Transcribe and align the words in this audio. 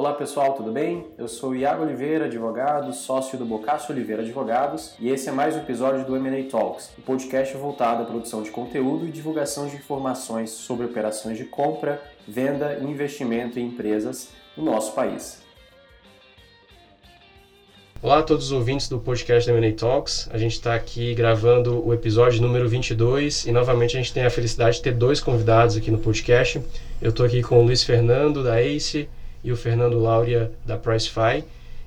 Olá 0.00 0.14
pessoal, 0.14 0.54
tudo 0.54 0.72
bem? 0.72 1.08
Eu 1.18 1.28
sou 1.28 1.54
Iago 1.54 1.82
Oliveira, 1.82 2.24
advogado, 2.24 2.90
sócio 2.94 3.36
do 3.36 3.44
Bocácio 3.44 3.92
Oliveira 3.92 4.22
Advogados, 4.22 4.94
e 4.98 5.10
esse 5.10 5.28
é 5.28 5.30
mais 5.30 5.54
um 5.54 5.58
episódio 5.58 6.06
do 6.06 6.16
M&A 6.16 6.50
Talks, 6.50 6.90
um 6.98 7.02
podcast 7.02 7.54
voltado 7.58 8.02
à 8.02 8.06
produção 8.06 8.42
de 8.42 8.50
conteúdo 8.50 9.06
e 9.06 9.10
divulgação 9.10 9.68
de 9.68 9.76
informações 9.76 10.52
sobre 10.52 10.86
operações 10.86 11.36
de 11.36 11.44
compra, 11.44 12.02
venda 12.26 12.78
e 12.80 12.84
investimento 12.86 13.58
em 13.58 13.66
empresas 13.66 14.30
no 14.56 14.64
nosso 14.64 14.94
país. 14.94 15.42
Olá 18.00 18.20
a 18.20 18.22
todos 18.22 18.46
os 18.46 18.52
ouvintes 18.52 18.88
do 18.88 18.98
podcast 18.98 19.50
do 19.50 19.54
M&A 19.54 19.76
Talks. 19.76 20.30
A 20.32 20.38
gente 20.38 20.52
está 20.52 20.74
aqui 20.74 21.12
gravando 21.12 21.86
o 21.86 21.92
episódio 21.92 22.40
número 22.40 22.66
22 22.66 23.44
e 23.44 23.52
novamente 23.52 23.98
a 23.98 24.00
gente 24.00 24.14
tem 24.14 24.24
a 24.24 24.30
felicidade 24.30 24.78
de 24.78 24.82
ter 24.82 24.94
dois 24.94 25.20
convidados 25.20 25.76
aqui 25.76 25.90
no 25.90 25.98
podcast. 25.98 26.58
Eu 27.02 27.10
estou 27.10 27.26
aqui 27.26 27.42
com 27.42 27.58
o 27.58 27.62
Luiz 27.62 27.84
Fernando 27.84 28.42
da 28.42 28.62
ACE 28.62 29.06
e 29.42 29.52
o 29.52 29.56
Fernando 29.56 29.98
Lauria 29.98 30.50
da 30.64 30.76
Pricefy. 30.76 31.44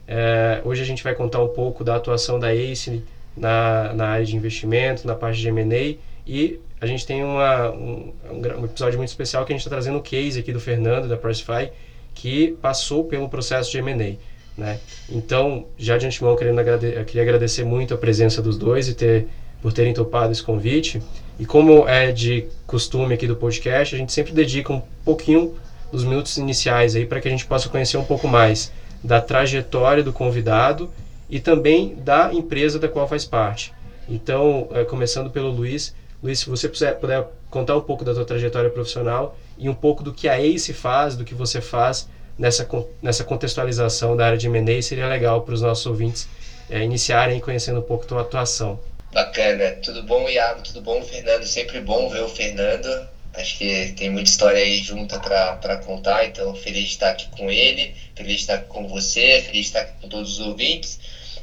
É, 0.07 0.61
hoje 0.65 0.81
a 0.81 0.85
gente 0.85 1.03
vai 1.03 1.15
contar 1.15 1.41
um 1.41 1.47
pouco 1.47 1.83
da 1.83 1.95
atuação 1.95 2.39
da 2.39 2.53
ACE 2.53 3.03
na, 3.35 3.93
na 3.93 4.07
área 4.09 4.25
de 4.25 4.35
investimento, 4.35 5.07
na 5.07 5.15
parte 5.15 5.39
de 5.39 5.47
M&A 5.47 5.97
e 6.27 6.59
a 6.79 6.85
gente 6.85 7.05
tem 7.05 7.23
uma, 7.23 7.71
um, 7.71 8.11
um, 8.29 8.65
episódio 8.65 8.97
muito 8.97 9.09
especial 9.09 9.45
que 9.45 9.53
a 9.53 9.55
gente 9.55 9.61
está 9.61 9.69
trazendo 9.69 9.97
o 9.97 10.01
case 10.01 10.39
aqui 10.39 10.51
do 10.51 10.59
Fernando 10.59 11.07
da 11.07 11.15
Pricefy 11.15 11.71
que 12.13 12.57
passou 12.61 13.05
pelo 13.05 13.29
processo 13.29 13.71
de 13.71 13.77
M&A. 13.77 14.17
Né? 14.57 14.79
Então, 15.09 15.65
já 15.77 15.97
de 15.97 16.05
antemão, 16.05 16.35
querendo 16.35 16.57
queria 17.05 17.23
agradecer 17.23 17.63
muito 17.63 17.93
a 17.93 17.97
presença 17.97 18.41
dos 18.41 18.57
dois 18.57 18.87
e 18.87 18.93
ter, 18.93 19.27
por 19.61 19.73
terem 19.73 19.93
topado 19.93 20.31
esse 20.31 20.43
convite. 20.43 21.01
E 21.39 21.45
como 21.45 21.87
é 21.87 22.11
de 22.11 22.45
costume 22.67 23.13
aqui 23.13 23.25
do 23.25 23.35
podcast, 23.35 23.95
a 23.95 23.97
gente 23.97 24.11
sempre 24.11 24.31
dedica 24.31 24.71
um 24.71 24.81
pouquinho 25.03 25.55
dos 25.93 26.03
minutos 26.03 26.37
iniciais 26.37 26.95
aí 26.95 27.05
para 27.05 27.21
que 27.21 27.27
a 27.27 27.31
gente 27.31 27.45
possa 27.45 27.69
conhecer 27.69 27.97
um 27.97 28.03
pouco 28.03 28.27
mais 28.27 28.71
da 29.03 29.21
trajetória 29.21 30.01
do 30.01 30.11
convidado 30.11 30.91
e 31.29 31.39
também 31.39 31.95
da 31.95 32.33
empresa 32.33 32.79
da 32.79 32.89
qual 32.89 33.07
faz 33.07 33.23
parte. 33.23 33.71
Então, 34.09 34.67
é, 34.71 34.83
começando 34.83 35.29
pelo 35.29 35.51
Luiz, 35.51 35.93
Luiz, 36.21 36.39
se 36.39 36.49
você 36.49 36.67
puder, 36.67 36.95
puder 36.95 37.27
contar 37.47 37.77
um 37.77 37.81
pouco 37.81 38.03
da 38.03 38.13
sua 38.15 38.25
trajetória 38.25 38.71
profissional 38.71 39.37
e 39.55 39.69
um 39.69 39.73
pouco 39.75 40.01
do 40.01 40.11
que 40.11 40.27
a 40.27 40.39
ACE 40.41 40.73
faz, 40.73 41.15
do 41.15 41.23
que 41.23 41.35
você 41.35 41.61
faz 41.61 42.09
nessa, 42.39 42.67
nessa 42.99 43.23
contextualização 43.23 44.17
da 44.17 44.25
área 44.25 44.37
de 44.37 44.47
M&A, 44.47 44.81
seria 44.81 45.07
legal 45.07 45.41
para 45.41 45.53
os 45.53 45.61
nossos 45.61 45.85
ouvintes 45.85 46.27
é, 46.71 46.81
iniciarem 46.81 47.39
conhecendo 47.39 47.81
um 47.81 47.83
pouco 47.83 48.05
a 48.05 48.07
tua 48.07 48.21
atuação. 48.21 48.79
Bacana. 49.13 49.73
Tudo 49.83 50.01
bom, 50.01 50.27
Iago? 50.27 50.63
Tudo 50.63 50.81
bom, 50.81 51.03
Fernando? 51.03 51.43
Sempre 51.45 51.79
bom 51.81 52.09
ver 52.09 52.23
o 52.23 52.29
Fernando. 52.29 53.12
Acho 53.33 53.57
que 53.57 53.93
tem 53.97 54.09
muita 54.09 54.29
história 54.29 54.61
aí 54.61 54.77
junta 54.77 55.17
para 55.19 55.77
contar, 55.77 56.23
então 56.25 56.53
feliz 56.53 56.83
de 56.83 56.89
estar 56.89 57.09
aqui 57.09 57.27
com 57.29 57.49
ele, 57.49 57.95
feliz 58.15 58.35
de 58.35 58.41
estar 58.41 58.55
aqui 58.55 58.67
com 58.67 58.87
você, 58.87 59.41
feliz 59.43 59.61
de 59.61 59.67
estar 59.67 59.79
aqui 59.79 59.93
com 60.01 60.07
todos 60.07 60.33
os 60.33 60.39
ouvintes. 60.39 60.99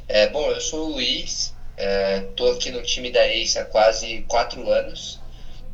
É, 0.07 0.25
bom, 0.27 0.49
eu 0.49 0.61
sou 0.61 0.87
o 0.87 0.91
Luiz, 0.93 1.53
estou 2.29 2.49
é, 2.49 2.55
aqui 2.55 2.71
no 2.71 2.81
time 2.81 3.09
da 3.09 3.27
Ace 3.27 3.59
há 3.59 3.63
quase 3.63 4.23
quatro 4.27 4.69
anos. 4.69 5.19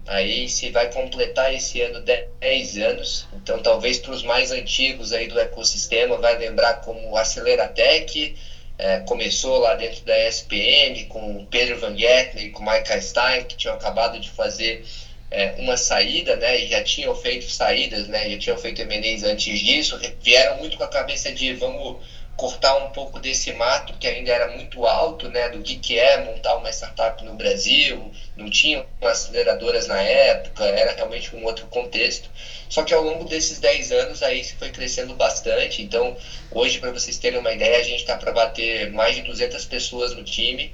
A 0.08 0.24
Ace 0.24 0.70
vai 0.72 0.90
completar 0.90 1.54
esse 1.54 1.82
ano 1.82 2.00
10 2.00 2.78
anos, 2.78 3.28
então 3.34 3.62
talvez 3.62 4.00
para 4.00 4.12
os 4.12 4.24
mais 4.24 4.52
antigos 4.52 5.12
aí 5.12 5.28
do 5.28 5.38
ecossistema 5.38 6.18
vai 6.18 6.36
lembrar 6.36 6.76
como 6.82 7.16
Aceleratec, 7.16 8.34
é, 8.78 9.00
começou 9.00 9.58
lá 9.58 9.74
dentro 9.74 10.04
da 10.06 10.18
SPM 10.28 11.06
com 11.06 11.38
o 11.38 11.46
Pedro 11.46 11.78
Van 11.78 11.96
Getten 11.96 12.46
e 12.46 12.50
com 12.52 12.64
o 12.64 12.66
Michael 12.66 13.02
Stein, 13.02 13.44
que 13.44 13.58
tinham 13.58 13.76
acabado 13.76 14.20
de 14.20 14.30
fazer 14.30 14.84
é, 15.30 15.54
uma 15.58 15.76
saída, 15.76 16.36
né, 16.36 16.60
e 16.60 16.68
já 16.68 16.82
tinham 16.82 17.14
feito 17.14 17.50
saídas, 17.50 18.08
né, 18.08 18.30
já 18.30 18.38
tinham 18.38 18.58
feito 18.58 18.82
M&As 18.82 19.24
antes 19.24 19.60
disso, 19.60 20.00
vieram 20.22 20.58
muito 20.58 20.78
com 20.78 20.84
a 20.84 20.88
cabeça 20.88 21.32
de 21.32 21.54
vamos 21.54 21.98
cortar 22.38 22.76
um 22.76 22.92
pouco 22.92 23.20
desse 23.20 23.52
mato 23.52 23.94
que 23.98 24.06
ainda 24.06 24.32
era 24.32 24.48
muito 24.48 24.86
alto, 24.86 25.28
né, 25.28 25.50
do 25.50 25.60
que, 25.60 25.76
que 25.76 25.98
é 25.98 26.18
montar 26.24 26.56
uma 26.56 26.70
startup 26.70 27.24
no 27.24 27.34
Brasil, 27.34 28.12
não 28.36 28.48
tinham 28.48 28.86
aceleradoras 29.02 29.88
na 29.88 30.00
época, 30.00 30.64
era 30.64 30.92
realmente 30.92 31.36
um 31.36 31.44
outro 31.44 31.66
contexto. 31.66 32.30
Só 32.70 32.84
que 32.84 32.94
ao 32.94 33.02
longo 33.02 33.24
desses 33.24 33.58
10 33.58 33.92
anos 33.92 34.22
aí 34.22 34.44
se 34.44 34.54
foi 34.54 34.70
crescendo 34.70 35.14
bastante. 35.16 35.82
Então, 35.82 36.16
hoje, 36.52 36.78
para 36.78 36.92
vocês 36.92 37.18
terem 37.18 37.40
uma 37.40 37.52
ideia, 37.52 37.80
a 37.80 37.84
gente 37.84 38.00
está 38.02 38.16
para 38.16 38.32
bater 38.32 38.92
mais 38.92 39.16
de 39.16 39.22
200 39.22 39.66
pessoas 39.66 40.14
no 40.14 40.24
time. 40.24 40.72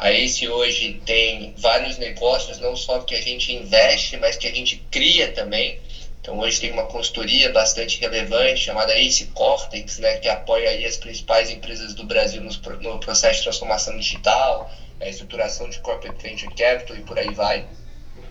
A 0.00 0.10
Ace 0.14 0.48
hoje 0.48 0.98
tem 1.04 1.52
vários 1.58 1.98
negócios, 1.98 2.58
não 2.58 2.74
só 2.74 3.00
que 3.00 3.14
a 3.14 3.20
gente 3.20 3.52
investe, 3.52 4.16
mas 4.16 4.34
que 4.34 4.46
a 4.46 4.50
gente 4.50 4.82
cria 4.90 5.30
também. 5.30 5.78
Então 6.22 6.38
hoje 6.38 6.58
tem 6.58 6.70
uma 6.72 6.86
consultoria 6.86 7.52
bastante 7.52 8.00
relevante 8.00 8.64
chamada 8.64 8.98
Ace 8.98 9.26
Cortex, 9.26 9.98
né, 9.98 10.14
que 10.16 10.26
apoia 10.26 10.88
as 10.88 10.96
principais 10.96 11.50
empresas 11.50 11.92
do 11.92 12.04
Brasil 12.04 12.40
no, 12.40 12.98
processo 12.98 13.40
de 13.40 13.42
transformação 13.42 13.94
digital, 13.98 14.70
a 14.98 15.06
estruturação 15.06 15.68
de 15.68 15.78
corporate 15.80 16.22
venture 16.22 16.54
capital 16.54 16.96
e 16.96 17.02
por 17.02 17.18
aí 17.18 17.34
vai. 17.34 17.66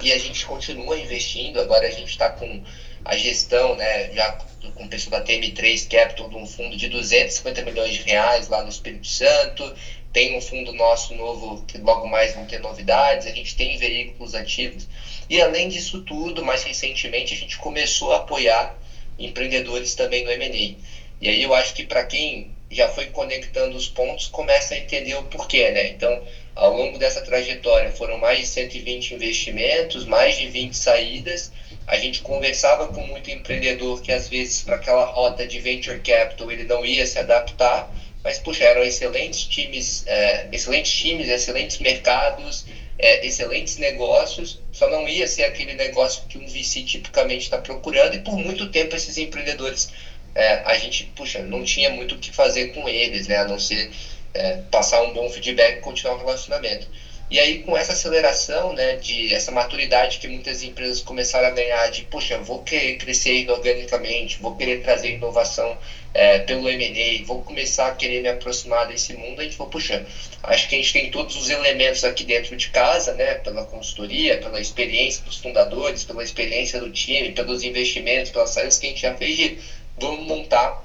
E 0.02 0.12
a 0.12 0.18
gente 0.18 0.44
continua 0.48 0.98
investindo, 0.98 1.62
agora 1.62 1.86
a 1.86 1.92
gente 1.92 2.10
está 2.10 2.32
com 2.32 2.64
a 3.06 3.16
gestão, 3.16 3.76
né, 3.76 4.12
já 4.12 4.32
com 4.74 4.86
o 4.86 4.90
pessoal 4.90 5.20
da 5.20 5.26
TM3 5.26 5.88
Capital, 5.88 6.30
de 6.30 6.36
um 6.36 6.46
fundo 6.46 6.76
de 6.76 6.90
250 6.90 7.62
milhões 7.62 7.94
de 7.94 8.02
reais 8.02 8.48
lá 8.48 8.62
no 8.64 8.70
Espírito 8.70 9.08
Santo, 9.08 9.74
tem 10.12 10.36
um 10.36 10.42
fundo 10.42 10.74
nosso 10.74 11.14
novo 11.14 11.64
que 11.66 11.78
logo 11.78 12.08
mais 12.08 12.34
vão 12.34 12.46
ter 12.46 12.60
novidades, 12.60 13.28
a 13.28 13.32
gente 13.32 13.56
tem 13.56 13.78
veículos 13.78 14.34
ativos. 14.34 14.88
E 15.30 15.40
além 15.40 15.68
disso 15.68 16.02
tudo, 16.02 16.44
mais 16.44 16.64
recentemente, 16.64 17.34
a 17.34 17.38
gente 17.38 17.58
começou 17.58 18.12
a 18.12 18.18
apoiar 18.18 18.76
empreendedores 19.18 19.94
também 19.94 20.24
no 20.24 20.32
M&A. 20.32 20.76
E 21.22 21.30
aí 21.30 21.42
eu 21.42 21.54
acho 21.54 21.74
que 21.74 21.84
para 21.84 22.04
quem 22.04 22.52
já 22.72 22.88
foi 22.88 23.08
conectando 23.08 23.76
os 23.76 23.88
pontos, 23.88 24.28
começa 24.28 24.74
a 24.74 24.78
entender 24.78 25.16
o 25.16 25.24
porquê, 25.24 25.70
né? 25.72 25.88
Então, 25.88 26.22
ao 26.56 26.72
longo 26.72 26.98
dessa 26.98 27.22
trajetória, 27.22 27.90
foram 27.90 28.18
mais 28.18 28.40
de 28.40 28.46
120 28.46 29.16
investimentos, 29.16 30.06
mais 30.06 30.38
de 30.38 30.48
20 30.48 30.74
saídas. 30.78 31.52
A 31.88 31.98
gente 31.98 32.22
conversava 32.22 32.88
com 32.88 33.02
muito 33.02 33.32
empreendedor 33.32 34.02
que, 34.02 34.12
às 34.12 34.28
vezes, 34.28 34.62
para 34.62 34.76
aquela 34.76 35.04
rota 35.04 35.48
de 35.48 35.60
venture 35.60 36.00
capital, 36.00 36.52
ele 36.52 36.64
não 36.64 36.86
ia 36.86 37.06
se 37.06 37.18
adaptar 37.18 37.92
mas 38.24 38.38
puxa, 38.38 38.64
eram 38.64 38.84
excelentes 38.84 39.44
times, 39.46 40.04
é, 40.06 40.48
excelentes 40.52 40.92
times, 40.92 41.30
excelentes 41.30 41.78
mercados, 41.78 42.66
é, 42.98 43.26
excelentes 43.26 43.78
negócios, 43.78 44.60
só 44.72 44.88
não 44.88 45.08
ia 45.08 45.26
ser 45.26 45.44
aquele 45.44 45.74
negócio 45.74 46.24
que 46.28 46.38
um 46.38 46.46
VC 46.46 46.82
tipicamente 46.82 47.44
está 47.44 47.58
procurando, 47.58 48.16
e 48.16 48.20
por 48.20 48.38
muito 48.38 48.70
tempo 48.70 48.96
esses 48.96 49.18
empreendedores, 49.18 49.90
é, 50.36 50.62
a 50.66 50.74
gente, 50.76 51.06
puxa, 51.16 51.42
não 51.42 51.64
tinha 51.64 51.90
muito 51.90 52.16
o 52.16 52.18
que 52.18 52.32
fazer 52.32 52.74
com 52.74 52.88
eles, 52.90 53.26
né, 53.26 53.38
a 53.38 53.46
não 53.46 53.58
ser 53.58 53.90
é, 54.34 54.58
passar 54.70 55.02
um 55.02 55.14
bom 55.14 55.30
feedback 55.30 55.78
e 55.78 55.82
continuar 55.82 56.16
o 56.16 56.18
relacionamento. 56.18 56.88
E 57.32 57.40
aí, 57.40 57.62
com 57.62 57.78
essa 57.78 57.94
aceleração, 57.94 58.74
né, 58.74 58.96
de 58.96 59.32
essa 59.32 59.52
maturidade 59.52 60.18
que 60.18 60.28
muitas 60.28 60.64
empresas 60.64 61.00
começaram 61.00 61.48
a 61.48 61.52
ganhar, 61.52 61.88
de, 61.90 62.02
puxa, 62.02 62.38
vou 62.40 62.64
querer 62.64 62.98
crescer 62.98 63.48
organicamente, 63.50 64.40
vou 64.42 64.56
querer 64.56 64.82
trazer 64.82 65.14
inovação 65.14 65.78
é, 66.14 66.40
pelo 66.40 66.68
M&A, 66.68 67.26
vou 67.26 67.42
começar 67.44 67.88
a 67.88 67.92
querer 67.92 68.22
me 68.22 68.28
aproximar 68.28 68.88
desse 68.88 69.14
mundo, 69.14 69.40
a 69.40 69.44
gente 69.44 69.56
falou, 69.56 69.72
puxa, 69.72 70.06
acho 70.42 70.68
que 70.68 70.76
a 70.76 70.78
gente 70.78 70.92
tem 70.92 71.12
todos 71.12 71.36
os 71.36 71.50
elementos 71.50 72.04
aqui 72.04 72.24
dentro 72.24 72.56
de 72.56 72.70
casa, 72.70 73.14
né, 73.14 73.36
pela 73.36 73.64
consultoria, 73.64 74.38
pela 74.40 74.60
experiência 74.60 75.24
dos 75.24 75.38
fundadores, 75.38 76.04
pela 76.04 76.24
experiência 76.24 76.80
do 76.80 76.90
time, 76.90 77.32
pelos 77.32 77.64
investimentos, 77.64 78.32
pelas 78.32 78.50
saídas 78.50 78.78
que 78.78 78.88
a 78.88 78.90
gente 78.90 79.02
já 79.02 79.16
fez 79.16 79.36
de, 79.36 79.58
vamos 79.98 80.26
montar 80.26 80.84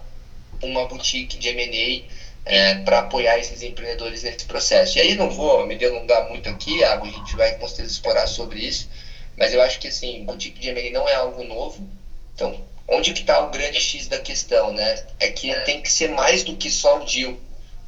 uma 0.62 0.86
boutique 0.86 1.38
de 1.38 1.48
M&A 1.48 2.04
é, 2.44 2.74
para 2.74 2.98
apoiar 2.98 3.38
esses 3.38 3.62
empreendedores 3.62 4.22
nesse 4.22 4.44
processo. 4.44 4.98
E 4.98 5.00
aí 5.00 5.14
não 5.14 5.30
vou 5.30 5.66
me 5.66 5.74
delongar 5.74 6.28
muito 6.28 6.48
aqui, 6.48 6.84
a 6.84 7.02
gente 7.02 7.34
vai 7.34 7.56
com 7.56 7.66
certeza 7.66 7.90
explorar 7.90 8.26
sobre 8.26 8.60
isso, 8.60 8.88
mas 9.36 9.52
eu 9.52 9.60
acho 9.62 9.78
que 9.78 9.88
assim, 9.88 10.22
boutique 10.24 10.60
de 10.60 10.68
M&A 10.68 10.90
não 10.90 11.08
é 11.08 11.14
algo 11.14 11.42
novo, 11.42 11.88
então 12.34 12.73
onde 12.86 13.12
que 13.12 13.20
está 13.20 13.38
o 13.40 13.50
grande 13.50 13.80
X 13.80 14.06
da 14.06 14.18
questão, 14.18 14.72
né? 14.72 15.04
É 15.19 15.28
que 15.28 15.54
tem 15.64 15.81
que 15.81 15.90
ser 15.90 16.08
mais 16.08 16.42
do 16.42 16.54
que 16.56 16.70
só 16.70 17.00
o 17.00 17.04
deal, 17.04 17.36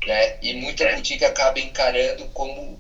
né? 0.07 0.37
E 0.41 0.55
muita 0.55 0.91
boutique 0.93 1.25
acaba 1.25 1.59
encarando 1.59 2.27
como 2.29 2.77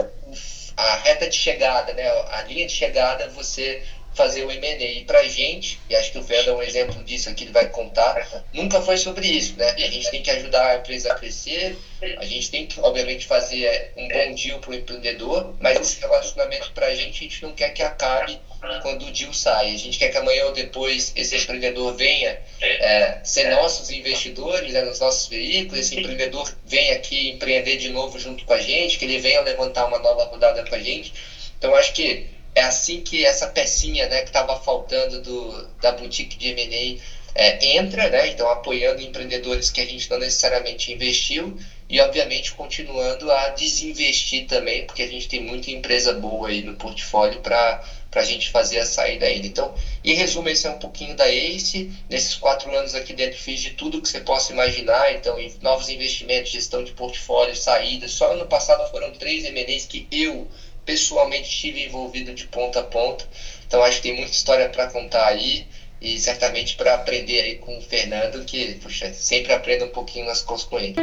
a 0.76 0.94
reta 0.96 1.26
de 1.26 1.34
chegada, 1.34 1.92
né? 1.92 2.08
A 2.28 2.42
linha 2.42 2.66
de 2.66 2.72
chegada 2.72 3.28
você 3.28 3.82
fazer 4.16 4.44
o 4.44 4.50
M&A. 4.50 4.84
E 4.84 5.04
para 5.04 5.20
a 5.20 5.28
gente, 5.28 5.78
e 5.88 5.94
acho 5.94 6.10
que 6.10 6.18
o 6.18 6.22
Fernando 6.22 6.48
é 6.48 6.54
um 6.54 6.62
exemplo 6.62 7.04
disso 7.04 7.28
aqui, 7.28 7.44
ele 7.44 7.52
vai 7.52 7.68
contar, 7.68 8.44
nunca 8.52 8.80
foi 8.80 8.96
sobre 8.96 9.26
isso, 9.26 9.54
né? 9.56 9.70
A 9.70 9.90
gente 9.90 10.10
tem 10.10 10.22
que 10.22 10.30
ajudar 10.30 10.70
a 10.70 10.76
empresa 10.76 11.12
a 11.12 11.14
crescer, 11.14 11.76
a 12.18 12.24
gente 12.24 12.50
tem 12.50 12.66
que, 12.66 12.80
obviamente, 12.80 13.26
fazer 13.26 13.92
um 13.96 14.08
bom 14.08 14.34
deal 14.34 14.58
para 14.58 14.70
o 14.70 14.74
empreendedor, 14.74 15.54
mas 15.60 15.78
esse 15.78 16.00
relacionamento 16.00 16.72
para 16.72 16.86
a 16.86 16.94
gente, 16.94 17.24
a 17.24 17.28
gente 17.28 17.42
não 17.42 17.52
quer 17.52 17.70
que 17.70 17.82
acabe 17.82 18.40
quando 18.82 19.06
o 19.06 19.10
deal 19.12 19.32
sai. 19.32 19.74
A 19.74 19.78
gente 19.78 19.98
quer 19.98 20.08
que 20.08 20.16
amanhã 20.16 20.46
ou 20.46 20.52
depois 20.52 21.12
esse 21.14 21.36
empreendedor 21.36 21.94
venha 21.94 22.38
é, 22.60 23.20
ser 23.22 23.50
nossos 23.50 23.90
investidores 23.90 24.72
né, 24.72 24.80
nos 24.82 24.98
nossos 24.98 25.28
veículos, 25.28 25.78
esse 25.78 25.98
empreendedor 25.98 26.50
venha 26.64 26.94
aqui 26.94 27.30
empreender 27.30 27.76
de 27.76 27.90
novo 27.90 28.18
junto 28.18 28.44
com 28.44 28.54
a 28.54 28.60
gente, 28.60 28.98
que 28.98 29.04
ele 29.04 29.18
venha 29.18 29.40
levantar 29.42 29.86
uma 29.86 29.98
nova 29.98 30.24
rodada 30.24 30.64
com 30.64 30.74
a 30.74 30.78
gente. 30.78 31.12
Então, 31.58 31.74
acho 31.74 31.92
que 31.92 32.35
é 32.56 32.62
assim 32.62 33.02
que 33.02 33.22
essa 33.22 33.46
pecinha 33.46 34.06
né, 34.06 34.22
que 34.22 34.30
estava 34.30 34.56
faltando 34.56 35.20
do, 35.20 35.62
da 35.78 35.92
boutique 35.92 36.38
de 36.38 36.48
M&A 36.48 36.98
é, 37.34 37.66
entra, 37.76 38.08
né? 38.08 38.28
Então 38.28 38.48
apoiando 38.48 39.02
empreendedores 39.02 39.68
que 39.68 39.78
a 39.78 39.84
gente 39.84 40.08
não 40.08 40.16
necessariamente 40.16 40.90
investiu 40.90 41.54
e 41.86 42.00
obviamente 42.00 42.50
continuando 42.52 43.30
a 43.30 43.48
desinvestir 43.48 44.46
também, 44.46 44.86
porque 44.86 45.02
a 45.02 45.06
gente 45.06 45.28
tem 45.28 45.38
muita 45.38 45.70
empresa 45.70 46.14
boa 46.14 46.48
aí 46.48 46.62
no 46.62 46.72
portfólio 46.72 47.38
para 47.40 47.82
a 48.10 48.22
gente 48.22 48.48
fazer 48.48 48.78
a 48.78 48.86
saída 48.86 49.26
ainda. 49.26 49.46
Então, 49.46 49.74
em 50.02 50.14
resumo, 50.14 50.48
esse 50.48 50.66
é 50.66 50.70
um 50.70 50.78
pouquinho 50.78 51.14
da 51.14 51.28
ACE. 51.28 51.90
Nesses 52.08 52.34
quatro 52.34 52.74
anos 52.74 52.94
aqui 52.94 53.12
dentro 53.12 53.38
fiz 53.38 53.60
de 53.60 53.70
tudo 53.70 54.00
que 54.00 54.08
você 54.08 54.18
possa 54.18 54.50
imaginar, 54.50 55.12
então 55.12 55.36
novos 55.60 55.90
investimentos, 55.90 56.50
gestão 56.50 56.82
de 56.82 56.92
portfólio, 56.92 57.54
saídas. 57.54 58.12
Só 58.12 58.32
ano 58.32 58.46
passado 58.46 58.90
foram 58.90 59.12
três 59.12 59.44
M&As 59.44 59.84
que 59.84 60.06
eu 60.10 60.48
pessoalmente 60.86 61.48
estive 61.48 61.84
envolvido 61.84 62.32
de 62.32 62.46
ponta 62.46 62.80
a 62.80 62.84
ponta. 62.84 63.26
Então 63.66 63.82
acho 63.82 63.96
que 63.96 64.04
tem 64.04 64.16
muita 64.16 64.30
história 64.30 64.68
para 64.70 64.86
contar 64.86 65.26
aí 65.26 65.66
e 66.00 66.18
certamente 66.18 66.76
para 66.76 66.94
aprender 66.94 67.40
aí 67.40 67.56
com 67.56 67.76
o 67.76 67.82
Fernando, 67.82 68.44
que 68.44 68.74
puxa, 68.76 69.12
sempre 69.12 69.52
aprendo 69.52 69.86
um 69.86 69.90
pouquinho 69.90 70.26
nas 70.26 70.40
coisas 70.40 70.64
com 70.64 70.78
ele. 70.78 70.94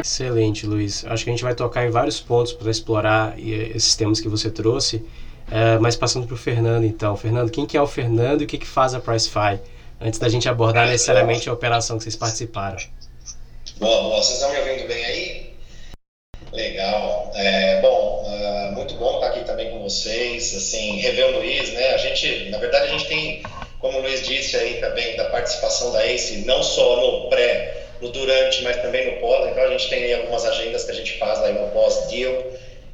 Excelente, 0.00 0.66
Luiz. 0.66 1.04
Acho 1.06 1.24
que 1.24 1.30
a 1.30 1.32
gente 1.32 1.42
vai 1.42 1.54
tocar 1.54 1.86
em 1.86 1.90
vários 1.90 2.20
pontos 2.20 2.52
para 2.52 2.70
explorar 2.70 3.38
esses 3.38 3.96
temas 3.96 4.20
que 4.20 4.28
você 4.28 4.50
trouxe. 4.50 5.04
É, 5.50 5.78
mas 5.78 5.96
passando 5.96 6.26
para 6.26 6.34
o 6.34 6.38
Fernando, 6.38 6.84
então. 6.84 7.16
Fernando, 7.16 7.50
quem 7.50 7.66
que 7.66 7.76
é 7.76 7.82
o 7.82 7.86
Fernando 7.86 8.42
e 8.42 8.44
o 8.44 8.46
que, 8.46 8.58
que 8.58 8.66
faz 8.66 8.94
a 8.94 9.00
Pricefy? 9.00 9.58
Antes 10.00 10.18
da 10.18 10.28
gente 10.28 10.48
abordar 10.48 10.86
necessariamente 10.86 11.48
a 11.48 11.52
operação 11.52 11.96
que 11.96 12.04
vocês 12.04 12.16
participaram. 12.16 12.78
Boa, 13.80 14.02
boa. 14.02 14.16
Vocês 14.22 14.38
estão 14.38 14.52
me 14.52 14.58
ouvindo 14.58 14.86
bem 14.86 15.02
aí? 15.02 15.54
Legal. 16.52 17.32
É, 17.34 17.80
bom, 17.80 18.22
uh, 18.26 18.72
muito 18.72 18.92
bom 18.96 19.14
estar 19.14 19.28
aqui 19.28 19.42
também 19.46 19.70
com 19.70 19.82
vocês. 19.82 20.54
Assim, 20.54 21.00
rever 21.00 21.28
o 21.28 21.38
Luiz, 21.38 21.72
né? 21.72 21.94
A 21.94 21.96
gente, 21.96 22.50
na 22.50 22.58
verdade, 22.58 22.84
a 22.84 22.90
gente 22.90 23.08
tem, 23.08 23.42
como 23.78 23.96
o 23.96 24.02
Luiz 24.02 24.26
disse 24.26 24.54
aí 24.54 24.74
também, 24.82 25.16
da 25.16 25.30
participação 25.30 25.92
da 25.92 26.06
ACE, 26.06 26.44
não 26.44 26.62
só 26.62 26.96
no 26.96 27.30
pré, 27.30 27.86
no 28.02 28.10
durante, 28.10 28.62
mas 28.62 28.76
também 28.82 29.14
no 29.14 29.18
pós. 29.18 29.50
Então, 29.50 29.64
a 29.64 29.70
gente 29.70 29.88
tem 29.88 30.12
algumas 30.12 30.44
agendas 30.44 30.84
que 30.84 30.90
a 30.90 30.94
gente 30.94 31.18
faz 31.18 31.42
aí 31.42 31.54
no 31.54 31.70
pós-deal, 31.70 32.34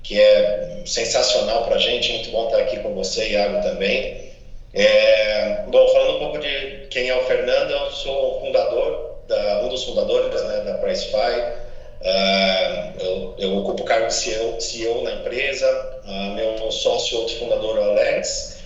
que 0.04 0.20
é 0.20 0.82
sensacional 0.86 1.64
para 1.64 1.74
a 1.74 1.80
gente. 1.80 2.12
Muito 2.12 2.30
bom 2.30 2.46
estar 2.46 2.58
aqui 2.58 2.78
com 2.78 2.94
você, 2.94 3.30
Iago, 3.30 3.60
também. 3.60 4.30
É, 4.72 5.64
bom, 5.66 5.88
falando 5.88 6.14
um 6.14 6.18
pouco 6.20 6.38
de 6.38 6.86
quem 6.90 7.08
é 7.08 7.16
o 7.16 7.24
Fernando, 7.24 7.72
eu 7.72 7.90
sou 7.90 8.36
o 8.36 8.40
fundador 8.42 9.15
da, 9.26 9.60
um 9.62 9.68
dos 9.68 9.84
fundadores 9.84 10.42
né, 10.42 10.60
da 10.60 10.74
Pricefy. 10.78 11.66
Uh, 12.00 13.00
eu, 13.00 13.34
eu, 13.38 13.56
ocupo 13.56 13.82
o 13.82 13.86
cargo 13.86 14.06
de 14.06 14.14
CEO, 14.14 14.60
CEO 14.60 15.02
na 15.02 15.12
empresa. 15.12 16.00
Uh, 16.04 16.34
meu 16.34 16.70
sócio, 16.70 17.18
outro 17.18 17.36
fundador, 17.36 17.78
é 17.78 17.80
o 17.80 17.84
Alex. 17.90 18.56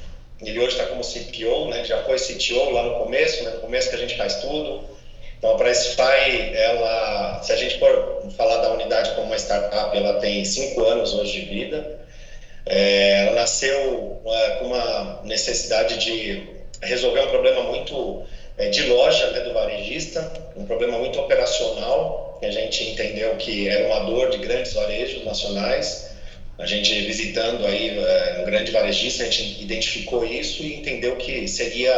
Ele 0.42 0.58
hoje 0.58 0.72
está 0.72 0.86
como 0.86 1.02
CPO, 1.02 1.68
né? 1.68 1.84
já 1.84 2.02
foi 2.02 2.16
CTO 2.16 2.70
lá 2.70 2.82
no 2.84 2.98
começo, 2.98 3.44
né? 3.44 3.50
no 3.50 3.60
começo 3.60 3.90
que 3.90 3.96
a 3.96 3.98
gente 3.98 4.16
faz 4.16 4.36
tudo. 4.36 4.84
Então, 5.38 5.52
a 5.52 5.56
Pricefy, 5.56 6.54
ela, 6.54 7.42
se 7.42 7.52
a 7.52 7.56
gente 7.56 7.78
for 7.78 8.24
falar 8.36 8.58
da 8.58 8.72
unidade 8.72 9.10
como 9.14 9.26
uma 9.26 9.36
startup, 9.36 9.96
ela 9.96 10.14
tem 10.14 10.44
cinco 10.44 10.84
anos 10.84 11.14
hoje 11.14 11.40
de 11.40 11.46
vida. 11.46 12.00
É, 12.66 13.22
ela 13.22 13.32
nasceu 13.32 14.20
uh, 14.22 14.58
com 14.58 14.66
uma 14.66 15.20
necessidade 15.24 15.98
de 15.98 16.46
resolver 16.82 17.20
um 17.20 17.28
problema 17.28 17.62
muito 17.62 18.22
de 18.68 18.82
loja 18.82 19.30
né, 19.30 19.40
do 19.40 19.54
varejista, 19.54 20.32
um 20.56 20.64
problema 20.64 20.98
muito 20.98 21.18
operacional, 21.18 22.36
que 22.40 22.46
a 22.46 22.50
gente 22.50 22.84
entendeu 22.84 23.36
que 23.36 23.68
era 23.68 23.86
uma 23.86 24.00
dor 24.00 24.30
de 24.30 24.38
grandes 24.38 24.72
varejos 24.72 25.24
nacionais. 25.24 26.10
A 26.58 26.66
gente 26.66 26.92
visitando 27.02 27.64
aí 27.64 27.98
é, 27.98 28.38
um 28.40 28.44
grande 28.44 28.70
varejista, 28.70 29.22
a 29.22 29.26
gente 29.26 29.62
identificou 29.62 30.24
isso 30.24 30.62
e 30.62 30.74
entendeu 30.74 31.16
que 31.16 31.48
seria 31.48 31.90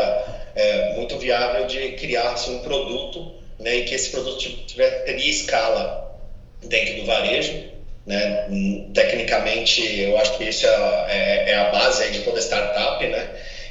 é, 0.54 0.94
muito 0.94 1.18
viável 1.18 1.66
de 1.66 1.92
criar 1.92 2.30
assim, 2.30 2.54
um 2.56 2.62
produto 2.62 3.34
né, 3.58 3.78
e 3.78 3.82
que 3.82 3.94
esse 3.94 4.10
produto 4.10 4.38
tiver, 4.66 5.04
teria 5.04 5.30
escala 5.30 6.16
dentro 6.62 6.96
do 6.96 7.04
varejo. 7.04 7.72
Né? 8.06 8.46
Tecnicamente, 8.94 10.00
eu 10.00 10.16
acho 10.18 10.36
que 10.36 10.44
isso 10.44 10.66
é, 10.66 11.06
é, 11.08 11.50
é 11.50 11.54
a 11.54 11.70
base 11.70 12.08
de 12.10 12.20
toda 12.20 12.40
startup, 12.40 13.04
né? 13.06 13.28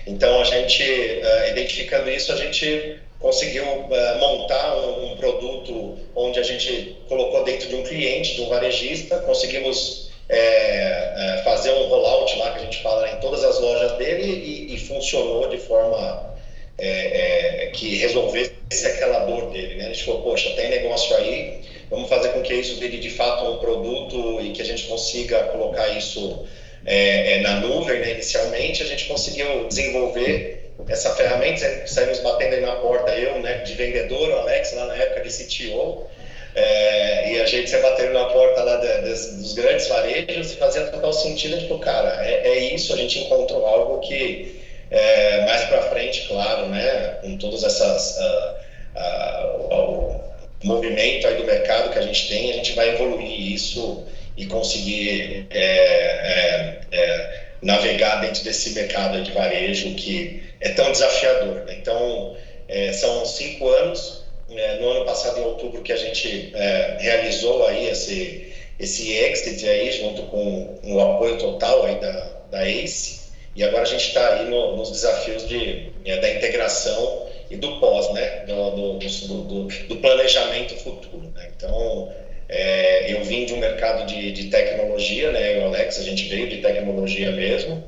Então, 0.08 0.42
a 0.42 0.44
gente, 0.44 0.84
uh, 0.84 1.52
identificando 1.52 2.10
isso, 2.10 2.32
a 2.32 2.36
gente 2.36 3.00
conseguiu 3.20 3.64
uh, 3.64 4.20
montar 4.20 4.76
um, 4.78 5.12
um, 5.12 5.18
produto 5.18 5.98
onde 6.16 6.40
a 6.40 6.44
gente 6.44 6.98
colocou 7.08 7.44
dentro 7.44 7.70
de 7.70 7.76
um 7.76 7.84
cliente, 7.84 8.36
de 8.36 8.42
um 8.42 8.50
varejista, 8.50 9.20
conseguimos 9.20 10.12
é, 10.28 10.38
é, 10.38 11.42
fazer 11.44 11.72
um 11.72 11.88
rollout 11.88 12.38
lá, 12.40 12.52
que 12.52 12.60
a 12.60 12.64
gente 12.64 12.82
fala, 12.82 13.10
em 13.12 13.20
todas 13.20 13.44
as 13.44 13.60
lojas 13.60 13.92
dele 13.98 14.24
e, 14.24 14.74
e 14.74 14.80
funcionou 14.80 15.50
de 15.50 15.58
forma 15.58 16.34
é, 16.78 17.70
que 17.74 17.98
resolvesse 17.98 18.54
aquela 18.86 19.26
dor 19.26 19.52
dele. 19.52 19.76
Né? 19.76 19.86
A 19.86 19.88
gente 19.90 20.06
falou, 20.06 20.22
poxa, 20.22 20.50
tem 20.56 20.70
negócio 20.70 21.16
aí, 21.18 21.62
vamos 21.90 22.08
fazer 22.08 22.30
com 22.30 22.42
que 22.42 22.54
isso 22.54 22.80
vire 22.80 22.98
de 22.98 23.10
fato 23.10 23.44
um 23.44 23.58
produto 23.58 24.42
e 24.42 24.52
que 24.52 24.62
a 24.62 24.66
gente 24.66 24.88
consiga 24.88 25.44
colocar 25.46 25.90
isso 25.90 26.46
é, 26.86 27.34
é, 27.34 27.42
na 27.42 27.60
nuvem, 27.60 28.00
né, 28.00 28.12
inicialmente, 28.12 28.82
a 28.82 28.86
gente 28.86 29.06
conseguiu 29.06 29.68
desenvolver 29.68 30.72
essa 30.88 31.14
ferramenta, 31.16 31.86
saímos 31.86 32.20
batendo 32.20 32.56
aí 32.56 32.62
na 32.62 32.76
porta, 32.78 33.12
eu, 33.12 33.40
né, 33.40 33.60
de 33.60 33.74
vendedor, 33.74 34.30
o 34.30 34.38
Alex, 34.38 34.74
lá 34.74 34.86
na 34.86 34.96
época 34.96 35.22
de 35.22 35.30
CTO, 35.30 36.08
é, 36.56 37.32
e 37.32 37.40
a 37.40 37.46
gente 37.46 37.70
se 37.70 37.78
batendo 37.78 38.14
na 38.14 38.26
porta 38.26 38.62
lá 38.64 38.78
dos 38.78 39.54
grandes 39.54 39.88
varejos 39.88 40.52
e 40.52 40.56
fazia 40.56 40.82
total 40.88 41.14
sentido, 41.14 41.58
tipo, 41.60 41.78
cara, 41.80 42.26
é, 42.26 42.48
é 42.48 42.74
isso, 42.74 42.94
a 42.94 42.98
gente 42.98 43.20
encontrou 43.20 43.66
algo 43.66 44.00
que 44.00 44.60
é, 44.90 45.46
mais 45.46 45.64
para 45.66 45.84
frente, 45.84 46.28
claro, 46.28 46.68
né, 46.68 47.18
com 47.22 47.38
todas 47.38 47.64
essas... 47.64 48.18
Uh, 48.18 48.62
uh, 48.98 50.32
o 50.64 50.68
movimento 50.68 51.28
aí 51.28 51.38
do 51.38 51.44
mercado 51.44 51.92
que 51.92 51.98
a 51.98 52.02
gente 52.02 52.28
tem, 52.28 52.52
a 52.52 52.54
gente 52.54 52.74
vai 52.74 52.90
evoluir 52.90 53.52
isso 53.52 54.06
e 54.38 54.46
conseguir 54.46 55.48
é, 55.50 55.60
é, 55.60 56.80
é, 56.92 57.42
navegar 57.62 58.22
dentro 58.22 58.44
desse 58.44 58.72
mercado 58.72 59.22
de 59.22 59.32
varejo 59.32 59.94
que 59.96 60.44
é 60.60 60.70
tão 60.70 60.92
desafiador. 60.92 61.66
Né? 61.66 61.78
Então, 61.80 62.36
é, 62.68 62.92
são 62.94 63.26
cinco 63.26 63.68
anos. 63.70 64.22
É, 64.50 64.80
no 64.80 64.90
ano 64.90 65.06
passado, 65.06 65.40
em 65.40 65.44
outubro, 65.44 65.82
que 65.82 65.94
a 65.94 65.98
gente 65.98 66.52
é, 66.54 66.98
realizou 67.00 67.66
aí 67.66 67.88
esse, 67.88 68.54
esse 68.78 69.14
exit 69.14 69.66
aí, 69.66 69.92
junto 69.94 70.24
com 70.24 70.78
o 70.84 71.00
apoio 71.00 71.38
total 71.38 71.86
aí 71.86 71.96
da, 72.02 72.42
da 72.52 72.68
ACE. 72.68 73.22
E 73.56 73.64
agora 73.64 73.84
a 73.84 73.86
gente 73.86 74.08
está 74.08 74.36
aí 74.36 74.50
no, 74.50 74.76
nos 74.76 74.92
desafios 74.92 75.48
de, 75.48 75.92
da 76.04 76.34
integração 76.34 77.28
e 77.50 77.56
do 77.58 77.80
pós, 77.80 78.14
né? 78.14 78.46
Do, 78.46 78.72
do, 78.72 79.00
do, 79.00 79.64
do 79.88 79.96
planejamento 79.98 80.76
futuro. 80.78 81.32
Né? 81.36 81.50
Então, 81.56 82.12
é, 82.52 83.14
eu 83.14 83.24
vim 83.24 83.46
de 83.46 83.54
um 83.54 83.58
mercado 83.58 84.06
de, 84.06 84.34
de 84.34 84.50
tecnologia, 84.50 85.32
né? 85.32 85.58
Eu 85.58 85.68
Alex, 85.68 85.98
a 85.98 86.04
gente 86.04 86.28
veio 86.28 86.50
de 86.50 86.58
tecnologia 86.58 87.32
mesmo, 87.32 87.82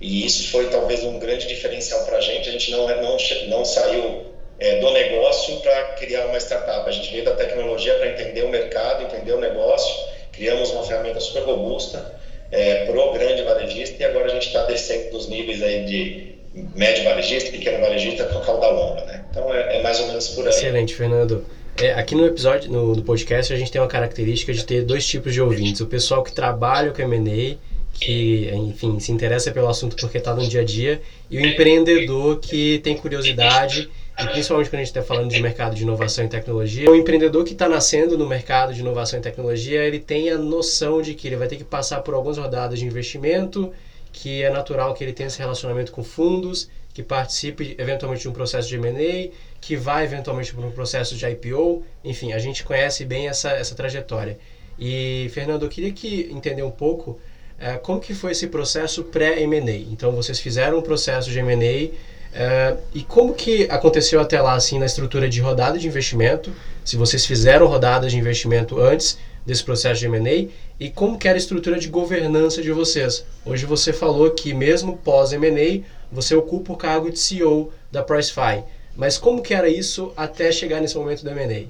e 0.00 0.26
isso 0.26 0.50
foi 0.50 0.68
talvez 0.70 1.04
um 1.04 1.20
grande 1.20 1.46
diferencial 1.46 2.04
para 2.04 2.18
a 2.18 2.20
gente. 2.20 2.48
A 2.48 2.52
gente 2.52 2.68
não, 2.72 2.88
não, 3.00 3.16
não 3.46 3.64
saiu 3.64 4.26
é, 4.58 4.80
do 4.80 4.90
negócio 4.90 5.60
para 5.60 5.82
criar 5.92 6.26
uma 6.26 6.38
startup, 6.38 6.88
a 6.88 6.92
gente 6.92 7.12
veio 7.12 7.24
da 7.24 7.36
tecnologia 7.36 7.94
para 7.94 8.08
entender 8.08 8.42
o 8.42 8.48
mercado, 8.48 9.04
entender 9.04 9.32
o 9.32 9.38
negócio, 9.38 9.94
criamos 10.32 10.70
uma 10.70 10.82
ferramenta 10.82 11.20
super 11.20 11.44
robusta 11.44 12.18
é, 12.50 12.86
para 12.86 13.00
o 13.00 13.12
grande 13.12 13.42
varejista 13.42 14.02
e 14.02 14.04
agora 14.04 14.26
a 14.26 14.30
gente 14.30 14.48
está 14.48 14.64
descendo 14.64 15.12
dos 15.12 15.28
níveis 15.28 15.62
aí 15.62 15.84
de 15.84 16.38
médio 16.74 17.04
varejista, 17.04 17.52
pequeno 17.52 17.80
varejista 17.80 18.24
com 18.24 18.38
a 18.38 18.44
cauda 18.44 18.68
longa, 18.68 19.04
né? 19.04 19.24
Então 19.30 19.54
é, 19.54 19.76
é 19.76 19.82
mais 19.82 20.00
ou 20.00 20.08
menos 20.08 20.28
por 20.30 20.44
aí. 20.44 20.50
Excelente, 20.50 20.94
Fernando. 20.94 21.46
É, 21.80 21.92
aqui 21.92 22.16
no 22.16 22.26
episódio, 22.26 22.72
no, 22.72 22.96
no, 22.96 23.02
podcast, 23.04 23.52
a 23.52 23.56
gente 23.56 23.70
tem 23.70 23.80
uma 23.80 23.86
característica 23.86 24.52
de 24.52 24.64
ter 24.64 24.82
dois 24.82 25.06
tipos 25.06 25.32
de 25.32 25.40
ouvintes. 25.40 25.80
O 25.80 25.86
pessoal 25.86 26.24
que 26.24 26.32
trabalha 26.32 26.90
com 26.90 27.00
M&A, 27.02 27.56
que, 27.92 28.50
enfim, 28.52 28.98
se 28.98 29.12
interessa 29.12 29.52
pelo 29.52 29.68
assunto 29.68 29.94
porque 29.94 30.18
está 30.18 30.34
no 30.34 30.46
dia 30.46 30.62
a 30.62 30.64
dia, 30.64 31.00
e 31.30 31.38
o 31.38 31.46
empreendedor 31.46 32.40
que 32.40 32.80
tem 32.80 32.96
curiosidade, 32.96 33.88
e 34.18 34.26
principalmente 34.26 34.70
quando 34.70 34.80
a 34.80 34.84
gente 34.84 34.88
está 34.88 35.02
falando 35.02 35.30
de 35.30 35.40
mercado 35.40 35.76
de 35.76 35.84
inovação 35.84 36.24
e 36.24 36.28
tecnologia, 36.28 36.90
o 36.90 36.96
empreendedor 36.96 37.44
que 37.44 37.52
está 37.52 37.68
nascendo 37.68 38.18
no 38.18 38.26
mercado 38.26 38.74
de 38.74 38.80
inovação 38.80 39.20
e 39.20 39.22
tecnologia, 39.22 39.84
ele 39.84 40.00
tem 40.00 40.30
a 40.30 40.36
noção 40.36 41.00
de 41.00 41.14
que 41.14 41.28
ele 41.28 41.36
vai 41.36 41.46
ter 41.46 41.56
que 41.56 41.64
passar 41.64 42.00
por 42.00 42.12
algumas 42.12 42.38
rodadas 42.38 42.80
de 42.80 42.86
investimento, 42.86 43.72
que 44.12 44.42
é 44.42 44.50
natural 44.50 44.94
que 44.94 45.04
ele 45.04 45.12
tenha 45.12 45.28
esse 45.28 45.38
relacionamento 45.38 45.92
com 45.92 46.02
fundos, 46.02 46.68
que 46.92 47.04
participe 47.04 47.76
eventualmente 47.78 48.22
de 48.22 48.28
um 48.28 48.32
processo 48.32 48.68
de 48.68 48.74
M&A, 48.74 49.30
que 49.60 49.76
vai 49.76 50.04
eventualmente 50.04 50.54
para 50.54 50.66
um 50.66 50.70
processo 50.70 51.14
de 51.16 51.26
IPO, 51.26 51.82
enfim, 52.04 52.32
a 52.32 52.38
gente 52.38 52.64
conhece 52.64 53.04
bem 53.04 53.28
essa, 53.28 53.50
essa 53.50 53.74
trajetória. 53.74 54.38
E, 54.78 55.30
Fernando, 55.34 55.64
eu 55.64 55.68
queria 55.68 55.92
que 55.92 56.30
entender 56.32 56.62
um 56.62 56.70
pouco 56.70 57.18
é, 57.58 57.72
como 57.74 58.00
que 58.00 58.14
foi 58.14 58.32
esse 58.32 58.46
processo 58.46 59.02
pré-M&A. 59.04 59.76
Então, 59.92 60.12
vocês 60.12 60.38
fizeram 60.38 60.78
um 60.78 60.82
processo 60.82 61.30
de 61.30 61.38
M&A 61.40 61.90
é, 62.32 62.76
e 62.94 63.02
como 63.02 63.34
que 63.34 63.64
aconteceu 63.70 64.20
até 64.20 64.40
lá, 64.40 64.54
assim, 64.54 64.78
na 64.78 64.86
estrutura 64.86 65.28
de 65.28 65.40
rodada 65.40 65.78
de 65.78 65.86
investimento, 65.86 66.52
se 66.84 66.96
vocês 66.96 67.26
fizeram 67.26 67.66
rodadas 67.66 68.12
de 68.12 68.18
investimento 68.18 68.78
antes 68.78 69.18
desse 69.44 69.64
processo 69.64 69.98
de 70.00 70.06
M&A 70.06 70.48
e 70.78 70.90
como 70.90 71.18
que 71.18 71.26
era 71.26 71.36
a 71.36 71.40
estrutura 71.40 71.78
de 71.78 71.88
governança 71.88 72.62
de 72.62 72.70
vocês. 72.70 73.24
Hoje 73.44 73.64
você 73.64 73.92
falou 73.92 74.30
que 74.30 74.52
mesmo 74.52 74.98
pós 74.98 75.32
M&A, 75.32 75.82
você 76.12 76.34
ocupa 76.34 76.72
o 76.72 76.76
cargo 76.76 77.10
de 77.10 77.18
CEO 77.18 77.72
da 77.90 78.02
Pricefy. 78.02 78.62
Mas 78.98 79.16
como 79.16 79.40
que 79.40 79.54
era 79.54 79.68
isso 79.68 80.12
até 80.16 80.50
chegar 80.50 80.80
nesse 80.80 80.98
momento 80.98 81.22
do 81.22 81.30
M&A? 81.30 81.68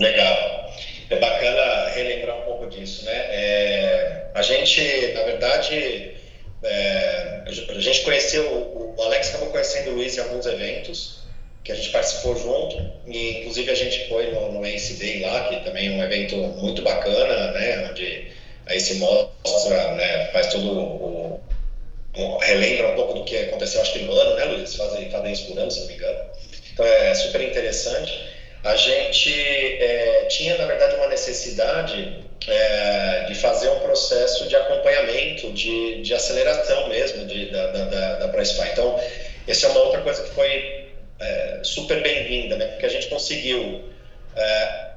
Legal. 0.00 0.72
É 1.10 1.16
bacana 1.16 1.88
relembrar 1.88 2.38
um 2.38 2.42
pouco 2.42 2.68
disso, 2.68 3.04
né? 3.04 3.16
É, 3.16 4.26
a 4.32 4.42
gente, 4.42 5.12
na 5.12 5.24
verdade, 5.24 6.14
é, 6.62 7.42
a 7.44 7.80
gente 7.80 8.02
conheceu, 8.02 8.44
o 8.96 9.02
Alex 9.02 9.30
acabou 9.30 9.48
conhecendo 9.48 9.90
o 9.90 9.94
Luiz 9.94 10.16
em 10.16 10.20
alguns 10.20 10.46
eventos, 10.46 11.18
que 11.64 11.72
a 11.72 11.74
gente 11.74 11.90
participou 11.90 12.36
junto, 12.36 12.76
e 13.08 13.40
inclusive 13.40 13.72
a 13.72 13.74
gente 13.74 14.08
foi 14.08 14.30
no, 14.30 14.52
no 14.52 14.64
Ace 14.64 14.94
Day 14.94 15.20
lá, 15.20 15.48
que 15.48 15.64
também 15.64 15.88
é 15.88 15.90
um 15.90 16.04
evento 16.04 16.36
muito 16.36 16.82
bacana, 16.82 17.50
né? 17.54 17.88
Onde 17.90 18.30
aí 18.66 18.78
se 18.78 18.94
mostra, 18.94 19.94
né, 19.94 20.26
faz 20.26 20.46
todo 20.48 20.70
o, 20.70 21.40
o, 22.16 22.38
relembra 22.38 22.92
um 22.92 22.94
pouco 22.94 23.14
do 23.14 23.24
que 23.24 23.36
aconteceu 23.36 23.80
acho 23.80 23.94
que 23.94 23.98
no 24.00 24.12
ano, 24.12 24.36
né, 24.36 24.44
Luiz? 24.44 24.76
Fazem, 24.76 25.10
fazem 25.10 25.32
isso 25.32 25.46
por 25.46 25.58
ano, 25.58 25.70
se 25.72 25.80
não 25.80 25.86
me 25.88 25.94
engano. 25.94 26.38
Então 26.78 26.86
é 26.86 27.12
super 27.12 27.40
interessante. 27.40 28.16
A 28.62 28.76
gente 28.76 29.32
é, 29.32 30.26
tinha, 30.30 30.56
na 30.58 30.66
verdade, 30.66 30.94
uma 30.94 31.08
necessidade 31.08 32.24
é, 32.46 33.24
de 33.26 33.34
fazer 33.34 33.68
um 33.68 33.80
processo 33.80 34.46
de 34.46 34.54
acompanhamento, 34.54 35.52
de, 35.52 36.02
de 36.02 36.14
aceleração 36.14 36.88
mesmo 36.88 37.26
de, 37.26 37.50
da, 37.50 37.66
da, 37.66 38.14
da 38.18 38.28
Pricefy. 38.28 38.68
Então, 38.70 39.00
essa 39.48 39.66
é 39.66 39.70
uma 39.70 39.80
outra 39.80 40.02
coisa 40.02 40.22
que 40.22 40.30
foi 40.30 40.92
é, 41.18 41.60
super 41.64 42.00
bem-vinda, 42.00 42.56
né? 42.56 42.66
porque 42.66 42.86
a 42.86 42.90
gente 42.90 43.08
conseguiu 43.08 43.82
é, 44.36 44.90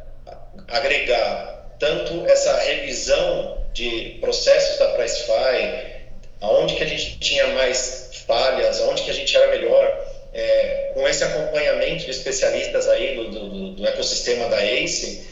agregar 0.67 1.65
tanto 1.79 2.27
essa 2.27 2.59
revisão 2.59 3.57
de 3.73 4.17
processos 4.21 4.77
da 4.77 4.89
Pricefy, 4.89 6.01
aonde 6.41 6.75
que 6.75 6.83
a 6.83 6.87
gente 6.87 7.17
tinha 7.17 7.47
mais 7.47 8.23
falhas, 8.27 8.81
aonde 8.81 9.01
que 9.01 9.09
a 9.09 9.13
gente 9.13 9.35
era 9.35 9.47
melhor, 9.47 10.10
é, 10.33 10.91
com 10.93 11.07
esse 11.07 11.23
acompanhamento 11.23 12.05
de 12.05 12.11
especialistas 12.11 12.87
aí 12.87 13.15
do, 13.15 13.29
do, 13.29 13.71
do 13.73 13.87
ecossistema 13.87 14.47
da 14.49 14.63
ACE, 14.63 15.27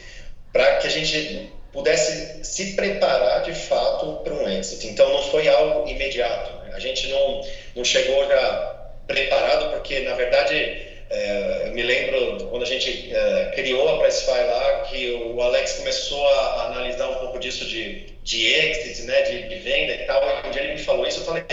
para 0.51 0.77
que 0.77 0.87
a 0.87 0.89
gente 0.89 1.51
pudesse 1.71 2.43
se 2.43 2.73
preparar 2.73 3.43
de 3.43 3.53
fato 3.53 4.21
para 4.23 4.33
um 4.33 4.49
exit. 4.49 4.87
Então 4.87 5.09
não 5.09 5.21
foi 5.23 5.47
algo 5.47 5.87
imediato. 5.87 6.65
Né? 6.65 6.71
A 6.73 6.79
gente 6.79 7.07
não, 7.07 7.41
não 7.75 7.83
chegou 7.85 8.27
já 8.27 8.75
preparado, 9.07 9.71
porque 9.71 9.99
na 9.99 10.15
verdade 10.15 10.55
é, 11.09 11.63
eu 11.65 11.73
me 11.73 11.81
lembro 11.81 12.47
quando 12.47 12.63
a 12.63 12.65
gente 12.65 13.13
é, 13.13 13.51
criou 13.55 13.87
a 13.87 13.99
Pricefy 13.99 14.31
lá, 14.31 14.81
que 14.89 15.11
o 15.11 15.41
Alex 15.41 15.73
começou 15.73 16.27
a 16.27 16.65
analisar 16.65 17.09
um 17.09 17.15
pouco 17.15 17.39
disso 17.39 17.65
de, 17.65 18.05
de 18.23 18.47
exit, 18.47 19.03
né, 19.03 19.21
de, 19.23 19.49
de 19.49 19.55
venda 19.55 19.93
e 19.93 20.05
tal. 20.05 20.21
E 20.23 20.47
um 20.47 20.51
dia 20.51 20.61
ele 20.63 20.73
me 20.73 20.79
falou 20.79 21.07
isso, 21.07 21.21
eu 21.21 21.25
falei, 21.25 21.43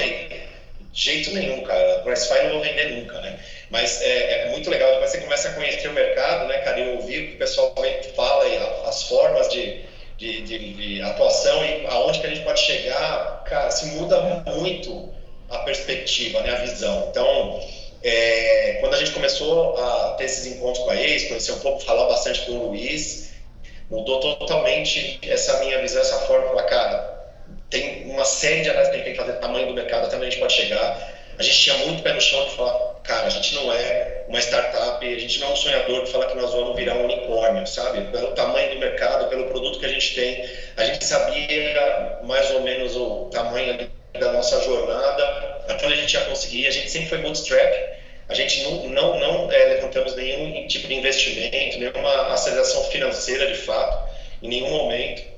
jeito 0.96 1.30
nenhum, 1.32 1.62
cara, 1.62 1.98
Pricefy 1.98 2.44
não 2.44 2.52
vou 2.54 2.62
vender 2.62 2.90
nunca, 2.92 3.20
né? 3.20 3.38
Mas 3.68 4.00
é, 4.00 4.46
é, 4.46 4.50
muito 4.50 4.70
legal, 4.70 4.90
depois 4.92 5.10
você 5.10 5.18
começa 5.18 5.48
a 5.48 5.52
conhecer 5.52 5.88
o 5.88 5.92
mercado, 5.92 6.48
né, 6.48 6.58
cara, 6.58 6.80
e 6.80 6.96
ouvir 6.96 7.18
o 7.18 7.28
que 7.28 7.34
o 7.34 7.38
pessoal 7.38 7.74
fala 8.14 8.48
e 8.48 8.56
as 8.86 9.02
formas 9.02 9.48
de, 9.50 9.82
de, 10.16 10.40
de, 10.40 10.72
de 10.72 11.02
atuação 11.02 11.62
e 11.64 11.86
aonde 11.86 12.18
que 12.18 12.26
a 12.26 12.30
gente 12.30 12.42
pode 12.42 12.60
chegar, 12.60 13.44
cara, 13.44 13.70
se 13.70 13.86
muda 13.86 14.42
muito 14.46 15.12
a 15.50 15.58
perspectiva, 15.58 16.40
né, 16.40 16.52
a 16.52 16.64
visão. 16.64 17.08
Então, 17.10 17.60
é, 18.02 18.78
quando 18.80 18.94
a 18.94 18.98
gente 18.98 19.10
começou 19.10 19.76
a 19.78 20.14
ter 20.14 20.24
esses 20.24 20.46
encontros 20.46 20.82
com 20.82 20.90
a 20.90 20.96
ex, 20.96 21.28
conhecer 21.28 21.52
um 21.52 21.58
pouco, 21.58 21.80
falar 21.80 22.06
bastante 22.08 22.40
com 22.46 22.52
o 22.52 22.68
Luiz, 22.68 23.32
mudou 23.90 24.18
totalmente 24.18 25.20
essa 25.28 25.58
minha 25.60 25.78
visão, 25.82 26.00
essa 26.00 26.20
forma, 26.20 26.62
cara, 26.62 27.15
tem 27.70 28.11
uma 28.11 28.25
série 28.25 28.62
de 28.62 28.70
análises 28.70 28.90
que 28.90 28.94
a 28.94 28.99
gente 28.99 29.04
tem 29.04 29.14
que 29.14 29.20
fazer, 29.20 29.40
tamanho 29.40 29.66
do 29.66 29.75
mercado, 29.75 30.06
até 30.06 30.16
onde 30.16 30.26
a 30.26 30.30
gente 30.30 30.40
pode 30.40 30.52
chegar. 30.52 31.16
A 31.38 31.42
gente 31.42 31.58
tinha 31.58 31.76
muito 31.78 32.02
pé 32.02 32.12
no 32.12 32.20
chão 32.20 32.44
de 32.46 32.56
falar, 32.56 32.94
cara, 33.02 33.26
a 33.26 33.30
gente 33.30 33.54
não 33.54 33.73
é 33.73 34.25
uma 34.28 34.38
startup, 34.40 35.06
a 35.06 35.18
gente 35.18 35.38
não 35.38 35.49
é 35.49 35.52
um 35.52 35.56
sonhador 35.56 36.04
de 36.04 36.11
falar 36.11 36.26
que 36.26 36.37
nós 36.37 36.50
vamos 36.52 36.75
virar 36.76 36.94
um 36.94 37.04
unicórnio, 37.04 37.66
sabe? 37.66 38.00
Pelo 38.11 38.32
tamanho 38.32 38.75
do 38.75 38.80
mercado, 38.80 39.28
pelo 39.28 39.44
produto 39.49 39.78
que 39.78 39.87
a 39.87 39.90
gente 39.90 40.14
tem, 40.14 40.49
a 40.76 40.85
gente 40.85 41.04
sabia 41.04 42.20
mais 42.23 42.50
ou 42.52 42.62
menos 42.62 42.96
o 42.96 43.28
tamanho 43.30 43.88
da 44.18 44.32
nossa 44.32 44.62
jornada, 44.62 45.25
até 45.68 45.85
onde 45.85 45.94
a 45.94 45.96
gente 45.96 46.14
ia 46.14 46.25
conseguir. 46.25 46.66
A 46.66 46.70
gente 46.70 46.90
sempre 46.90 47.08
foi 47.08 47.18
bootstrap, 47.18 47.75
a 48.28 48.35
gente 48.35 48.62
não, 48.62 48.88
não, 48.88 49.18
não 49.18 49.52
é, 49.52 49.64
levantamos 49.66 50.16
nenhum 50.16 50.66
tipo 50.66 50.88
de 50.88 50.94
investimento, 50.94 51.78
nenhuma 51.78 52.32
aceleração 52.32 52.82
financeira 52.85 53.46
de 53.46 53.58
fato, 53.58 54.08
em 54.42 54.49
nenhum 54.49 54.70
momento. 54.70 55.36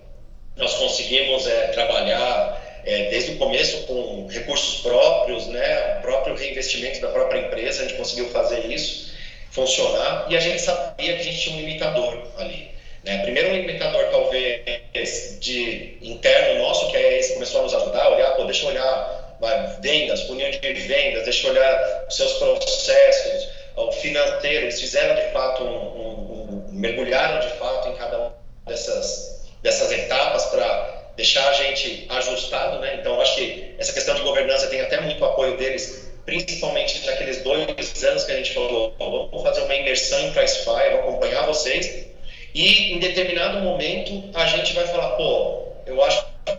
Nós 0.59 0.75
conseguimos 0.75 1.47
é, 1.47 1.69
trabalhar 1.69 2.81
é, 2.85 3.11
desde 3.11 3.33
o 3.33 3.37
começo 3.39 3.87
com 3.87 4.27
recursos 4.27 4.81
próprios, 4.81 5.47
né, 5.47 5.99
o 5.99 6.03
próprio 6.03 6.35
reinvestimento 6.35 7.01
da 7.01 7.09
própria 7.09 7.41
empresa, 7.41 7.83
a 7.83 7.87
gente 7.87 7.97
conseguiu 7.97 8.29
fazer 8.31 8.67
isso 8.67 9.17
funcionar 9.51 10.27
e 10.29 10.37
a 10.37 10.41
gente 10.41 10.61
sabia 10.61 11.15
que 11.15 11.21
a 11.21 11.23
gente 11.23 11.41
tinha 11.41 11.57
um 11.57 11.61
limitador 11.61 12.23
ali. 12.37 12.69
Né? 13.05 13.19
Primeiro 13.23 13.51
um 13.51 13.55
limitador 13.55 14.05
talvez 14.11 15.39
de 15.41 15.99
interno 16.03 16.63
nosso, 16.63 16.91
que 16.91 16.97
é 16.97 17.19
esse 17.19 17.35
começou 17.35 17.61
a 17.61 17.63
nos 17.65 17.75
ajudar 17.75 18.11
olhar, 18.11 18.33
pô, 18.33 18.45
deixa 18.45 18.65
eu 18.65 18.71
olhar 18.71 19.37
vai, 19.41 19.77
vendas, 19.81 20.23
funil 20.23 20.51
de 20.51 20.73
vendas, 20.73 21.25
deixa 21.25 21.47
eu 21.47 21.53
olhar 21.53 22.07
os 22.09 22.17
seus 22.17 22.33
processos, 22.35 23.49
o 23.77 23.93
financeiro, 23.93 24.65
eles 24.65 24.81
fizeram 24.81 25.15
de 25.15 25.33
fato 25.33 25.63
um, 25.63 25.69
um, 25.69 26.69
um 26.69 26.73
mergulharam 26.73 27.41
de 27.41 27.55
fato 27.55 27.89
em 27.89 27.97
cada 27.97 28.19
uma 28.19 28.35
dessas, 28.67 29.38
dessas 29.63 29.91
etapas 29.91 30.47
para 30.47 30.99
deixar 31.17 31.49
a 31.49 31.53
gente 31.53 32.07
ajustado, 32.09 32.79
né? 32.79 32.99
Então, 33.01 33.21
acho 33.21 33.35
que 33.35 33.75
essa 33.77 33.93
questão 33.93 34.15
de 34.15 34.23
governança 34.23 34.69
tem 34.69 34.81
até 34.81 35.01
muito 35.01 35.23
apoio 35.25 35.57
deles, 35.57 36.13
principalmente 36.25 37.05
naqueles 37.05 37.43
dois 37.43 38.05
anos 38.05 38.25
que 38.25 38.33
a 38.33 38.37
gente 38.37 38.55
falou, 38.55 38.95
vamos 38.99 39.43
fazer 39.43 39.63
uma 39.63 39.75
imersão 39.75 40.21
em 40.21 40.33
Pricefy, 40.33 40.65
vou 40.65 41.01
acompanhar 41.01 41.45
vocês, 41.47 42.07
e 42.55 42.93
em 42.93 42.99
determinado 43.01 43.61
momento 43.61 44.31
a 44.33 44.47
gente 44.47 44.73
vai 44.75 44.87
falar, 44.87 45.11
pô, 45.17 45.73
eu 45.87 46.03
acho 46.05 46.25
que 46.47 46.53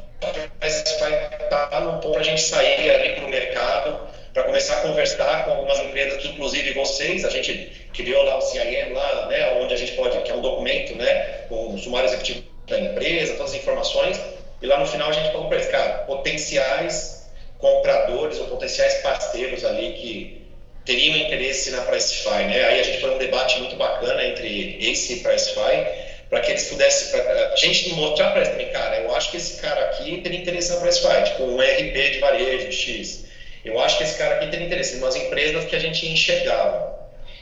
Pricefy 0.60 1.14
está 1.44 1.80
no 1.80 1.94
ponto 2.02 2.12
para 2.12 2.22
a 2.22 2.24
gente 2.24 2.42
sair 2.42 2.90
ali 2.92 3.16
para 3.16 3.26
o 3.26 3.30
mercado, 3.30 4.10
para 4.34 4.44
começar 4.44 4.80
a 4.80 4.82
conversar 4.82 5.46
com 5.46 5.52
algumas 5.52 5.80
empresas, 5.80 6.24
inclusive 6.26 6.74
vocês, 6.74 7.24
a 7.24 7.30
gente 7.30 7.90
criou 7.94 8.24
lá 8.24 8.38
o 8.38 8.42
CIM, 8.42 8.92
lá, 8.94 9.28
né, 9.28 9.54
onde 9.62 9.74
a 9.74 9.78
gente 9.78 9.94
pode, 9.94 10.20
que 10.22 10.32
é 10.32 10.36
um 10.36 10.42
documento, 10.42 10.96
né, 10.96 11.46
com 11.48 11.74
o 11.74 11.78
sumário 11.78 12.10
executivo 12.10 12.49
da 12.70 12.80
empresa, 12.80 13.34
todas 13.36 13.54
as 13.54 13.60
informações, 13.60 14.20
e 14.62 14.66
lá 14.66 14.80
no 14.80 14.86
final 14.86 15.10
a 15.10 15.14
gente 15.14 15.32
falou 15.32 15.48
para 15.48 15.58
eles, 15.58 15.70
cara, 15.70 15.90
potenciais 16.00 17.30
compradores 17.58 18.40
ou 18.40 18.48
potenciais 18.48 18.96
parceiros 18.96 19.66
ali 19.66 19.94
que 19.94 20.40
teriam 20.86 21.16
interesse 21.18 21.70
na 21.72 21.82
Pricefy, 21.82 22.46
né? 22.46 22.64
Aí 22.64 22.80
a 22.80 22.84
gente 22.84 23.00
foi 23.00 23.12
um 23.12 23.18
debate 23.18 23.60
muito 23.60 23.76
bacana 23.76 24.24
entre 24.24 24.78
esse 24.80 25.14
e 25.14 25.20
Pricefy, 25.20 25.86
para 26.30 26.40
que 26.42 26.52
eles 26.52 26.64
pudessem, 26.66 27.10
pra, 27.10 27.52
a 27.54 27.56
gente 27.56 27.94
mostrar 27.94 28.32
para 28.32 28.42
eles 28.42 28.72
cara, 28.72 28.98
eu 28.98 29.14
acho 29.16 29.32
que 29.32 29.38
esse 29.38 29.62
cara 29.62 29.82
aqui 29.82 30.22
teria 30.22 30.40
interesse 30.40 30.72
na 30.72 30.78
Pricefy, 30.78 31.24
tipo 31.26 31.44
um 31.44 31.60
RP 31.60 32.12
de 32.12 32.20
varejo 32.20 32.72
X. 32.72 33.26
Eu 33.64 33.80
acho 33.80 33.98
que 33.98 34.04
esse 34.04 34.18
cara 34.18 34.36
aqui 34.36 34.48
teria 34.48 34.66
interesse 34.66 34.96
umas 34.96 35.16
empresas 35.16 35.66
que 35.66 35.76
a 35.76 35.80
gente 35.80 36.08
enxergava. 36.08 36.98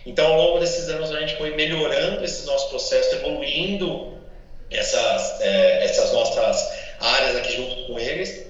Então, 0.05 0.25
ao 0.25 0.37
longo 0.37 0.59
desses 0.59 0.89
anos, 0.89 1.11
a 1.11 1.19
gente 1.19 1.35
foi 1.35 1.55
melhorando 1.55 2.23
esses 2.23 2.45
nossos 2.45 2.69
processos, 2.69 3.13
evoluindo 3.13 4.16
essas, 4.71 5.41
é, 5.41 5.85
essas 5.85 6.11
nossas 6.11 6.71
áreas 6.99 7.35
aqui 7.37 7.55
junto 7.55 7.87
com 7.87 7.99
eles, 7.99 8.45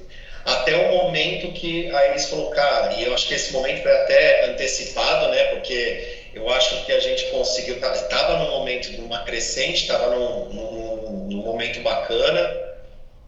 até 0.45 0.75
o 0.75 0.95
momento 0.95 1.51
que 1.51 1.91
aí 1.93 2.11
eles 2.11 2.29
falou, 2.29 2.49
cara, 2.51 2.93
e 2.93 3.03
eu 3.03 3.13
acho 3.13 3.27
que 3.27 3.33
esse 3.33 3.51
momento 3.51 3.81
foi 3.81 3.91
até 3.91 4.45
antecipado, 4.45 5.29
né, 5.29 5.43
porque 5.45 6.29
eu 6.33 6.49
acho 6.49 6.85
que 6.85 6.91
a 6.93 6.99
gente 6.99 7.25
conseguiu, 7.25 7.75
estava 7.75 8.37
num 8.37 8.49
momento 8.51 8.89
de 8.89 9.01
uma 9.01 9.23
crescente, 9.23 9.81
estava 9.81 10.15
num, 10.15 10.45
num, 10.53 11.27
num, 11.29 11.41
momento 11.43 11.81
bacana, 11.81 12.49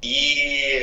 e 0.01 0.74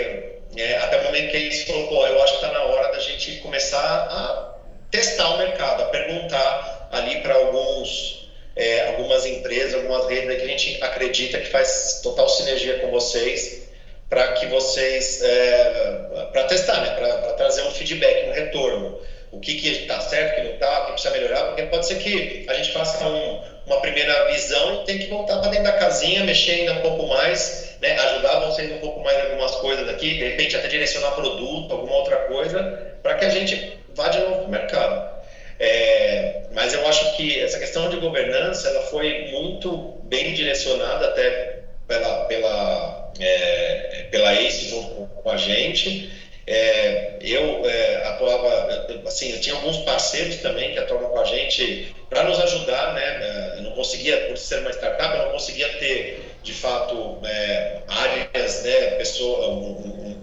é, 0.56 0.76
até 0.76 0.98
o 0.98 1.04
momento 1.04 1.30
que 1.30 1.36
eles 1.36 1.62
falou, 1.62 1.88
pô, 1.88 2.06
eu 2.06 2.22
acho 2.22 2.38
que 2.38 2.44
está 2.44 2.52
na 2.52 2.64
hora 2.64 2.92
da 2.92 2.98
gente 2.98 3.36
começar 3.36 3.78
a 3.78 4.56
testar 4.90 5.28
o 5.30 5.38
mercado, 5.38 5.84
a 5.84 5.86
perguntar 5.86 6.88
ali 6.92 7.20
para 7.22 7.34
alguns 7.34 8.25
é, 8.56 8.88
algumas 8.88 9.26
empresas, 9.26 9.74
algumas 9.74 10.06
redes 10.08 10.36
que 10.36 10.42
a 10.42 10.48
gente 10.48 10.82
acredita 10.82 11.38
que 11.38 11.48
faz 11.48 12.00
total 12.02 12.28
sinergia 12.28 12.78
com 12.78 12.90
vocês 12.90 13.66
para 14.08 14.32
que 14.32 14.46
vocês, 14.46 15.20
é, 15.22 16.28
para 16.32 16.44
testar, 16.44 16.80
né? 16.80 16.90
para 16.96 17.32
trazer 17.34 17.62
um 17.62 17.70
feedback, 17.70 18.28
um 18.28 18.32
retorno. 18.32 18.98
O 19.32 19.40
que 19.40 19.52
está 19.68 20.00
certo, 20.00 20.32
o 20.32 20.34
que 20.36 20.42
não 20.42 20.54
está, 20.54 20.82
o 20.82 20.86
que 20.86 20.92
precisa 20.92 21.12
melhorar, 21.12 21.44
porque 21.46 21.62
pode 21.64 21.86
ser 21.86 21.96
que 21.96 22.46
a 22.48 22.54
gente 22.54 22.72
faça 22.72 23.04
um, 23.06 23.42
uma 23.66 23.80
primeira 23.80 24.32
visão 24.32 24.82
e 24.82 24.84
tem 24.86 24.98
que 24.98 25.08
voltar 25.08 25.40
para 25.40 25.50
dentro 25.50 25.64
da 25.64 25.72
casinha, 25.72 26.24
mexer 26.24 26.52
ainda 26.52 26.74
um 26.74 26.82
pouco 26.82 27.08
mais, 27.08 27.76
né? 27.82 27.98
ajudar 27.98 28.40
vocês 28.46 28.70
um 28.72 28.78
pouco 28.78 29.00
mais 29.00 29.18
em 29.18 29.22
algumas 29.22 29.56
coisas 29.56 29.86
aqui, 29.88 30.14
de 30.14 30.24
repente 30.24 30.56
até 30.56 30.68
direcionar 30.68 31.10
produto, 31.10 31.70
alguma 31.70 31.96
outra 31.96 32.16
coisa, 32.28 32.96
para 33.02 33.16
que 33.16 33.24
a 33.24 33.28
gente 33.28 33.78
vá 33.94 34.08
de 34.08 34.20
novo 34.20 34.36
para 34.36 34.44
o 34.44 34.48
mercado. 34.48 35.15
É, 35.58 36.42
mas 36.52 36.74
eu 36.74 36.86
acho 36.86 37.16
que 37.16 37.40
essa 37.40 37.58
questão 37.58 37.88
de 37.88 37.96
governança 37.96 38.68
ela 38.68 38.82
foi 38.82 39.28
muito 39.30 39.98
bem 40.04 40.34
direcionada 40.34 41.06
até 41.06 41.60
pela, 41.86 42.24
pela, 42.24 43.12
é, 43.18 44.06
pela 44.10 44.34
ACE 44.34 44.68
junto 44.68 45.06
com 45.06 45.30
a 45.30 45.36
gente. 45.36 46.10
É, 46.46 47.16
eu 47.20 47.66
é, 47.66 48.06
atuava, 48.06 48.86
assim, 49.06 49.32
eu 49.32 49.40
tinha 49.40 49.56
alguns 49.56 49.78
parceiros 49.78 50.36
também 50.36 50.72
que 50.72 50.78
atuavam 50.78 51.08
com 51.08 51.18
a 51.18 51.24
gente 51.24 51.92
para 52.08 52.22
nos 52.22 52.38
ajudar, 52.38 52.94
né? 52.94 53.54
Eu 53.56 53.62
não 53.62 53.72
conseguia, 53.72 54.28
por 54.28 54.36
ser 54.36 54.60
uma 54.60 54.70
startup, 54.70 55.16
eu 55.16 55.24
não 55.24 55.32
conseguia 55.32 55.68
ter, 55.78 56.24
de 56.44 56.52
fato, 56.52 57.18
é, 57.24 57.82
áreas, 57.88 58.62
né, 58.62 58.90
pessoa, 58.92 59.48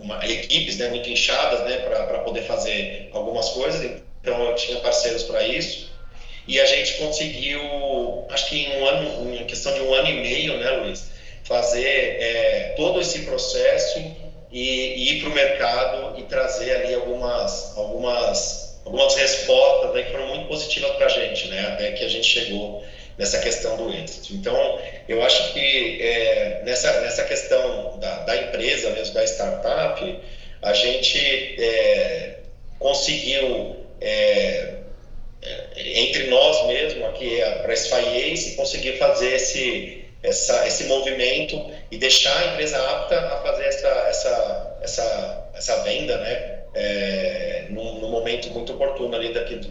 uma, 0.01 0.25
equipes 0.25 0.77
né, 0.77 0.87
muito 0.87 1.09
inchadas, 1.09 1.59
né, 1.65 1.77
para 1.79 2.19
poder 2.19 2.43
fazer 2.43 3.09
algumas 3.11 3.49
coisas. 3.49 4.01
Então, 4.23 4.41
eu 4.41 4.55
tinha 4.55 4.79
parceiros 4.79 5.23
para 5.23 5.45
isso. 5.45 5.91
E 6.47 6.59
a 6.59 6.65
gente 6.65 6.93
conseguiu, 6.93 7.59
acho 8.29 8.49
que 8.49 8.57
em 8.57 8.77
um 8.77 8.87
ano, 8.87 9.35
em 9.35 9.45
questão 9.45 9.73
de 9.73 9.81
um 9.81 9.93
ano 9.93 10.09
e 10.09 10.13
meio, 10.13 10.57
né, 10.57 10.71
Luiz, 10.71 11.11
fazer 11.43 11.85
é, 11.85 12.73
todo 12.77 13.01
esse 13.01 13.19
processo 13.19 13.99
e, 14.51 14.61
e 14.61 15.11
ir 15.11 15.21
para 15.21 15.29
o 15.29 15.33
mercado 15.33 16.19
e 16.19 16.23
trazer 16.23 16.71
ali 16.71 16.93
algumas, 16.93 17.77
algumas, 17.77 18.79
algumas 18.85 19.15
respostas 19.15 19.93
né, 19.93 20.03
que 20.03 20.11
foram 20.11 20.27
muito 20.27 20.47
positivas 20.47 20.91
para 20.91 21.05
a 21.05 21.09
gente, 21.09 21.47
né, 21.49 21.67
até 21.73 21.91
que 21.91 22.05
a 22.05 22.09
gente 22.09 22.25
chegou 22.27 22.83
nessa 23.17 23.39
questão 23.39 23.77
do 23.77 23.93
êxito. 23.93 24.33
Então, 24.33 24.79
eu 25.07 25.23
acho 25.23 25.53
que 25.53 26.01
é, 26.01 26.61
nessa, 26.63 27.01
nessa 27.01 27.23
questão 27.23 27.97
da, 27.99 28.23
da, 28.23 28.37
empresa 28.37 28.89
mesmo, 28.91 29.13
da 29.13 29.23
startup, 29.23 30.19
a 30.61 30.73
gente 30.73 31.19
é, 31.61 32.39
conseguiu, 32.79 33.82
é, 34.01 34.75
é 35.41 35.99
entre 36.01 36.27
nós 36.27 36.67
mesmo, 36.67 37.05
aqui 37.07 37.39
para 37.61 37.71
a 37.71 37.73
Spy 37.73 38.55
conseguir 38.55 38.97
fazer 38.97 39.35
esse 39.35 40.03
essa, 40.23 40.65
esse 40.65 40.85
movimento 40.85 41.69
e 41.91 41.97
deixar 41.97 42.35
a 42.37 42.53
empresa 42.53 42.77
apta 42.77 43.19
a 43.19 43.41
fazer 43.41 43.65
essa, 43.65 43.87
essa, 43.87 44.77
essa, 44.81 45.49
essa 45.53 45.83
venda, 45.83 46.17
né? 46.17 46.59
É, 46.75 47.67
num, 47.69 47.99
num, 47.99 48.09
momento 48.09 48.49
muito 48.49 48.73
oportuno 48.73 49.15
ali 49.15 49.31
daqui, 49.31 49.61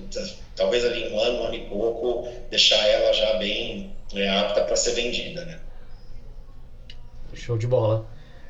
talvez 0.55 0.85
ali 0.85 1.09
um 1.09 1.19
ano, 1.19 1.41
um 1.41 1.45
ano 1.47 1.55
e 1.55 1.67
pouco, 1.67 2.29
deixar 2.49 2.87
ela 2.87 3.13
já 3.13 3.39
bem 3.39 3.93
é, 4.15 4.29
apta 4.29 4.63
para 4.63 4.77
ser 4.77 4.93
vendida, 4.93 5.45
né? 5.45 5.59
Show 7.35 7.59
de 7.59 7.67
bola. 7.67 8.07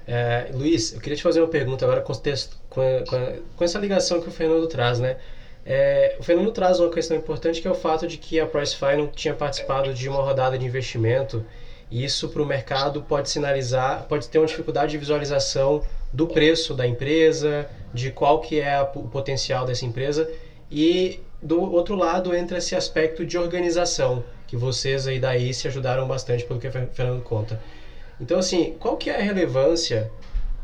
É, 0.06 0.48
Luiz, 0.52 0.92
eu 0.92 1.00
queria 1.00 1.16
te 1.16 1.22
fazer 1.22 1.40
uma 1.40 1.48
pergunta 1.48 1.84
agora 1.84 2.02
com, 2.02 2.12
texto, 2.12 2.58
com, 2.68 2.82
com, 3.08 3.42
com 3.56 3.64
essa 3.64 3.78
ligação 3.78 4.20
que 4.20 4.28
o 4.28 4.32
Fernando 4.32 4.66
traz, 4.66 4.98
né? 4.98 5.16
É, 5.64 6.16
o 6.18 6.22
Fernando 6.22 6.50
traz 6.50 6.80
uma 6.80 6.90
questão 6.90 7.16
importante 7.16 7.60
que 7.60 7.68
é 7.68 7.70
o 7.70 7.74
fato 7.74 8.06
de 8.06 8.18
que 8.18 8.40
a 8.40 8.46
Pricefy 8.46 8.96
não 8.96 9.06
tinha 9.06 9.32
participado 9.32 9.94
de 9.94 10.08
uma 10.08 10.20
rodada 10.20 10.58
de 10.58 10.66
investimento 10.66 11.44
isso 11.92 12.30
para 12.30 12.40
o 12.40 12.46
mercado 12.46 13.02
pode 13.02 13.28
sinalizar, 13.28 14.06
pode 14.08 14.26
ter 14.26 14.38
uma 14.38 14.46
dificuldade 14.46 14.92
de 14.92 14.98
visualização 14.98 15.82
do 16.10 16.26
preço 16.26 16.72
da 16.72 16.86
empresa, 16.86 17.68
de 17.92 18.10
qual 18.10 18.40
que 18.40 18.58
é 18.58 18.80
o 18.80 19.02
potencial 19.08 19.66
dessa 19.66 19.84
empresa 19.84 20.30
e 20.70 21.20
do 21.42 21.60
outro 21.60 21.94
lado 21.94 22.34
entra 22.34 22.56
esse 22.56 22.74
aspecto 22.74 23.26
de 23.26 23.36
organização 23.36 24.24
que 24.46 24.56
vocês 24.56 25.06
aí 25.06 25.18
daí 25.18 25.52
se 25.52 25.68
ajudaram 25.68 26.08
bastante 26.08 26.44
pelo 26.44 26.58
que 26.58 26.66
o 26.66 26.70
Fernando 26.70 27.22
conta. 27.22 27.60
Então 28.18 28.38
assim, 28.38 28.74
qual 28.78 28.96
que 28.96 29.10
é 29.10 29.16
a 29.16 29.22
relevância 29.22 30.10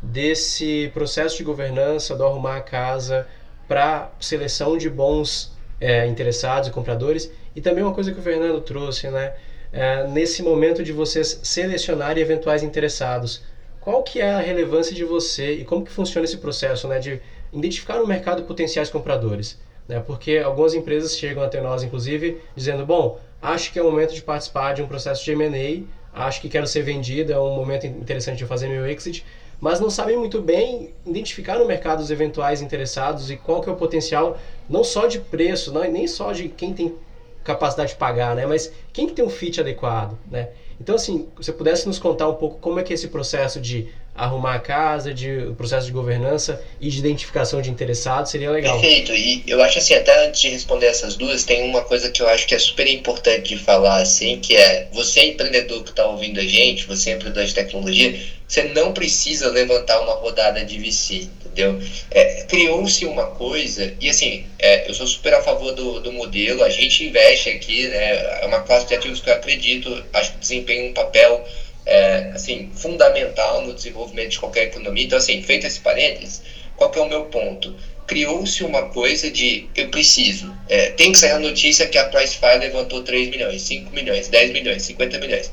desse 0.01 0.89
processo 0.95 1.37
de 1.37 1.43
governança 1.43 2.15
do 2.15 2.23
arrumar 2.23 2.57
a 2.57 2.61
casa 2.61 3.27
para 3.69 4.11
seleção 4.19 4.77
de 4.77 4.89
bons 4.89 5.53
é, 5.79 6.05
interessados 6.07 6.67
e 6.67 6.71
compradores 6.71 7.31
e 7.55 7.61
também 7.61 7.83
uma 7.83 7.93
coisa 7.93 8.11
que 8.11 8.19
o 8.19 8.21
Fernando 8.21 8.59
trouxe, 8.59 9.07
né? 9.07 9.33
é, 9.71 10.07
nesse 10.07 10.41
momento 10.41 10.83
de 10.83 10.91
vocês 10.91 11.39
selecionarem 11.43 12.21
eventuais 12.21 12.63
interessados. 12.63 13.41
Qual 13.79 14.03
que 14.03 14.19
é 14.19 14.31
a 14.31 14.39
relevância 14.39 14.93
de 14.93 15.03
você 15.03 15.53
e 15.53 15.63
como 15.63 15.83
que 15.83 15.91
funciona 15.91 16.25
esse 16.25 16.37
processo 16.37 16.87
né, 16.87 16.99
de 16.99 17.21
identificar 17.53 17.97
no 17.97 18.07
mercado 18.07 18.43
potenciais 18.43 18.89
compradores? 18.89 19.57
Né? 19.87 19.99
Porque 20.05 20.37
algumas 20.37 20.73
empresas 20.73 21.15
chegam 21.17 21.41
até 21.41 21.61
nós, 21.61 21.81
inclusive, 21.81 22.41
dizendo, 22.55 22.85
bom, 22.85 23.19
acho 23.41 23.71
que 23.71 23.79
é 23.79 23.81
o 23.81 23.85
momento 23.85 24.13
de 24.13 24.21
participar 24.21 24.73
de 24.73 24.81
um 24.81 24.87
processo 24.87 25.23
de 25.23 25.31
M&A, 25.31 26.25
acho 26.25 26.41
que 26.41 26.49
quero 26.49 26.67
ser 26.67 26.81
vendido, 26.81 27.31
é 27.31 27.39
um 27.39 27.55
momento 27.55 27.87
interessante 27.87 28.39
de 28.39 28.45
fazer 28.45 28.67
meu 28.67 28.85
exit, 28.85 29.25
mas 29.59 29.79
não 29.79 29.89
sabem 29.89 30.17
muito 30.17 30.41
bem 30.41 30.93
identificar 31.05 31.59
no 31.59 31.65
mercado 31.65 31.99
os 31.99 32.09
eventuais 32.09 32.61
interessados 32.61 33.29
e 33.29 33.35
qual 33.35 33.61
que 33.61 33.69
é 33.69 33.71
o 33.71 33.75
potencial, 33.75 34.37
não 34.69 34.83
só 34.83 35.05
de 35.05 35.19
preço, 35.19 35.73
não, 35.73 35.81
nem 35.83 36.07
só 36.07 36.31
de 36.31 36.47
quem 36.49 36.73
tem 36.73 36.95
capacidade 37.43 37.91
de 37.91 37.97
pagar, 37.97 38.35
né? 38.35 38.45
Mas 38.45 38.71
quem 38.93 39.07
que 39.07 39.13
tem 39.13 39.25
um 39.25 39.29
fit 39.29 39.59
adequado, 39.59 40.17
né? 40.29 40.49
Então, 40.79 40.95
assim, 40.95 41.27
você 41.35 41.51
pudesse 41.51 41.85
nos 41.85 41.99
contar 41.99 42.29
um 42.29 42.35
pouco 42.35 42.57
como 42.59 42.79
é 42.79 42.83
que 42.83 42.93
é 42.93 42.95
esse 42.95 43.07
processo 43.07 43.59
de 43.59 43.87
arrumar 44.15 44.55
a 44.55 44.59
casa, 44.59 45.13
de 45.13 45.51
processo 45.57 45.85
de 45.87 45.93
governança 45.93 46.61
e 46.79 46.89
de 46.89 46.99
identificação 46.99 47.61
de 47.61 47.69
interessados, 47.69 48.31
seria 48.31 48.51
legal. 48.51 48.79
Perfeito. 48.79 49.13
E 49.13 49.43
eu 49.47 49.61
acho 49.61 49.79
assim, 49.79 49.93
até 49.93 50.27
antes 50.27 50.41
de 50.41 50.49
responder 50.49 50.87
essas 50.87 51.15
duas, 51.15 51.43
tem 51.43 51.69
uma 51.69 51.81
coisa 51.81 52.09
que 52.09 52.21
eu 52.21 52.27
acho 52.27 52.45
que 52.45 52.53
é 52.53 52.59
super 52.59 52.87
importante 52.87 53.55
de 53.55 53.57
falar, 53.57 54.01
assim, 54.01 54.39
que 54.39 54.55
é 54.55 54.89
você 54.91 55.31
empreendedor 55.31 55.83
que 55.83 55.91
está 55.91 56.05
ouvindo 56.05 56.39
a 56.39 56.43
gente, 56.43 56.85
você 56.85 57.11
empreendedor 57.11 57.45
de 57.45 57.53
tecnologia, 57.53 58.19
você 58.47 58.63
não 58.63 58.93
precisa 58.93 59.49
levantar 59.49 60.01
uma 60.01 60.13
rodada 60.13 60.65
de 60.65 60.77
VC 60.79 61.29
entendeu? 61.59 61.79
É, 62.11 62.43
Criou-se 62.43 63.05
uma 63.05 63.27
coisa, 63.27 63.93
e 63.99 64.09
assim, 64.09 64.45
é, 64.57 64.89
eu 64.89 64.93
sou 64.93 65.05
super 65.05 65.33
a 65.33 65.41
favor 65.41 65.73
do, 65.73 65.99
do 65.99 66.11
modelo, 66.11 66.63
a 66.63 66.69
gente 66.69 67.05
investe 67.05 67.49
aqui, 67.49 67.87
né, 67.87 68.41
é 68.41 68.45
uma 68.45 68.61
classe 68.61 68.87
de 68.87 68.95
ativos 68.95 69.19
que 69.19 69.29
eu 69.29 69.33
acredito, 69.33 70.03
acho 70.13 70.33
que 70.33 70.39
desempenha 70.39 70.89
um 70.89 70.93
papel 70.93 71.45
é, 71.85 72.31
assim, 72.33 72.71
fundamental 72.73 73.61
no 73.61 73.73
desenvolvimento 73.73 74.31
de 74.31 74.39
qualquer 74.39 74.63
economia. 74.63 75.03
Então, 75.03 75.17
assim, 75.17 75.41
feito 75.41 75.65
esse 75.65 75.79
parênteses, 75.79 76.41
qual 76.75 76.89
que 76.89 76.99
é 76.99 77.01
o 77.01 77.09
meu 77.09 77.25
ponto? 77.25 77.75
Criou-se 78.07 78.63
uma 78.63 78.89
coisa 78.89 79.29
de 79.29 79.67
eu 79.75 79.89
preciso. 79.89 80.55
É, 80.67 80.89
tem 80.91 81.11
que 81.11 81.17
sair 81.17 81.31
a 81.31 81.39
notícia 81.39 81.87
que 81.87 81.97
a 81.97 82.05
Pricefy 82.05 82.57
levantou 82.59 83.03
3 83.03 83.29
milhões, 83.29 83.61
5 83.63 83.93
milhões, 83.93 84.27
10 84.27 84.51
milhões, 84.51 84.81
50 84.83 85.19
milhões. 85.19 85.51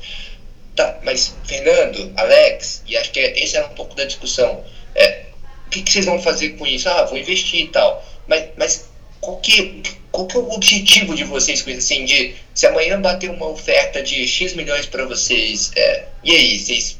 Tá, 0.75 0.99
mas 1.03 1.35
Fernando, 1.43 2.11
Alex, 2.15 2.83
e 2.87 2.95
acho 2.95 3.11
que 3.11 3.19
esse 3.19 3.57
era 3.57 3.65
um 3.65 3.73
pouco 3.73 3.95
da 3.95 4.05
discussão. 4.05 4.63
É, 4.95 5.26
o 5.67 5.69
que, 5.69 5.81
que, 5.81 5.91
vocês 5.91 6.05
vão 6.05 6.21
fazer 6.21 6.51
com 6.51 6.65
isso? 6.65 6.89
Ah, 6.89 7.03
vou 7.03 7.17
investir 7.17 7.65
e 7.65 7.67
tal. 7.67 8.03
Mas, 8.25 8.45
mas 8.57 8.89
qual, 9.19 9.37
que, 9.37 9.83
qual 10.11 10.25
que 10.25 10.37
é 10.37 10.39
o 10.39 10.51
objetivo 10.51 11.13
de 11.13 11.25
vocês 11.25 11.61
com 11.61 11.69
isso? 11.69 11.79
Assim, 11.79 12.05
de 12.05 12.35
se 12.53 12.65
amanhã 12.65 12.99
bater 13.01 13.29
uma 13.29 13.47
oferta 13.49 14.01
de 14.01 14.25
X 14.25 14.53
milhões 14.53 14.85
para 14.85 15.05
vocês, 15.05 15.71
é, 15.75 16.05
e 16.23 16.31
aí, 16.31 16.57
vocês 16.57 16.97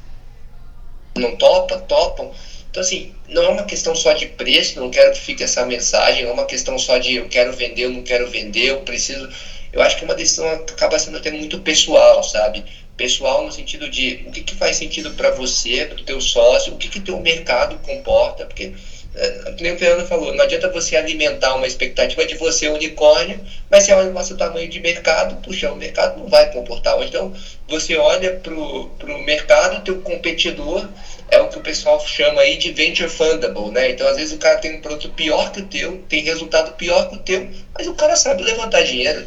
não 1.15 1.35
topam? 1.37 1.79
Topam? 1.81 2.31
Então, 2.69 2.81
assim, 2.81 3.13
não 3.29 3.43
é 3.43 3.47
uma 3.47 3.63
questão 3.63 3.95
só 3.95 4.11
de 4.11 4.27
preço, 4.27 4.79
não 4.79 4.91
quero 4.91 5.13
que 5.13 5.19
fique 5.19 5.43
essa 5.43 5.65
mensagem, 5.65 6.23
não 6.23 6.31
é 6.31 6.33
uma 6.33 6.45
questão 6.45 6.77
só 6.77 6.97
de 6.97 7.15
eu 7.15 7.29
quero 7.29 7.53
vender, 7.53 7.85
eu 7.85 7.89
não 7.89 8.03
quero 8.03 8.29
vender, 8.29 8.65
eu 8.65 8.81
preciso. 8.81 9.29
Eu 9.71 9.81
acho 9.81 9.95
que 9.95 10.03
é 10.03 10.05
uma 10.05 10.15
decisão 10.15 10.47
acaba 10.47 10.99
sendo 10.99 11.17
até 11.17 11.31
muito 11.31 11.59
pessoal, 11.61 12.21
sabe? 12.23 12.63
Pessoal 12.97 13.45
no 13.45 13.51
sentido 13.51 13.89
de 13.89 14.25
o 14.27 14.31
que, 14.31 14.41
que 14.41 14.55
faz 14.55 14.75
sentido 14.75 15.11
para 15.11 15.29
você, 15.29 15.85
para 15.85 15.99
o 15.99 16.03
teu 16.03 16.19
sócio, 16.19 16.73
o 16.73 16.77
que, 16.77 16.89
que 16.89 16.99
teu 16.99 17.19
mercado 17.19 17.77
comporta, 17.79 18.45
porque 18.45 18.73
é, 19.17 19.51
como 19.57 19.73
o 19.73 19.77
Fernando 19.77 20.07
falou, 20.07 20.33
não 20.33 20.43
adianta 20.43 20.69
você 20.69 20.95
alimentar 20.95 21.55
uma 21.55 21.65
expectativa 21.65 22.23
de 22.23 22.35
você 22.35 22.67
unicórnio, 22.67 23.39
mas 23.69 23.83
se 23.83 23.91
olha 23.91 24.09
o 24.09 24.13
nosso 24.13 24.37
tamanho 24.37 24.69
de 24.69 24.79
mercado, 24.79 25.41
puxa, 25.41 25.71
o 25.71 25.75
mercado 25.75 26.19
não 26.19 26.27
vai 26.27 26.51
comportar. 26.51 27.01
Então, 27.01 27.33
você 27.67 27.95
olha 27.95 28.31
para 28.31 28.53
o 28.53 29.23
mercado, 29.25 29.83
teu 29.83 30.01
competidor 30.01 30.87
é 31.29 31.39
o 31.39 31.49
que 31.49 31.57
o 31.57 31.61
pessoal 31.61 31.99
chama 31.99 32.41
aí 32.41 32.57
de 32.57 32.71
venture 32.71 33.09
fundable, 33.09 33.71
né? 33.71 33.89
Então, 33.89 34.07
às 34.07 34.17
vezes 34.17 34.33
o 34.33 34.37
cara 34.37 34.59
tem 34.59 34.77
um 34.77 34.81
produto 34.81 35.09
pior 35.09 35.51
que 35.51 35.61
o 35.61 35.65
teu, 35.65 36.03
tem 36.07 36.21
resultado 36.21 36.73
pior 36.73 37.09
que 37.09 37.15
o 37.15 37.19
teu, 37.19 37.49
mas 37.73 37.87
o 37.87 37.95
cara 37.95 38.15
sabe 38.15 38.43
levantar 38.43 38.83
dinheiro. 38.83 39.25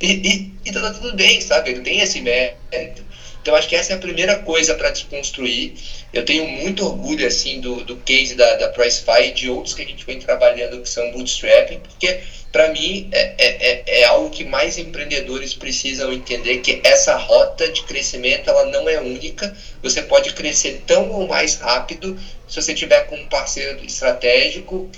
E, 0.00 0.06
e, 0.06 0.52
e 0.64 0.72
tá 0.72 0.90
tudo 0.92 1.14
bem, 1.14 1.40
sabe? 1.40 1.70
Ele 1.70 1.80
tem 1.80 2.00
esse 2.00 2.20
mérito. 2.20 3.04
Então, 3.46 3.54
acho 3.54 3.68
que 3.68 3.76
essa 3.76 3.92
é 3.92 3.96
a 3.96 4.00
primeira 4.00 4.40
coisa 4.40 4.74
para 4.74 4.90
desconstruir. 4.90 5.74
Eu 6.12 6.24
tenho 6.24 6.48
muito 6.48 6.84
orgulho, 6.84 7.24
assim, 7.24 7.60
do, 7.60 7.84
do 7.84 7.96
case 7.98 8.34
da, 8.34 8.56
da 8.56 8.68
Pricefy 8.70 9.28
e 9.28 9.30
de 9.30 9.48
outros 9.48 9.72
que 9.72 9.82
a 9.82 9.86
gente 9.86 10.04
vem 10.04 10.18
trabalhando 10.18 10.82
que 10.82 10.88
são 10.88 11.12
bootstrapping, 11.12 11.78
porque, 11.78 12.18
para 12.50 12.72
mim, 12.72 13.08
é, 13.12 13.34
é, 13.38 13.70
é, 13.70 14.00
é 14.00 14.04
algo 14.04 14.30
que 14.30 14.44
mais 14.44 14.76
empreendedores 14.78 15.54
precisam 15.54 16.12
entender, 16.12 16.58
que 16.58 16.80
essa 16.82 17.14
rota 17.14 17.68
de 17.68 17.84
crescimento, 17.84 18.50
ela 18.50 18.66
não 18.66 18.88
é 18.88 18.98
única. 18.98 19.56
Você 19.80 20.02
pode 20.02 20.32
crescer 20.32 20.82
tão 20.84 21.08
ou 21.12 21.28
mais 21.28 21.54
rápido 21.54 22.18
se 22.48 22.60
você 22.60 22.74
tiver 22.74 23.02
com 23.02 23.14
um 23.14 23.28
parceiro 23.28 23.84
estratégico, 23.84 24.90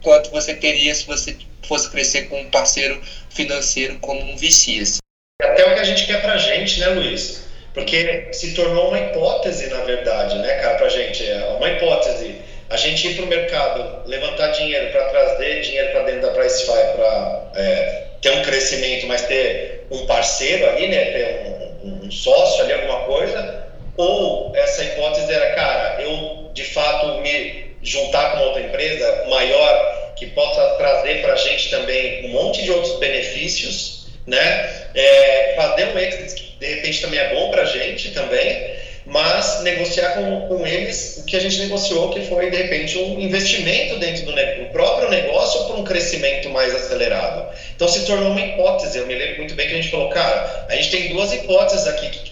quanto 0.00 0.30
você 0.30 0.54
teria 0.54 0.94
se 0.94 1.04
você 1.04 1.36
fosse 1.66 1.90
crescer 1.90 2.28
com 2.28 2.40
um 2.40 2.50
parceiro 2.50 3.00
financeiro 3.30 3.98
como 4.00 4.20
um 4.20 4.36
VC. 4.36 4.80
Assim. 4.80 4.98
Até 5.42 5.64
o 5.64 5.74
que 5.74 5.80
a 5.80 5.84
gente 5.84 6.06
quer 6.06 6.22
pra 6.22 6.36
gente, 6.38 6.80
né, 6.80 6.88
Luiz? 6.88 7.46
Porque 7.74 8.28
se 8.32 8.54
tornou 8.54 8.88
uma 8.88 8.98
hipótese, 8.98 9.66
na 9.68 9.80
verdade, 9.80 10.38
né, 10.38 10.54
cara, 10.54 10.78
pra 10.78 10.88
gente. 10.88 11.28
É 11.28 11.44
uma 11.58 11.68
hipótese. 11.68 12.36
A 12.70 12.76
gente 12.76 13.06
ir 13.06 13.16
pro 13.16 13.26
mercado, 13.26 14.08
levantar 14.08 14.48
dinheiro 14.48 14.90
para 14.90 15.04
trazer 15.04 15.60
dinheiro 15.60 15.92
para 15.92 16.02
dentro 16.02 16.22
da 16.22 16.30
Pricefy 16.30 16.72
para 16.96 17.50
é, 17.54 18.06
ter 18.20 18.30
um 18.30 18.42
crescimento, 18.42 19.06
mas 19.06 19.22
ter 19.22 19.86
um 19.90 20.04
parceiro 20.06 20.68
ali, 20.70 20.88
né, 20.88 21.04
ter 21.04 21.82
um, 21.84 22.06
um 22.06 22.10
sócio 22.10 22.64
ali, 22.64 22.72
alguma 22.72 23.04
coisa, 23.04 23.66
ou 23.96 24.52
essa 24.56 24.82
hipótese 24.82 25.32
era, 25.32 25.54
cara, 25.54 26.02
eu 26.02 26.50
de 26.52 26.64
fato 26.64 27.20
me 27.20 27.65
juntar 27.86 28.32
com 28.32 28.38
outra 28.40 28.62
empresa 28.62 29.26
maior 29.30 30.12
que 30.16 30.26
possa 30.26 30.62
trazer 30.76 31.22
para 31.22 31.34
a 31.34 31.36
gente 31.36 31.70
também 31.70 32.26
um 32.26 32.28
monte 32.30 32.62
de 32.62 32.70
outros 32.70 32.98
benefícios, 32.98 34.06
né? 34.26 34.88
É, 34.94 35.54
fazer 35.54 35.84
um 35.88 35.98
exit 35.98 36.34
que 36.34 36.58
de 36.58 36.66
repente 36.66 37.02
também 37.02 37.20
é 37.20 37.34
bom 37.34 37.50
para 37.50 37.62
a 37.62 37.66
gente 37.66 38.10
também, 38.10 38.74
mas 39.04 39.62
negociar 39.62 40.14
com, 40.14 40.48
com 40.48 40.66
eles 40.66 41.18
o 41.18 41.26
que 41.26 41.36
a 41.36 41.40
gente 41.40 41.58
negociou, 41.60 42.10
que 42.10 42.22
foi 42.22 42.50
de 42.50 42.56
repente 42.56 42.98
um 42.98 43.20
investimento 43.20 43.98
dentro 44.00 44.24
do, 44.24 44.32
do 44.32 44.72
próprio 44.72 45.08
negócio 45.10 45.64
para 45.66 45.76
um 45.76 45.84
crescimento 45.84 46.50
mais 46.50 46.74
acelerado. 46.74 47.46
Então 47.76 47.86
se 47.86 48.04
tornou 48.04 48.30
uma 48.30 48.40
hipótese. 48.40 48.98
Eu 48.98 49.06
me 49.06 49.14
lembro 49.14 49.36
muito 49.36 49.54
bem 49.54 49.68
que 49.68 49.74
a 49.74 49.76
gente 49.76 49.90
falou, 49.90 50.08
cara, 50.08 50.66
a 50.68 50.74
gente 50.74 50.90
tem 50.90 51.08
duas 51.10 51.32
hipóteses 51.32 51.86
aqui 51.86 52.25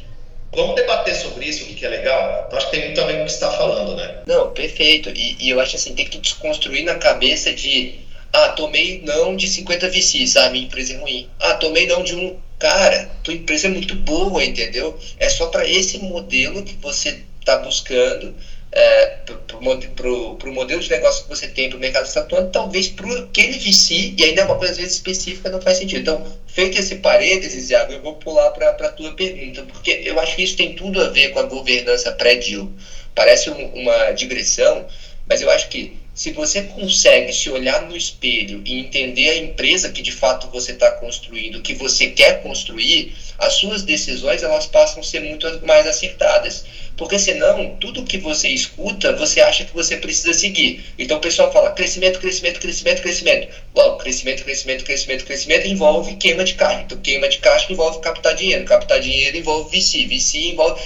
Vamos 0.54 0.76
debater 0.76 1.14
sobre 1.14 1.46
isso, 1.46 1.64
o 1.64 1.66
que, 1.66 1.84
é 1.84 1.88
legal? 1.88 2.44
Então, 2.46 2.58
acho 2.58 2.70
que 2.70 2.76
tem 2.76 2.86
muito 2.86 3.00
a 3.00 3.04
ver 3.04 3.16
com 3.16 3.22
o 3.22 3.24
que 3.26 3.32
você 3.32 3.36
está 3.36 3.50
falando, 3.50 3.96
né? 3.96 4.22
Não, 4.26 4.50
perfeito. 4.52 5.10
E, 5.10 5.36
e, 5.40 5.50
eu 5.50 5.60
acho 5.60 5.76
assim, 5.76 5.94
tem 5.94 6.06
que 6.06 6.18
desconstruir 6.18 6.84
na 6.84 6.94
cabeça 6.94 7.52
de 7.52 8.04
ah, 8.32 8.48
tomei 8.48 9.00
não 9.04 9.36
de 9.36 9.46
50 9.46 9.88
VCs, 9.88 10.36
ah, 10.36 10.48
minha 10.50 10.64
empresa 10.64 10.92
é 10.92 10.96
ruim. 10.96 11.28
Ah, 11.38 11.54
tomei 11.54 11.86
não 11.86 12.02
de 12.02 12.14
um. 12.14 12.36
Cara, 12.58 13.10
tua 13.22 13.34
empresa 13.34 13.66
é 13.66 13.70
muito 13.70 13.94
boa, 13.94 14.44
entendeu? 14.44 14.98
É 15.18 15.28
só 15.28 15.46
para 15.46 15.68
esse 15.68 15.98
modelo 15.98 16.62
que 16.62 16.74
você 16.74 17.22
está 17.38 17.56
buscando 17.58 18.34
é, 18.74 19.06
para 19.24 20.08
o 20.08 20.52
modelo 20.52 20.80
de 20.80 20.90
negócio 20.90 21.22
que 21.22 21.28
você 21.28 21.46
tem 21.46 21.68
para 21.68 21.76
o 21.76 21.80
mercado 21.80 22.02
que 22.02 22.08
está 22.08 22.20
atuando, 22.20 22.50
talvez 22.50 22.88
para 22.88 23.08
aquele 23.20 23.56
VC, 23.58 24.14
e 24.18 24.24
ainda 24.24 24.42
é 24.42 24.44
uma 24.44 24.56
coisa 24.56 24.72
às 24.72 24.78
vezes 24.78 24.94
específica, 24.94 25.48
não 25.48 25.62
faz 25.62 25.78
sentido. 25.78 26.00
Então, 26.00 26.26
feito 26.48 26.76
esse 26.76 26.96
parênteses, 26.96 27.70
Iago, 27.70 27.92
eu 27.92 28.02
vou 28.02 28.16
pular 28.16 28.50
para 28.50 28.70
a 28.70 28.88
tua 28.92 29.14
pergunta, 29.14 29.62
porque 29.62 30.02
eu 30.04 30.18
acho 30.18 30.34
que 30.34 30.42
isso 30.42 30.56
tem 30.56 30.74
tudo 30.74 31.00
a 31.00 31.08
ver 31.08 31.30
com 31.30 31.38
a 31.38 31.44
governança 31.44 32.10
pré-deal. 32.12 32.68
Parece 33.14 33.48
um, 33.48 33.66
uma 33.74 34.10
digressão, 34.10 34.86
mas 35.28 35.40
eu 35.40 35.48
acho 35.50 35.68
que 35.68 35.96
se 36.14 36.30
você 36.30 36.62
consegue 36.62 37.32
se 37.32 37.50
olhar 37.50 37.82
no 37.82 37.96
espelho 37.96 38.62
e 38.64 38.78
entender 38.78 39.30
a 39.30 39.36
empresa 39.36 39.90
que 39.90 40.00
de 40.00 40.12
fato 40.12 40.48
você 40.48 40.70
está 40.70 40.92
construindo, 40.92 41.60
que 41.60 41.74
você 41.74 42.06
quer 42.06 42.40
construir, 42.40 43.12
as 43.36 43.54
suas 43.54 43.82
decisões 43.82 44.44
elas 44.44 44.64
passam 44.64 45.00
a 45.00 45.02
ser 45.02 45.20
muito 45.20 45.66
mais 45.66 45.86
acertadas. 45.88 46.64
Porque 46.96 47.18
senão, 47.18 47.76
tudo 47.80 48.04
que 48.04 48.16
você 48.16 48.48
escuta, 48.48 49.12
você 49.12 49.40
acha 49.40 49.64
que 49.64 49.74
você 49.74 49.96
precisa 49.96 50.32
seguir. 50.32 50.84
Então 50.96 51.16
o 51.16 51.20
pessoal 51.20 51.52
fala 51.52 51.72
crescimento, 51.72 52.20
crescimento, 52.20 52.60
crescimento, 52.60 53.02
crescimento. 53.02 53.48
Logo, 53.74 53.96
crescimento, 53.98 54.44
crescimento, 54.44 54.84
crescimento, 54.84 55.24
crescimento 55.24 55.66
envolve 55.66 56.14
queima 56.14 56.44
de 56.44 56.54
caixa. 56.54 56.82
Então 56.82 56.98
queima 56.98 57.28
de 57.28 57.38
caixa 57.38 57.72
envolve 57.72 57.98
captar 57.98 58.36
dinheiro. 58.36 58.64
Captar 58.64 59.00
dinheiro 59.00 59.36
envolve 59.36 59.76
VC. 59.76 60.06
VC 60.06 60.38
envolve. 60.50 60.80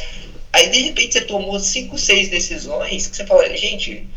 Aí 0.55 0.71
de 0.71 0.81
repente 0.81 1.13
você 1.13 1.21
tomou 1.21 1.61
cinco, 1.61 1.99
seis 1.99 2.31
decisões 2.31 3.07
que 3.07 3.15
você 3.15 3.27
fala, 3.27 3.55
gente, 3.55 4.09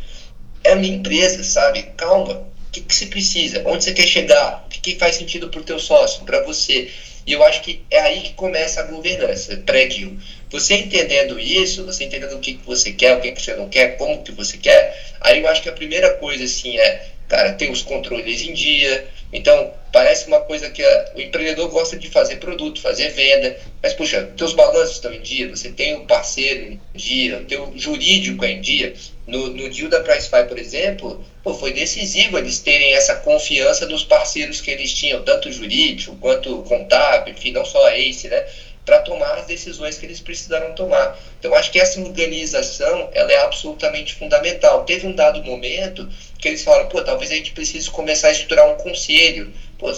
é 0.63 0.71
a 0.71 0.75
minha 0.75 0.95
empresa, 0.95 1.43
sabe? 1.43 1.83
Calma. 1.97 2.33
O 2.33 2.71
que, 2.71 2.81
que 2.81 2.95
você 2.95 3.05
precisa? 3.07 3.61
Onde 3.65 3.83
você 3.83 3.93
quer 3.93 4.07
chegar? 4.07 4.63
O 4.65 4.69
que, 4.69 4.79
que 4.79 4.99
faz 4.99 5.15
sentido 5.15 5.49
para 5.49 5.59
o 5.59 5.63
teu 5.63 5.77
sócio, 5.77 6.23
para 6.23 6.41
você? 6.41 6.89
E 7.25 7.33
eu 7.33 7.43
acho 7.43 7.61
que 7.61 7.83
é 7.91 7.99
aí 7.99 8.21
que 8.21 8.33
começa 8.33 8.79
a 8.79 8.83
governança, 8.83 9.57
pré-deal. 9.65 10.11
Você 10.49 10.75
entendendo 10.75 11.39
isso, 11.39 11.85
você 11.85 12.05
entendendo 12.05 12.33
o 12.33 12.39
que, 12.39 12.53
que 12.53 12.65
você 12.65 12.91
quer, 12.91 13.15
o 13.15 13.21
que, 13.21 13.31
que 13.31 13.41
você 13.41 13.53
não 13.53 13.69
quer, 13.69 13.97
como 13.97 14.23
que 14.23 14.31
você 14.31 14.57
quer, 14.57 15.13
aí 15.21 15.39
eu 15.39 15.47
acho 15.47 15.61
que 15.61 15.69
a 15.69 15.73
primeira 15.73 16.11
coisa, 16.15 16.43
assim, 16.43 16.77
é, 16.77 17.07
cara, 17.27 17.53
ter 17.53 17.69
os 17.69 17.81
controles 17.81 18.41
em 18.41 18.53
dia. 18.53 19.07
Então, 19.31 19.71
parece 19.93 20.27
uma 20.27 20.41
coisa 20.41 20.69
que 20.69 20.83
a, 20.83 21.11
o 21.15 21.21
empreendedor 21.21 21.69
gosta 21.69 21.95
de 21.95 22.09
fazer 22.09 22.37
produto, 22.37 22.81
fazer 22.81 23.09
venda, 23.09 23.57
mas, 23.81 23.93
puxa, 23.93 24.23
teus 24.35 24.53
balanços 24.53 24.95
estão 24.95 25.13
em 25.13 25.21
dia, 25.21 25.49
você 25.49 25.69
tem 25.69 25.95
um 25.95 26.05
parceiro 26.05 26.73
em 26.73 26.79
dia, 26.93 27.37
o 27.37 27.45
teu 27.45 27.71
jurídico 27.75 28.43
é 28.43 28.51
em 28.51 28.61
dia. 28.61 28.93
No, 29.31 29.47
no 29.47 29.69
deal 29.69 29.87
da 29.87 30.01
Pricefy, 30.01 30.43
por 30.47 30.57
exemplo, 30.57 31.23
pô, 31.41 31.53
foi 31.53 31.71
decisivo 31.71 32.37
eles 32.37 32.59
terem 32.59 32.93
essa 32.93 33.15
confiança 33.15 33.85
dos 33.85 34.03
parceiros 34.03 34.59
que 34.59 34.69
eles 34.69 34.93
tinham, 34.93 35.23
tanto 35.23 35.49
jurídico 35.51 36.17
quanto 36.17 36.61
contábil, 36.63 37.33
enfim, 37.33 37.51
não 37.51 37.63
só 37.63 37.87
a 37.87 37.95
ACE, 37.95 38.27
né? 38.27 38.45
para 38.85 38.99
tomar 38.99 39.35
as 39.35 39.45
decisões 39.45 39.97
que 39.97 40.05
eles 40.05 40.19
precisaram 40.19 40.73
tomar. 40.73 41.17
Então, 41.39 41.53
acho 41.53 41.71
que 41.71 41.79
essa 41.79 41.99
organização 41.99 43.09
ela 43.13 43.31
é 43.31 43.37
absolutamente 43.37 44.13
fundamental. 44.13 44.83
Teve 44.83 45.05
um 45.05 45.13
dado 45.13 45.41
momento 45.43 46.07
que 46.37 46.47
eles 46.47 46.63
falaram, 46.63 46.87
pô, 46.87 47.01
talvez 47.01 47.31
a 47.31 47.35
gente 47.35 47.51
precise 47.51 47.89
começar 47.89 48.27
a 48.27 48.31
estruturar 48.31 48.67
um 48.67 48.75
conselho. 48.75 49.51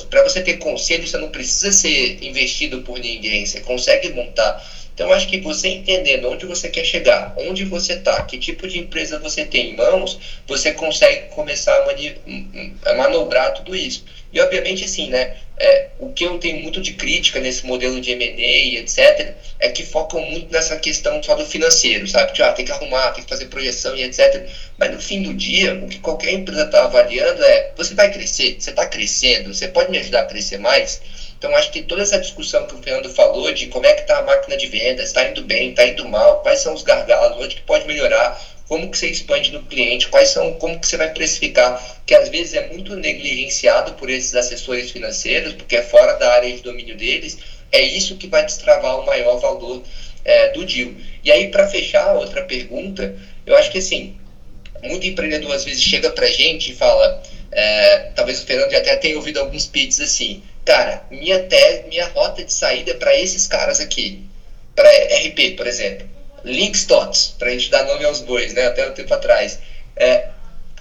Para 0.10 0.24
você 0.24 0.42
ter 0.42 0.56
conselho, 0.56 1.08
você 1.08 1.18
não 1.18 1.30
precisa 1.30 1.72
ser 1.72 2.18
investido 2.22 2.82
por 2.82 3.00
ninguém, 3.00 3.46
você 3.46 3.60
consegue 3.60 4.10
montar. 4.10 4.64
Então, 4.94 5.12
acho 5.12 5.28
que 5.28 5.40
você 5.40 5.70
entendendo 5.70 6.30
onde 6.30 6.46
você 6.46 6.70
quer 6.70 6.84
chegar, 6.84 7.34
onde 7.38 7.66
você 7.66 7.94
está, 7.94 8.22
que 8.24 8.38
tipo 8.38 8.68
de 8.68 8.78
empresa 8.78 9.18
você 9.18 9.44
tem 9.44 9.72
em 9.72 9.76
mãos, 9.76 10.20
você 10.48 10.72
consegue 10.72 11.30
começar 11.30 11.74
a, 11.74 12.90
a 12.92 12.94
manobrar 12.94 13.54
tudo 13.54 13.76
isso. 13.76 14.06
E, 14.32 14.40
obviamente, 14.40 14.84
assim, 14.84 15.10
né, 15.10 15.36
é, 15.58 15.90
o 16.00 16.12
que 16.12 16.26
eu 16.26 16.38
tenho 16.38 16.62
muito 16.62 16.82
de 16.82 16.94
crítica 16.94 17.40
nesse 17.40 17.66
modelo 17.66 18.00
de 18.02 18.12
M&A, 18.12 18.80
etc., 18.80 19.36
é 19.60 19.70
que 19.70 19.84
focam 19.84 20.22
muito 20.22 20.52
nessa 20.52 20.76
questão 20.78 21.22
só 21.22 21.36
do 21.36 21.46
financeiro, 21.46 22.08
sabe? 22.08 22.32
Que, 22.32 22.42
ah, 22.42 22.52
tem 22.52 22.66
que 22.66 22.72
arrumar, 22.72 23.12
tem 23.12 23.24
que 23.24 23.30
fazer 23.30 23.46
projeção 23.46 23.96
e 23.96 24.04
etc. 24.04 24.48
Mas, 24.78 24.92
no 24.92 25.00
fim 25.00 25.24
do 25.24 25.34
dia, 25.34 25.76
o 25.76 25.88
que 25.88 26.00
qualquer 26.00 26.34
empresa 26.34 26.64
está 26.64 26.84
avaliando 26.84 27.44
é, 27.44 27.72
você 27.76 27.94
vai 27.96 28.12
crescer, 28.12 28.58
você 28.60 28.72
está 28.72 28.86
crescendo, 28.86 29.54
você 29.54 29.68
pode 29.68 29.90
me 29.90 29.98
ajudar 29.98 30.22
a 30.22 30.26
crescer 30.26 30.58
mais? 30.58 31.02
Então, 31.44 31.54
acho 31.58 31.72
que 31.74 31.82
toda 31.82 32.02
essa 32.02 32.18
discussão 32.18 32.66
que 32.66 32.74
o 32.74 32.82
Fernando 32.82 33.10
falou 33.10 33.52
de 33.52 33.68
como 33.68 33.86
é 33.86 33.92
que 33.92 34.04
está 34.04 34.20
a 34.20 34.22
máquina 34.22 34.56
de 34.56 34.66
vendas, 34.68 35.08
está 35.08 35.28
indo 35.28 35.44
bem, 35.44 35.72
está 35.72 35.86
indo 35.86 36.08
mal, 36.08 36.42
quais 36.42 36.60
são 36.60 36.74
os 36.74 36.84
gargalos, 36.84 37.38
onde 37.38 37.56
que 37.56 37.62
pode 37.64 37.86
melhorar, 37.86 38.42
como 38.66 38.90
que 38.90 38.98
você 38.98 39.10
expande 39.10 39.52
no 39.52 39.62
cliente, 39.64 40.08
quais 40.08 40.30
são, 40.30 40.54
como 40.54 40.80
que 40.80 40.88
você 40.88 40.96
vai 40.96 41.12
precificar, 41.12 42.00
que 42.06 42.16
às 42.16 42.30
vezes 42.30 42.54
é 42.54 42.68
muito 42.68 42.96
negligenciado 42.96 43.92
por 43.96 44.10
esses 44.10 44.34
assessores 44.34 44.90
financeiros, 44.92 45.52
porque 45.52 45.76
é 45.76 45.82
fora 45.82 46.14
da 46.14 46.32
área 46.32 46.50
de 46.50 46.62
domínio 46.62 46.96
deles, 46.96 47.38
é 47.74 47.82
isso 47.82 48.16
que 48.16 48.28
vai 48.28 48.46
destravar 48.46 49.02
o 49.02 49.06
maior 49.06 49.38
valor 49.38 49.84
é, 50.24 50.48
do 50.52 50.64
deal. 50.64 50.92
E 51.26 51.30
aí, 51.30 51.50
para 51.50 51.68
fechar 51.68 52.14
outra 52.14 52.44
pergunta, 52.44 53.18
eu 53.46 53.58
acho 53.58 53.70
que 53.70 53.80
assim, 53.80 54.16
muito 54.82 55.06
empreendedor 55.06 55.52
às 55.52 55.66
vezes 55.66 55.84
chega 55.84 56.10
para 56.10 56.26
gente 56.28 56.72
e 56.72 56.74
fala, 56.74 57.22
é, 57.52 58.12
talvez 58.16 58.42
o 58.42 58.46
Fernando 58.46 58.72
já 58.72 58.78
até 58.78 58.96
tenha 58.96 59.18
ouvido 59.18 59.42
alguns 59.42 59.66
pitches 59.66 60.00
assim, 60.00 60.42
cara, 60.66 61.06
minha 61.10 61.40
tese, 61.44 61.88
minha 61.88 62.08
rota 62.08 62.44
de 62.44 62.54
saída 62.54 62.92
é 62.92 62.96
para 62.96 63.18
esses 63.18 63.48
caras 63.48 63.80
aqui, 63.80 64.26
para 64.76 64.90
RP, 64.90 65.56
por 65.56 65.68
exemplo, 65.68 66.08
Linkstots, 66.44 67.36
para 67.38 67.50
a 67.50 67.52
gente 67.52 67.70
dar 67.70 67.86
nome 67.86 68.04
aos 68.04 68.20
bois, 68.20 68.54
né, 68.54 68.68
até 68.68 68.88
um 68.88 68.94
tempo 68.94 69.14
atrás. 69.14 69.60
É, 69.96 70.30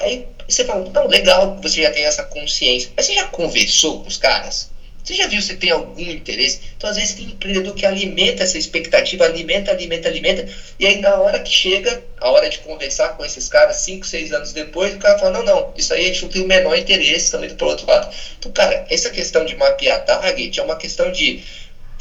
aí 0.01 0.27
você 0.49 0.64
fala, 0.64 0.88
não, 0.90 1.07
legal 1.07 1.59
você 1.61 1.83
já 1.83 1.90
tem 1.90 2.05
essa 2.05 2.25
consciência, 2.25 2.90
mas 2.97 3.07
você 3.07 3.14
já 3.14 3.27
conversou 3.29 4.03
com 4.03 4.09
os 4.09 4.16
caras? 4.16 4.71
Você 5.03 5.15
já 5.15 5.27
viu 5.27 5.43
se 5.43 5.55
tem 5.55 5.71
algum 5.71 6.11
interesse? 6.11 6.61
Então, 6.77 6.88
às 6.88 6.97
vezes, 6.97 7.15
tem 7.15 7.27
empreendedor 7.27 7.75
que 7.75 7.85
alimenta 7.85 8.43
essa 8.43 8.57
expectativa, 8.57 9.25
alimenta, 9.25 9.71
alimenta, 9.71 10.09
alimenta, 10.09 10.47
e 10.79 10.87
aí, 10.87 11.01
na 11.01 11.17
hora 11.17 11.41
que 11.41 11.51
chega, 11.51 12.01
a 12.19 12.31
hora 12.31 12.49
de 12.49 12.59
conversar 12.61 13.17
com 13.17 13.25
esses 13.25 13.49
caras, 13.49 13.77
5, 13.77 14.07
6 14.07 14.33
anos 14.33 14.53
depois, 14.53 14.95
o 14.95 14.99
cara 14.99 15.19
fala: 15.19 15.33
não, 15.33 15.43
não, 15.43 15.73
isso 15.77 15.93
aí 15.93 16.05
a 16.05 16.07
gente 16.07 16.23
não 16.23 16.29
tem 16.29 16.43
o 16.43 16.47
menor 16.47 16.77
interesse, 16.77 17.25
estamos 17.25 17.47
indo 17.47 17.57
para 17.57 17.67
o 17.67 17.71
outro 17.71 17.87
lado. 17.87 18.15
Então, 18.38 18.51
cara, 18.53 18.85
essa 18.88 19.11
questão 19.11 19.45
de 19.45 19.55
mapear 19.57 20.05
target 20.05 20.59
é 20.59 20.62
uma 20.62 20.77
questão 20.77 21.11
de 21.11 21.41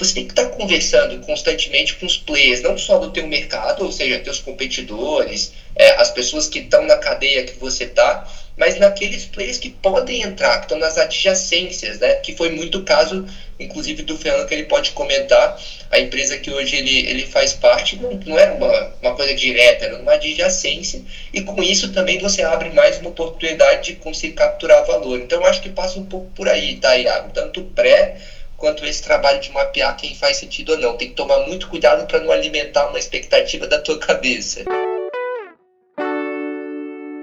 você 0.02 0.16
tem 0.16 0.26
que 0.26 0.32
estar 0.32 0.48
conversando 0.48 1.20
constantemente 1.24 1.96
com 1.96 2.08
os 2.08 2.18
players, 2.18 2.62
não 2.62 2.76
só 2.76 2.98
do 2.98 3.12
teu 3.12 3.28
mercado, 3.28 3.86
ou 3.86 3.92
seja, 3.92 4.18
teus 4.18 4.40
competidores, 4.40 5.54
é, 5.76 5.92
as 5.92 6.10
pessoas 6.10 6.48
que 6.48 6.58
estão 6.58 6.84
na 6.88 6.96
cadeia 6.96 7.44
que 7.44 7.58
você 7.60 7.84
está, 7.84 8.28
mas 8.58 8.80
naqueles 8.80 9.26
players 9.26 9.60
que 9.60 9.70
podem 9.70 10.24
entrar, 10.24 10.58
que 10.58 10.66
estão 10.66 10.78
nas 10.80 10.98
adjacências, 10.98 12.00
né? 12.00 12.16
Que 12.16 12.36
foi 12.36 12.50
muito 12.50 12.80
o 12.80 12.84
caso, 12.84 13.26
inclusive, 13.60 14.02
do 14.02 14.18
Fernando, 14.18 14.48
que 14.48 14.54
ele 14.56 14.64
pode 14.64 14.92
comentar. 14.92 15.62
A 15.90 16.00
empresa 16.00 16.38
que 16.38 16.50
hoje 16.50 16.78
ele, 16.78 17.00
ele 17.08 17.26
faz 17.26 17.54
parte 17.54 17.96
não, 17.98 18.20
não 18.26 18.40
era 18.40 18.54
uma, 18.54 18.94
uma 19.02 19.16
coisa 19.16 19.36
direta, 19.36 19.86
era 19.86 19.98
uma 19.98 20.14
adjacência, 20.14 21.02
e 21.34 21.42
com 21.42 21.62
isso 21.62 21.92
também 21.92 22.18
você 22.18 22.42
abre 22.42 22.70
mais 22.70 22.98
uma 23.00 23.10
oportunidade 23.10 23.92
de 23.92 23.94
conseguir 23.98 24.34
capturar 24.34 24.86
valor. 24.86 25.20
Então, 25.20 25.46
acho 25.46 25.62
que 25.62 25.70
passa 25.70 26.00
um 26.00 26.06
pouco 26.06 26.30
por 26.32 26.50
aí, 26.50 26.76
tá, 26.78 26.96
Iago? 26.96 27.32
Tanto 27.34 27.62
pré 27.62 28.18
quanto 28.62 28.86
esse 28.86 29.02
trabalho 29.02 29.41
de 29.41 29.52
mapear 29.52 29.97
quem 29.97 30.13
faz 30.13 30.38
sentido 30.38 30.74
ou 30.74 30.78
não. 30.78 30.95
Tem 30.95 31.10
que 31.10 31.15
tomar 31.15 31.39
muito 31.39 31.67
cuidado 31.67 32.06
para 32.06 32.19
não 32.21 32.32
alimentar 32.32 32.88
uma 32.88 33.00
expectativa 33.00 33.65
da 33.65 33.80
tua 33.80 33.97
cabeça. 33.97 34.63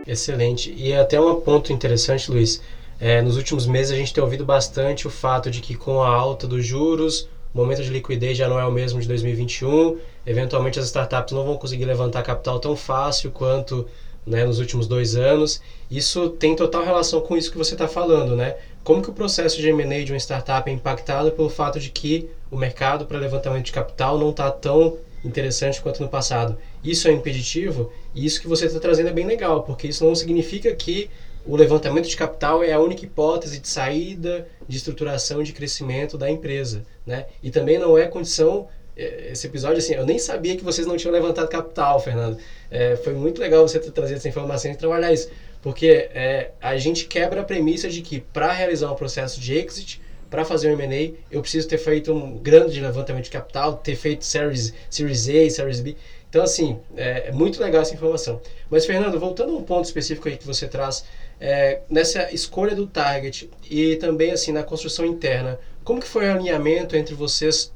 Excelente. 0.05 0.75
E 0.77 0.91
é 0.93 0.99
até 0.99 1.21
um 1.21 1.41
ponto 1.41 1.73
interessante, 1.73 2.29
Luiz. 2.29 2.61
É, 2.99 3.23
nos 3.23 3.37
últimos 3.37 3.67
meses 3.67 3.93
a 3.93 3.95
gente 3.95 4.13
tem 4.13 4.23
ouvido 4.23 4.45
bastante 4.45 5.07
o 5.07 5.11
fato 5.11 5.49
de 5.49 5.61
que 5.61 5.77
com 5.77 6.03
a 6.03 6.09
alta 6.09 6.49
dos 6.49 6.67
juros, 6.67 7.29
o 7.55 7.59
momento 7.59 7.85
de 7.85 7.91
liquidez 7.91 8.37
já 8.37 8.49
não 8.49 8.59
é 8.59 8.65
o 8.65 8.73
mesmo 8.73 9.01
de 9.01 9.07
2021. 9.07 9.97
Eventualmente 10.27 10.81
as 10.81 10.87
startups 10.87 11.33
não 11.33 11.45
vão 11.45 11.57
conseguir 11.57 11.85
levantar 11.85 12.25
capital 12.25 12.59
tão 12.59 12.75
fácil 12.75 13.31
quanto 13.31 13.87
né, 14.27 14.45
nos 14.45 14.59
últimos 14.59 14.89
dois 14.89 15.15
anos. 15.15 15.61
Isso 15.89 16.31
tem 16.31 16.57
total 16.57 16.85
relação 16.85 17.21
com 17.21 17.37
isso 17.37 17.51
que 17.51 17.57
você 17.57 17.75
está 17.75 17.87
falando, 17.87 18.35
né? 18.35 18.57
Como 18.89 19.03
que 19.03 19.11
o 19.11 19.13
processo 19.13 19.61
de 19.61 19.69
M&A 19.69 20.03
de 20.03 20.13
uma 20.15 20.19
startup 20.19 20.71
é 20.71 20.73
impactado 20.73 21.31
pelo 21.33 21.51
fato 21.51 21.79
de 21.79 21.91
que 21.91 22.31
o 22.51 22.57
mercado 22.57 23.05
para 23.05 23.19
levantamento 23.19 23.67
de 23.67 23.73
capital 23.73 24.19
não 24.19 24.31
está 24.31 24.51
tão 24.51 24.97
interessante 25.23 25.83
quanto 25.83 26.03
no 26.03 26.09
passado. 26.09 26.57
Isso 26.83 27.07
é 27.07 27.13
impeditivo 27.13 27.93
e 28.15 28.25
isso 28.25 28.41
que 28.41 28.49
você 28.49 28.65
está 28.65 28.81
trazendo 28.81 29.11
é 29.11 29.13
bem 29.13 29.27
legal, 29.27 29.63
porque 29.63 29.89
isso 29.89 30.07
não 30.07 30.15
significa 30.15 30.75
que 30.75 31.11
o 31.45 31.55
levantamento 31.55 32.09
de 32.09 32.17
capital 32.17 32.65
é 32.65 32.73
a 32.73 32.81
única 32.81 33.05
hipótese 33.05 33.59
de 33.59 33.69
saída, 33.69 34.49
de 34.67 34.79
estruturação, 34.79 35.43
de 35.43 35.53
crescimento 35.53 36.17
da 36.17 36.31
empresa, 36.31 36.83
né? 37.07 37.27
E 37.43 37.51
também 37.51 37.79
não 37.79 37.99
é 37.99 38.07
condição 38.07 38.69
é, 38.99 39.33
esse 39.33 39.47
episódio 39.47 39.79
assim, 39.79 39.95
eu 39.95 40.05
nem 40.05 40.19
sabia 40.19 40.57
que 40.57 40.65
vocês 40.65 40.87
não 40.87 40.97
tinham 40.97 41.13
levantado 41.13 41.49
capital, 41.49 42.01
Fernando. 42.01 42.37
É, 42.71 42.97
foi 42.97 43.13
muito 43.13 43.41
legal 43.41 43.69
você 43.69 43.79
trazido 43.79 44.17
essa 44.17 44.29
informação 44.29 44.73
e 44.73 44.77
trabalhar 44.77 45.13
isso, 45.13 45.29
porque 45.63 46.09
é, 46.13 46.53
a 46.61 46.77
gente 46.77 47.07
quebra 47.07 47.41
a 47.41 47.45
premissa 47.45 47.89
de 47.89 48.03
que 48.03 48.21
para 48.21 48.53
realizar 48.53 48.91
um 48.93 48.95
processo 48.95 49.41
de 49.41 49.55
exit 49.55 50.01
para 50.31 50.45
fazer 50.45 50.71
um 50.71 50.79
M&A, 50.79 51.17
eu 51.31 51.41
preciso 51.41 51.67
ter 51.67 51.79
feito 51.79 52.13
um 52.13 52.37
grande 52.37 52.81
levantamento 52.81 53.25
de 53.25 53.31
capital, 53.31 53.77
ter 53.77 53.97
feito 53.97 54.25
Series, 54.25 54.75
series 54.91 55.29
A, 55.29 55.51
Series 55.51 55.81
B. 55.81 55.97
Então, 56.29 56.43
assim, 56.43 56.79
é, 56.97 57.29
é, 57.29 57.33
muito 57.33 57.61
legal 57.61 57.81
essa 57.81 57.95
informação. 57.95 58.41
Mas, 58.69 58.85
Fernando, 58.85 59.19
voltando 59.19 59.55
a 59.55 59.57
um 59.57 59.63
ponto 59.63 59.87
específico 59.87 60.29
aí 60.29 60.37
que 60.37 60.47
você 60.47 60.69
traz, 60.69 61.05
é, 61.41 61.81
nessa 61.89 62.31
escolha 62.33 62.75
do 62.75 62.87
target 62.87 63.49
e 63.71 63.97
também, 63.97 64.31
assim, 64.31 64.53
na 64.53 64.63
construção 64.63 65.07
interna, 65.07 65.59
como 65.83 66.01
que 66.01 66.07
foi 66.07 66.27
o 66.29 66.33
alinhamento 66.33 66.95
entre 66.95 67.15
vocês, 67.15 67.73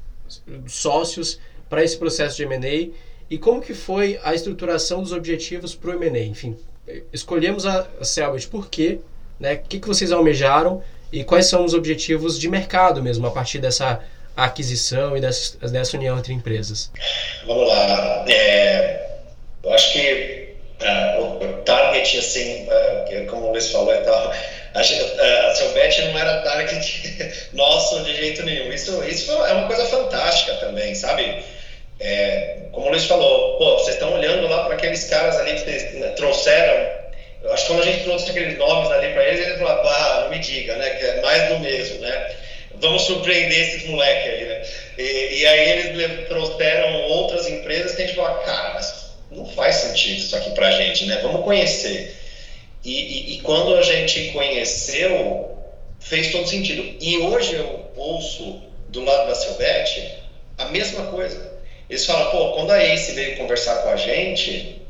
sócios, 0.67 1.39
para 1.67 1.83
esse 1.83 1.97
processo 1.97 2.37
de 2.37 2.43
M&A 2.43 2.93
e 3.29 3.37
como 3.39 3.59
que 3.59 3.73
foi 3.73 4.19
a 4.23 4.35
estruturação 4.35 5.01
dos 5.01 5.11
objetivos 5.11 5.73
para 5.73 5.89
o 5.89 6.03
M&A? 6.03 6.23
Enfim, 6.23 6.55
escolhemos 7.11 7.65
a 7.65 7.87
Selbit 8.01 8.47
por 8.47 8.69
quê? 8.69 8.99
Né? 9.39 9.55
O 9.55 9.67
que, 9.67 9.79
que 9.79 9.87
vocês 9.87 10.11
almejaram 10.11 10.83
e 11.11 11.23
quais 11.23 11.45
são 11.45 11.63
os 11.63 11.73
objetivos 11.73 12.39
de 12.39 12.49
mercado 12.49 13.01
mesmo 13.01 13.27
a 13.27 13.31
partir 13.31 13.59
dessa 13.59 14.01
aquisição 14.35 15.15
e 15.15 15.21
dessa, 15.21 15.57
dessa 15.67 15.95
união 15.95 16.17
entre 16.17 16.33
empresas? 16.33 16.91
Vamos 17.45 17.67
lá. 17.67 18.25
É, 18.27 19.09
eu 19.63 19.73
acho 19.73 19.93
que 19.93 20.55
uh, 20.81 21.21
o 21.21 21.53
target, 21.63 22.17
assim, 22.17 22.67
uh, 22.67 23.27
como 23.27 23.47
o 23.47 23.51
Luiz 23.51 23.71
falou 23.71 23.93
e 23.93 24.01
tal, 24.01 24.33
a 24.73 24.83
Selbet 24.83 26.01
não 26.01 26.17
era 26.17 26.41
target 26.41 27.47
nosso 27.53 28.03
de 28.03 28.15
jeito 28.15 28.43
nenhum. 28.43 28.73
Isso, 28.73 29.03
isso 29.03 29.31
é 29.31 29.53
uma 29.53 29.67
coisa 29.67 29.85
fantástica 29.85 30.55
também, 30.55 30.95
sabe? 30.95 31.43
É, 32.03 32.57
como 32.71 32.87
o 32.87 32.89
Luiz 32.89 33.05
falou, 33.05 33.57
pô, 33.57 33.79
vocês 33.79 33.95
estão 33.95 34.13
olhando 34.13 34.47
lá 34.47 34.65
para 34.65 34.75
aqueles 34.75 35.05
caras 35.05 35.37
ali 35.37 35.53
que 35.55 36.15
trouxeram 36.15 37.03
eu 37.43 37.51
acho 37.51 37.63
que 37.63 37.73
quando 37.73 37.83
a 37.83 37.91
gente 37.91 38.03
trouxe 38.05 38.29
aqueles 38.29 38.57
nomes 38.57 38.89
ali 38.89 39.11
para 39.11 39.27
eles, 39.27 39.45
eles 39.45 39.59
falaram, 39.59 39.83
ah, 39.85 40.21
não 40.23 40.29
me 40.29 40.39
diga, 40.39 40.77
né? 40.77 40.91
Que 40.91 41.05
é 41.05 41.21
mais 41.21 41.49
do 41.49 41.59
mesmo, 41.59 41.99
né? 41.99 42.35
Vamos 42.75 43.01
surpreender 43.01 43.67
esses 43.67 43.85
moleques 43.89 44.33
aí, 44.33 44.45
né? 44.45 44.65
E, 44.97 45.41
e, 45.41 45.45
aí 45.45 45.69
eles 45.71 46.27
trouxeram 46.29 47.01
outras 47.09 47.47
empresas 47.47 47.95
que 47.95 48.01
a 48.01 48.05
gente 48.05 48.15
falou, 48.15 48.37
cara, 48.39 48.75
mas 48.75 49.11
não 49.29 49.45
faz 49.45 49.75
sentido 49.75 50.19
isso 50.19 50.35
aqui 50.35 50.51
pra 50.51 50.71
gente, 50.71 51.05
né? 51.05 51.19
Vamos 51.21 51.43
conhecer. 51.43 52.15
E, 52.83 52.91
e, 52.91 53.33
e 53.35 53.41
quando 53.41 53.75
a 53.75 53.81
gente 53.81 54.31
conheceu, 54.31 55.57
fez 55.99 56.31
todo 56.31 56.47
sentido. 56.47 56.95
E 57.01 57.17
hoje 57.17 57.55
eu 57.55 57.91
ouço 57.97 58.61
do 58.87 59.03
lado 59.03 59.27
da 59.27 59.35
Silvete 59.35 60.13
a 60.57 60.65
mesma 60.65 61.07
coisa. 61.07 61.52
Eles 61.89 62.05
falam, 62.05 62.31
pô, 62.31 62.53
quando 62.53 62.71
a 62.71 62.83
Ace 62.83 63.11
veio 63.11 63.37
conversar 63.37 63.75
com 63.83 63.89
a 63.89 63.95
gente, 63.95 64.81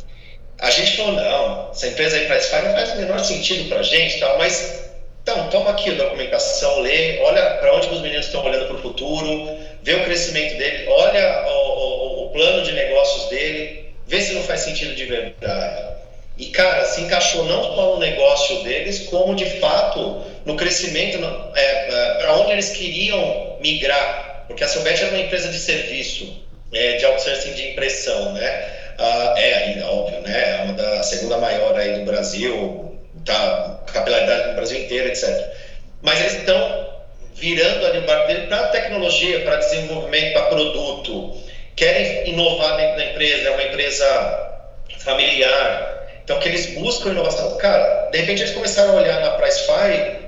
a 0.59 0.69
gente 0.69 0.97
falou, 0.97 1.13
não, 1.13 1.71
essa 1.71 1.87
empresa 1.87 2.17
aí 2.17 2.27
faz, 2.27 2.47
faz, 2.47 2.63
não 2.63 2.73
faz 2.73 2.91
o 2.93 2.95
menor 2.97 3.19
sentido 3.19 3.69
para 3.69 3.79
a 3.79 3.83
gente, 3.83 4.19
tal, 4.19 4.37
mas 4.37 4.83
então, 5.23 5.49
toma 5.49 5.71
aqui 5.71 5.89
a 5.89 5.93
documentação, 5.93 6.81
lê, 6.81 7.17
olha 7.19 7.41
para 7.51 7.73
onde 7.73 7.87
os 7.87 8.01
meninos 8.01 8.25
estão 8.25 8.43
olhando 8.43 8.67
para 8.67 8.75
o 8.75 8.81
futuro, 8.81 9.57
vê 9.81 9.93
o 9.93 10.03
crescimento 10.03 10.57
dele, 10.57 10.85
olha 10.89 11.45
o, 11.47 11.51
o, 11.51 12.25
o, 12.25 12.29
plano 12.31 12.61
de 12.61 12.73
negócios 12.73 13.29
dele, 13.29 13.85
vê 14.05 14.19
se 14.19 14.33
não 14.33 14.43
faz 14.43 14.59
sentido 14.59 14.93
de 14.93 15.05
verdade. 15.05 15.93
E, 16.37 16.47
cara, 16.47 16.83
se 16.83 16.99
encaixou 16.99 17.45
não 17.45 17.63
só 17.63 17.93
no 17.93 17.99
negócio 17.99 18.63
deles, 18.63 19.07
como 19.07 19.33
de 19.33 19.45
fato 19.61 20.23
no 20.43 20.57
crescimento, 20.57 21.17
é, 21.55 21.61
é, 21.61 22.13
para 22.15 22.35
onde 22.39 22.51
eles 22.51 22.71
queriam 22.71 23.55
migrar. 23.61 24.43
Porque 24.47 24.65
a 24.65 24.67
Silvet 24.67 24.99
era 24.99 25.11
uma 25.11 25.21
empresa 25.21 25.47
de 25.47 25.57
serviço, 25.57 26.42
é, 26.73 26.97
de 26.97 27.05
outsourcing 27.05 27.53
de 27.53 27.71
impressão, 27.71 28.33
né? 28.33 28.69
Ah, 28.97 29.33
é 29.37 29.53
ainda, 29.55 29.87
óbvio, 29.87 30.21
né? 30.21 30.59
É 30.59 30.63
uma 30.63 30.73
da 30.73 31.03
segunda 31.03 31.37
maior 31.37 31.77
aí 31.77 31.99
do 31.99 32.05
Brasil, 32.05 32.97
tá, 33.25 33.79
capilaridade 33.91 34.49
no 34.49 34.55
Brasil 34.55 34.79
inteiro, 34.79 35.07
etc. 35.07 35.29
Mas 36.01 36.19
eles 36.19 36.33
estão 36.35 36.93
virando 37.35 37.85
ali 37.85 37.99
o 37.99 38.05
barco 38.05 38.27
dele 38.27 38.47
para 38.47 38.67
tecnologia, 38.67 39.41
para 39.41 39.57
desenvolvimento, 39.57 40.33
para 40.33 40.43
produto. 40.43 41.37
Querem 41.75 42.29
inovar 42.29 42.77
dentro 42.77 42.97
da 42.97 43.05
empresa, 43.05 43.49
é 43.49 43.51
uma 43.51 43.63
empresa 43.63 44.53
familiar. 44.99 46.03
Então, 46.23 46.39
que 46.39 46.47
eles 46.47 46.67
buscam 46.75 47.09
inovação. 47.09 47.57
Cara, 47.57 48.09
de 48.11 48.19
repente 48.19 48.43
eles 48.43 48.53
começaram 48.53 48.91
a 48.97 49.01
olhar 49.01 49.19
na 49.19 49.31
Pricefy 49.31 50.23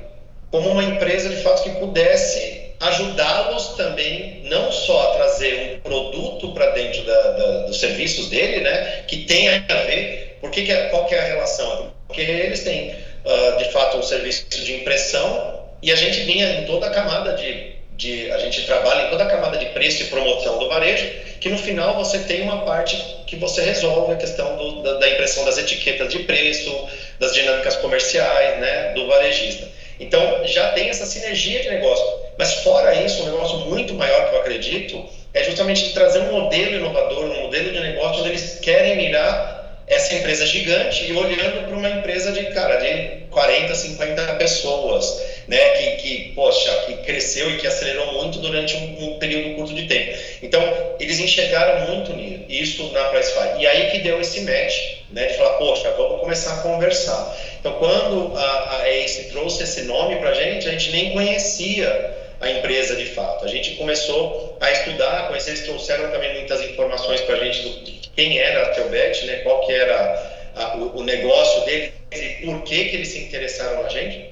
como 0.52 0.72
uma 0.72 0.84
empresa 0.84 1.30
de 1.30 1.38
fato 1.38 1.64
que 1.64 1.70
pudesse 1.72 2.65
ajudá-los 2.80 3.70
também 3.76 4.42
não 4.44 4.72
só 4.72 5.12
a 5.12 5.16
trazer 5.18 5.76
um 5.76 5.80
produto 5.80 6.52
para 6.54 6.72
dentro 6.72 7.04
da, 7.04 7.32
da, 7.32 7.58
dos 7.68 7.80
serviços 7.80 8.30
dele, 8.30 8.62
né, 8.62 9.04
que 9.08 9.26
tenha 9.26 9.64
a 9.68 9.74
ver, 9.84 10.38
porque 10.42 10.64
que 10.64 10.72
é, 10.72 10.90
qual 10.90 11.06
que 11.06 11.16
é 11.16 11.20
a 11.20 11.26
relação? 11.26 11.94
Porque 12.08 12.22
eles 12.22 12.64
têm, 12.64 12.92
uh, 12.92 13.58
de 13.58 13.72
fato, 13.72 13.98
um 13.98 14.04
serviço 14.04 14.46
de 14.50 14.76
impressão 14.76 15.66
e 15.82 15.92
a 15.92 15.96
gente 15.96 16.22
vinha 16.22 16.62
em 16.62 16.66
toda 16.66 16.88
a 16.88 16.90
camada 16.90 17.34
de, 17.34 17.74
de, 17.96 18.32
a 18.32 18.40
gente 18.40 18.66
trabalha 18.66 19.08
em 19.08 19.10
toda 19.10 19.24
a 19.24 19.28
camada 19.28 19.58
de 19.58 19.66
preço 19.68 20.04
e 20.04 20.06
promoção 20.06 20.60
do 20.60 20.68
varejo, 20.68 21.06
que 21.40 21.50
no 21.50 21.58
final 21.58 21.96
você 21.96 22.20
tem 22.20 22.42
uma 22.42 22.64
parte 22.66 22.98
que 23.28 23.36
você 23.36 23.62
resolve 23.62 24.14
a 24.14 24.16
questão 24.16 24.58
do, 24.58 24.84
da, 24.84 24.94
da 25.00 25.10
impressão 25.10 25.46
das 25.46 25.58
etiquetas 25.58 26.12
de 26.12 26.20
preço, 26.20 26.88
das 27.20 27.34
dinâmicas 27.34 27.76
comerciais, 27.78 28.60
né, 28.60 28.94
do 28.94 29.08
varejista. 29.08 29.68
Então, 30.00 30.46
já 30.46 30.70
tem 30.70 30.90
essa 30.90 31.06
sinergia 31.06 31.62
de 31.62 31.70
negócio. 31.70 32.06
Mas, 32.38 32.54
fora 32.56 32.94
isso, 32.96 33.24
um 33.24 33.32
negócio 33.32 33.60
muito 33.60 33.94
maior 33.94 34.30
que 34.30 34.36
eu 34.36 34.40
acredito 34.40 35.06
é 35.34 35.44
justamente 35.44 35.94
trazer 35.94 36.20
um 36.20 36.32
modelo 36.32 36.76
inovador, 36.76 37.26
um 37.26 37.42
modelo 37.44 37.72
de 37.72 37.80
negócio 37.80 38.22
onde 38.22 38.30
eles 38.30 38.60
querem 38.62 38.98
mirar 38.98 39.56
essa 39.88 40.16
empresa 40.16 40.46
gigante 40.46 41.06
e 41.06 41.14
olhando 41.14 41.68
para 41.68 41.78
uma 41.78 41.90
empresa 41.90 42.32
de, 42.32 42.44
cara, 42.46 42.78
de 42.78 43.26
40, 43.30 43.76
50 43.76 44.36
pessoas, 44.36 45.22
né, 45.48 45.60
que, 45.72 45.92
que, 45.98 46.32
poxa, 46.34 46.72
que 46.88 46.94
cresceu 47.04 47.52
e 47.52 47.58
que 47.58 47.68
acelerou 47.68 48.14
muito 48.14 48.40
durante 48.40 48.76
um, 48.76 49.16
um 49.16 49.20
período 49.20 49.56
curto 49.56 49.76
de 49.76 49.84
tempo. 49.88 50.18
Então, 50.42 50.62
eles 51.00 51.20
enxergaram 51.20 51.88
muito 51.92 52.14
nisso 52.14 52.92
na 52.94 53.04
Pricefy. 53.10 53.60
E 53.60 53.68
aí 53.68 53.92
que 53.92 54.00
deu 54.00 54.20
esse 54.20 54.42
match, 54.42 54.74
né, 55.16 55.28
de 55.28 55.38
falar, 55.38 55.54
poxa, 55.58 55.90
vamos 55.92 56.20
começar 56.20 56.56
a 56.56 56.58
conversar. 56.58 57.38
Então, 57.58 57.80
quando 57.80 58.38
a, 58.38 58.82
a 58.82 58.90
Ace 58.92 59.30
trouxe 59.30 59.64
esse 59.64 59.84
nome 59.84 60.18
para 60.18 60.32
a 60.32 60.34
gente, 60.34 60.68
a 60.68 60.72
gente 60.72 60.92
nem 60.92 61.14
conhecia 61.14 62.14
a 62.42 62.50
empresa 62.52 62.98
de 62.98 63.06
fato. 63.06 63.46
A 63.46 63.48
gente 63.48 63.76
começou 63.76 64.58
a 64.60 64.70
estudar, 64.70 65.30
conhecer, 65.30 65.52
eles 65.52 65.64
trouxeram 65.64 66.12
também 66.12 66.34
muitas 66.34 66.62
informações 66.62 67.22
para 67.22 67.36
a 67.36 67.44
gente 67.46 67.62
do 67.62 67.96
quem 68.14 68.38
era 68.38 68.64
a 68.64 68.70
Telbet, 68.70 69.26
né, 69.26 69.36
qual 69.38 69.66
que 69.66 69.74
era 69.74 70.50
a, 70.54 70.78
o, 70.78 71.00
o, 71.00 71.04
negócio 71.04 71.66
deles 71.66 71.92
e 72.14 72.46
por 72.46 72.64
que, 72.64 72.86
que 72.86 72.96
eles 72.98 73.08
se 73.10 73.20
interessaram 73.20 73.84
na 73.84 73.90
gente. 73.90 74.30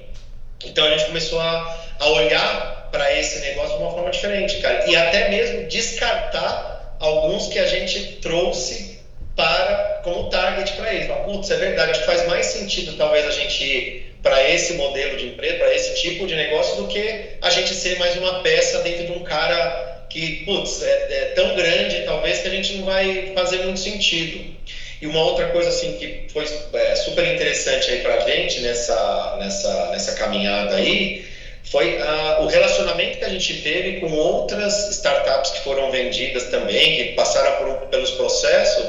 Então 0.64 0.86
a 0.86 0.90
gente 0.90 1.06
começou 1.06 1.40
a, 1.40 1.78
a 1.98 2.08
olhar 2.10 2.88
para 2.90 3.18
esse 3.18 3.40
negócio 3.40 3.76
de 3.76 3.82
uma 3.82 3.90
forma 3.90 4.10
diferente, 4.10 4.58
cara, 4.58 4.88
e 4.88 4.96
até 4.96 5.28
mesmo 5.28 5.66
descartar 5.66 6.96
alguns 7.00 7.48
que 7.48 7.58
a 7.58 7.66
gente 7.66 8.18
trouxe 8.22 8.93
para 9.36 10.00
como 10.04 10.30
target 10.30 10.72
para 10.72 10.92
eles. 10.92 11.08
Putz, 11.24 11.50
é 11.50 11.56
verdade, 11.56 11.90
acho 11.92 12.00
que 12.00 12.06
faz 12.06 12.26
mais 12.26 12.46
sentido 12.46 12.96
talvez 12.96 13.26
a 13.26 13.30
gente 13.30 13.64
ir 13.64 14.14
para 14.22 14.48
esse 14.48 14.74
modelo 14.74 15.16
de 15.18 15.26
empresa, 15.26 15.58
para 15.58 15.74
esse 15.74 16.00
tipo 16.00 16.26
de 16.26 16.34
negócio, 16.34 16.82
do 16.82 16.88
que 16.88 17.36
a 17.42 17.50
gente 17.50 17.74
ser 17.74 17.98
mais 17.98 18.16
uma 18.16 18.40
peça 18.42 18.80
dentro 18.80 19.06
de 19.06 19.12
um 19.12 19.22
cara 19.22 20.06
que, 20.08 20.44
putz, 20.44 20.82
é, 20.82 21.06
é, 21.10 21.24
tão 21.34 21.54
grande 21.54 22.02
talvez 22.04 22.38
que 22.38 22.48
a 22.48 22.50
gente 22.50 22.74
não 22.74 22.84
vai 22.86 23.32
fazer 23.34 23.58
muito 23.58 23.80
sentido. 23.80 24.54
E 25.02 25.06
uma 25.06 25.22
outra 25.22 25.48
coisa 25.48 25.68
assim 25.68 25.98
que 25.98 26.32
foi 26.32 26.44
é, 26.72 26.96
super 26.96 27.26
interessante 27.26 27.90
aí 27.90 28.00
para 28.00 28.14
a 28.14 28.20
gente 28.20 28.60
nessa, 28.60 29.36
nessa, 29.38 29.88
nessa 29.90 30.14
caminhada 30.14 30.76
aí 30.76 31.26
foi 31.64 32.00
a, 32.00 32.40
o 32.40 32.46
relacionamento 32.46 33.18
que 33.18 33.24
a 33.24 33.28
gente 33.28 33.60
teve 33.62 34.00
com 34.00 34.12
outras 34.12 34.90
startups 34.90 35.50
que 35.50 35.60
foram 35.60 35.90
vendidas 35.90 36.44
também, 36.44 36.96
que 36.96 37.12
passaram 37.14 37.56
por, 37.56 37.88
pelos 37.88 38.12
processos, 38.12 38.86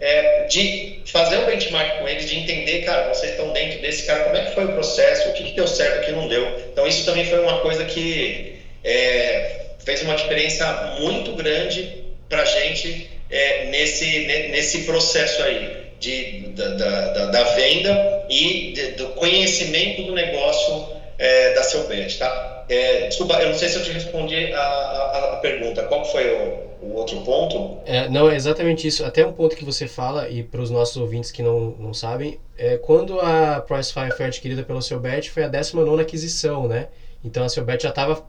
é, 0.00 0.44
de 0.44 1.02
fazer 1.06 1.38
um 1.38 1.46
benchmark 1.46 1.98
com 1.98 2.08
eles, 2.08 2.28
de 2.28 2.36
entender, 2.38 2.84
cara, 2.84 3.12
vocês 3.12 3.32
estão 3.32 3.52
dentro 3.52 3.80
desse 3.80 4.04
cara, 4.04 4.24
como 4.24 4.36
é 4.36 4.44
que 4.44 4.54
foi 4.54 4.64
o 4.64 4.72
processo, 4.72 5.28
o 5.28 5.32
que, 5.32 5.44
que 5.44 5.52
deu 5.52 5.66
certo, 5.66 6.02
o 6.02 6.04
que 6.04 6.12
não 6.12 6.28
deu. 6.28 6.58
Então 6.72 6.86
isso 6.86 7.04
também 7.04 7.24
foi 7.24 7.40
uma 7.40 7.60
coisa 7.60 7.84
que 7.84 8.56
é, 8.82 9.60
fez 9.84 10.02
uma 10.02 10.14
diferença 10.14 10.96
muito 10.98 11.32
grande 11.32 12.04
para 12.28 12.42
a 12.42 12.44
gente 12.44 13.10
é, 13.30 13.66
nesse, 13.66 14.26
nesse 14.50 14.82
processo 14.82 15.42
aí 15.42 15.84
de, 15.98 16.48
da, 16.48 16.68
da, 16.68 17.26
da 17.26 17.44
venda 17.54 18.26
e 18.28 18.72
de, 18.72 18.86
do 18.92 19.08
conhecimento 19.10 20.02
do 20.02 20.12
negócio 20.12 20.88
é, 21.18 21.54
da 21.54 21.62
Selbet, 21.62 22.18
tá? 22.18 22.64
É, 22.68 23.06
desculpa, 23.06 23.34
eu 23.40 23.48
não 23.48 23.54
sei 23.54 23.68
se 23.68 23.76
eu 23.76 23.82
te 23.82 23.90
respondi 23.90 24.52
a, 24.52 24.60
a, 24.60 25.32
a 25.34 25.36
pergunta. 25.36 25.82
Qual 25.84 26.04
foi 26.04 26.30
o, 26.30 26.73
o 26.84 26.94
outro 26.94 27.20
ponto? 27.22 27.78
É, 27.86 28.08
não, 28.08 28.30
é 28.30 28.36
exatamente 28.36 28.86
isso. 28.86 29.04
Até 29.04 29.26
um 29.26 29.32
ponto 29.32 29.56
que 29.56 29.64
você 29.64 29.86
fala, 29.88 30.28
e 30.28 30.42
para 30.42 30.60
os 30.60 30.70
nossos 30.70 30.96
ouvintes 30.96 31.30
que 31.30 31.42
não, 31.42 31.70
não 31.78 31.94
sabem, 31.94 32.38
é 32.56 32.76
quando 32.76 33.20
a 33.20 33.60
Pricefy 33.60 34.10
foi 34.16 34.26
adquirida 34.26 34.62
pela 34.62 34.82
Selbet, 34.82 35.30
foi 35.30 35.44
a 35.44 35.48
19 35.48 36.02
aquisição, 36.02 36.68
né? 36.68 36.88
Então 37.24 37.44
a 37.44 37.48
Selbet 37.48 37.82
já 37.82 37.88
estava 37.88 38.24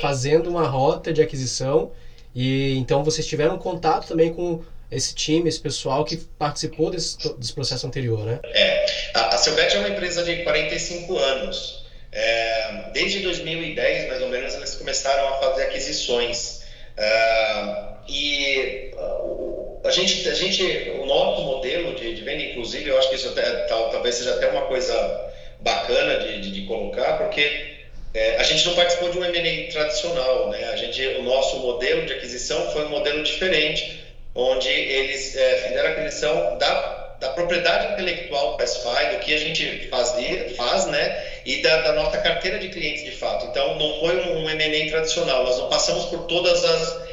fazendo 0.00 0.50
uma 0.50 0.66
rota 0.66 1.12
de 1.12 1.22
aquisição, 1.22 1.92
e 2.34 2.76
então 2.76 3.04
vocês 3.04 3.26
tiveram 3.26 3.56
contato 3.58 4.08
também 4.08 4.32
com 4.32 4.62
esse 4.90 5.14
time, 5.14 5.48
esse 5.48 5.60
pessoal 5.60 6.04
que 6.04 6.16
participou 6.16 6.90
desse, 6.90 7.16
desse 7.36 7.52
processo 7.52 7.86
anterior, 7.86 8.24
né? 8.24 8.40
É, 8.44 8.86
a, 9.14 9.34
a 9.34 9.38
Selbet 9.38 9.74
é 9.76 9.78
uma 9.78 9.88
empresa 9.88 10.24
de 10.24 10.42
45 10.42 11.16
anos. 11.16 11.80
É, 12.12 12.90
desde 12.92 13.20
2010, 13.20 14.08
mais 14.08 14.20
ou 14.22 14.28
menos, 14.28 14.54
eles 14.54 14.74
começaram 14.74 15.28
a 15.28 15.38
fazer 15.38 15.62
aquisições. 15.62 16.59
É, 17.00 17.90
e 18.06 18.92
uh, 18.94 19.80
a 19.84 19.90
gente, 19.90 20.28
a 20.28 20.34
gente, 20.34 20.62
o 21.00 21.06
nosso 21.06 21.42
modelo 21.42 21.94
de, 21.94 22.14
de 22.14 22.22
venda, 22.22 22.42
inclusive, 22.42 22.90
eu 22.90 22.98
acho 22.98 23.08
que 23.08 23.14
isso 23.14 23.28
até, 23.28 23.50
tal, 23.64 23.88
talvez 23.88 24.16
seja 24.16 24.34
até 24.34 24.48
uma 24.48 24.66
coisa 24.66 25.32
bacana 25.60 26.18
de, 26.18 26.40
de, 26.42 26.50
de 26.50 26.66
colocar, 26.66 27.14
porque 27.14 27.78
é, 28.12 28.36
a 28.36 28.42
gente 28.42 28.66
não 28.66 28.74
participou 28.74 29.10
de 29.10 29.18
um 29.18 29.24
M&A 29.24 29.72
tradicional, 29.72 30.50
né? 30.50 30.64
A 30.64 30.76
gente, 30.76 31.02
o 31.18 31.22
nosso 31.22 31.58
modelo 31.60 32.04
de 32.04 32.12
aquisição 32.12 32.70
foi 32.72 32.84
um 32.84 32.90
modelo 32.90 33.22
diferente, 33.22 34.04
onde 34.34 34.68
eles 34.68 35.34
é, 35.36 35.56
fizeram 35.56 35.88
a 35.88 35.92
aquisição 35.92 36.58
da, 36.58 37.16
da 37.20 37.30
propriedade 37.30 37.94
intelectual 37.94 38.56
do 38.56 38.66
SFI, 38.66 39.14
do 39.14 39.18
que 39.20 39.32
a 39.32 39.38
gente 39.38 39.88
fazia, 39.88 40.54
faz, 40.56 40.86
né? 40.86 41.29
E 41.44 41.62
da, 41.62 41.80
da, 41.82 41.92
nossa 41.94 42.18
carteira 42.18 42.58
de 42.58 42.68
clientes 42.68 43.04
de 43.04 43.12
fato. 43.12 43.46
Então, 43.46 43.78
não 43.78 44.00
foi 44.00 44.16
um, 44.20 44.44
um 44.44 44.50
M&A 44.50 44.90
tradicional. 44.90 45.44
Nós 45.44 45.58
não 45.58 45.68
passamos 45.68 46.04
por 46.06 46.26
todas 46.26 46.64
as 46.64 47.10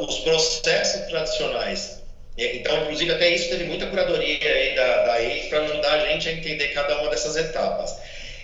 os 0.00 0.18
processos 0.20 1.06
tradicionais. 1.08 2.02
Então, 2.38 2.82
inclusive, 2.82 3.12
até 3.12 3.30
isso 3.30 3.48
teve 3.48 3.64
muita 3.64 3.86
curadoria 3.86 4.38
aí 4.42 4.74
da, 4.74 5.04
da 5.04 5.14
para 5.48 5.60
ajudar 5.60 5.92
a 5.92 6.06
gente 6.08 6.28
a 6.28 6.32
entender 6.32 6.68
cada 6.68 7.00
uma 7.00 7.10
dessas 7.10 7.36
etapas. 7.36 7.96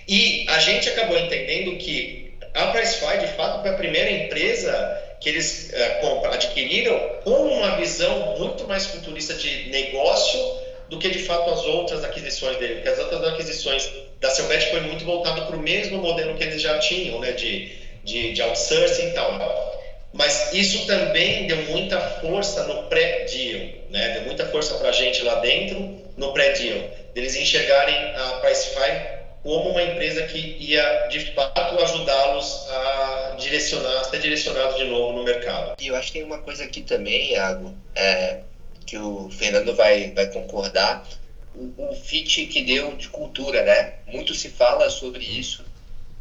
E 0.07 0.45
a 0.49 0.59
gente 0.59 0.89
acabou 0.89 1.17
entendendo 1.17 1.77
que 1.77 2.33
a 2.53 2.67
Pricefy, 2.67 3.19
de 3.19 3.27
fato, 3.35 3.61
foi 3.61 3.69
a 3.69 3.73
primeira 3.73 4.09
empresa 4.09 5.01
que 5.21 5.29
eles 5.29 5.71
uh, 6.01 6.25
adquiriram 6.25 6.99
com 7.23 7.31
uma 7.31 7.77
visão 7.77 8.35
muito 8.37 8.67
mais 8.67 8.85
futurista 8.87 9.35
de 9.35 9.69
negócio 9.69 10.39
do 10.89 10.99
que, 10.99 11.09
de 11.09 11.19
fato, 11.19 11.49
as 11.51 11.63
outras 11.63 12.03
aquisições 12.03 12.57
dele. 12.57 12.75
Porque 12.75 12.89
as 12.89 12.99
outras 12.99 13.23
aquisições 13.23 13.89
da 14.23 14.29
Selbet 14.29 14.71
foi 14.71 14.79
muito 14.79 15.03
voltado 15.03 15.45
para 15.45 15.55
o 15.57 15.59
mesmo 15.59 15.97
modelo 15.97 16.35
que 16.37 16.43
eles 16.43 16.61
já 16.61 16.79
tinham, 16.79 17.19
né, 17.19 17.33
de, 17.33 17.69
de, 18.05 18.31
de 18.31 18.41
outsourcing 18.41 19.09
e 19.09 19.11
tal. 19.11 19.83
Mas 20.13 20.53
isso 20.53 20.87
também 20.87 21.45
deu 21.45 21.57
muita 21.63 21.99
força 22.21 22.63
no 22.63 22.83
pré-deal, 22.83 23.67
né? 23.89 24.13
Deu 24.13 24.21
muita 24.21 24.45
força 24.45 24.75
para 24.75 24.89
a 24.89 24.91
gente 24.91 25.23
lá 25.23 25.35
dentro 25.39 25.99
no 26.15 26.31
pré-deal. 26.31 26.89
Eles 27.15 27.35
enxergarem 27.35 27.95
a 28.15 28.39
Pricefy 28.39 29.23
como 29.41 29.71
uma 29.71 29.83
empresa 29.83 30.21
que 30.27 30.37
ia, 30.37 31.07
de 31.09 31.33
fato, 31.33 31.83
ajudá-los 31.83 32.67
a 32.69 33.35
direcionar, 33.39 33.99
a 33.99 34.03
ser 34.05 34.19
direcionado 34.21 34.77
de 34.77 34.85
novo 34.85 35.17
no 35.17 35.23
mercado. 35.23 35.75
E 35.81 35.87
eu 35.87 35.95
acho 35.97 36.13
que 36.13 36.19
tem 36.19 36.23
uma 36.23 36.37
coisa 36.37 36.63
aqui 36.63 36.81
também, 36.81 37.31
Iago, 37.31 37.75
é, 37.93 38.37
que 38.85 38.97
o 38.97 39.29
Fernando 39.31 39.75
vai, 39.75 40.11
vai 40.11 40.27
concordar, 40.27 41.03
o, 41.55 41.91
o 41.91 41.95
fit 41.95 42.45
que 42.47 42.61
deu 42.61 42.95
de 42.95 43.09
cultura, 43.09 43.63
né? 43.63 43.93
Muito 44.07 44.33
se 44.33 44.49
fala 44.49 44.89
sobre 44.89 45.23
isso, 45.23 45.63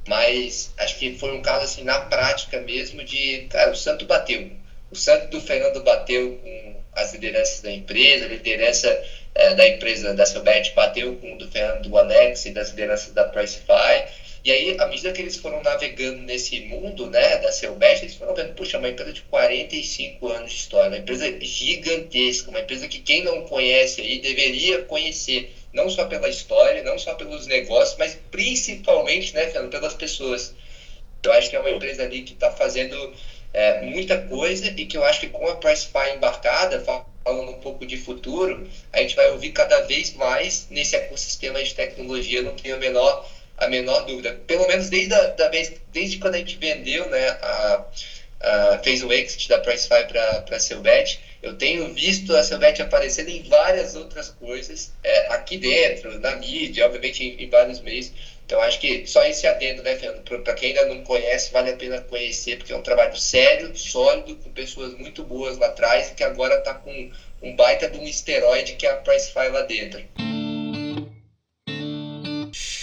mas 0.06 0.72
acho 0.78 0.98
que 0.98 1.14
foi 1.18 1.32
um 1.36 1.42
caso 1.42 1.64
assim 1.64 1.84
na 1.84 2.00
prática 2.00 2.60
mesmo 2.60 3.04
de, 3.04 3.46
cara, 3.50 3.70
o 3.70 3.76
Santo 3.76 4.04
bateu. 4.04 4.50
O 4.90 4.96
Santo 4.96 5.28
do 5.28 5.40
Fernando 5.40 5.82
bateu 5.82 6.36
com 6.36 6.82
as 6.94 7.12
lideranças 7.12 7.60
da 7.60 7.70
empresa, 7.70 8.26
a 8.26 8.28
liderança 8.28 9.02
é, 9.34 9.54
da 9.54 9.66
empresa 9.66 10.12
da 10.14 10.26
Silbert 10.26 10.72
bateu 10.74 11.16
com 11.16 11.34
o 11.34 11.38
do 11.38 11.48
Fernando 11.48 11.88
do 11.88 11.96
Alex 11.96 12.44
e 12.44 12.50
das 12.50 12.70
lideranças 12.70 13.12
da 13.14 13.24
Pricefy. 13.24 14.04
E 14.44 14.50
aí, 14.50 14.76
à 14.78 14.86
medida 14.86 15.12
que 15.12 15.20
eles 15.20 15.36
foram 15.36 15.62
navegando 15.62 16.20
nesse 16.22 16.60
mundo 16.62 17.08
né, 17.08 17.36
da 17.36 17.52
Selbest, 17.52 18.02
eles 18.02 18.16
foram 18.16 18.34
vendo, 18.34 18.54
puxa, 18.54 18.76
uma 18.76 18.88
empresa 18.88 19.12
de 19.12 19.22
45 19.22 20.28
anos 20.28 20.50
de 20.50 20.56
história, 20.56 20.88
uma 20.88 20.98
empresa 20.98 21.40
gigantesca, 21.40 22.50
uma 22.50 22.58
empresa 22.58 22.88
que 22.88 22.98
quem 22.98 23.22
não 23.22 23.42
conhece 23.42 24.00
aí 24.00 24.18
deveria 24.18 24.82
conhecer 24.82 25.54
não 25.72 25.88
só 25.88 26.04
pela 26.06 26.28
história, 26.28 26.82
não 26.82 26.98
só 26.98 27.14
pelos 27.14 27.46
negócios, 27.46 27.96
mas 27.96 28.18
principalmente, 28.32 29.32
né, 29.32 29.46
pelas 29.46 29.94
pessoas. 29.94 30.52
Eu 31.22 31.32
acho 31.32 31.48
que 31.48 31.54
é 31.54 31.60
uma 31.60 31.70
empresa 31.70 32.02
ali 32.02 32.22
que 32.22 32.32
está 32.32 32.50
fazendo 32.50 33.14
é, 33.54 33.80
muita 33.82 34.18
coisa 34.18 34.66
e 34.76 34.84
que 34.86 34.96
eu 34.96 35.04
acho 35.04 35.20
que 35.20 35.28
com 35.28 35.46
a 35.46 35.54
Pricefy 35.54 36.14
embarcada, 36.16 36.80
falando 36.80 37.50
um 37.52 37.60
pouco 37.60 37.86
de 37.86 37.96
futuro, 37.96 38.68
a 38.92 38.98
gente 38.98 39.14
vai 39.14 39.30
ouvir 39.30 39.50
cada 39.50 39.82
vez 39.82 40.12
mais 40.14 40.66
nesse 40.68 40.96
ecossistema 40.96 41.62
de 41.62 41.72
tecnologia, 41.74 42.42
não 42.42 42.56
tenho 42.56 42.74
a 42.74 42.78
menor, 42.78 43.24
a 43.56 43.66
menor 43.66 44.06
dúvida. 44.06 44.40
Pelo 44.46 44.66
menos 44.66 44.88
desde, 44.88 45.14
a, 45.14 45.26
da 45.28 45.48
vez, 45.48 45.72
desde 45.92 46.18
quando 46.18 46.34
a 46.34 46.38
gente 46.38 46.56
vendeu, 46.56 47.08
né, 47.08 47.28
a, 47.28 47.84
a, 48.40 48.78
fez 48.82 49.02
o 49.02 49.12
exit 49.12 49.48
da 49.48 49.58
Pricefy 49.58 50.04
para 50.08 50.44
a 50.50 50.58
Selbet, 50.58 51.20
eu 51.42 51.56
tenho 51.56 51.92
visto 51.92 52.34
a 52.36 52.42
Silvete 52.42 52.82
aparecendo 52.82 53.28
em 53.28 53.42
várias 53.42 53.96
outras 53.96 54.28
coisas, 54.28 54.92
é, 55.02 55.26
aqui 55.32 55.56
dentro, 55.56 56.18
na 56.20 56.36
mídia, 56.36 56.86
obviamente 56.86 57.24
em, 57.24 57.42
em, 57.42 57.48
vários 57.48 57.80
meios. 57.80 58.12
Então 58.46 58.60
acho 58.60 58.78
que 58.78 59.06
só 59.06 59.24
esse 59.24 59.46
adendo, 59.46 59.82
né, 59.82 59.96
Fernando? 59.96 60.22
Para 60.22 60.54
quem 60.54 60.68
ainda 60.68 60.86
não 60.86 61.02
conhece, 61.02 61.52
vale 61.52 61.70
a 61.70 61.76
pena 61.76 62.00
conhecer, 62.00 62.58
porque 62.58 62.72
é 62.72 62.76
um 62.76 62.82
trabalho 62.82 63.16
sério, 63.16 63.76
sólido, 63.76 64.36
com 64.36 64.50
pessoas 64.50 64.94
muito 64.94 65.24
boas 65.24 65.58
lá 65.58 65.66
atrás 65.66 66.10
que 66.10 66.22
agora 66.22 66.58
está 66.58 66.74
com 66.74 67.10
um 67.42 67.56
baita 67.56 67.88
de 67.88 67.98
um 67.98 68.06
esteroide 68.06 68.74
que 68.74 68.86
é 68.86 68.90
a 68.90 68.96
Pricefy 68.96 69.48
lá 69.48 69.62
dentro. 69.62 70.31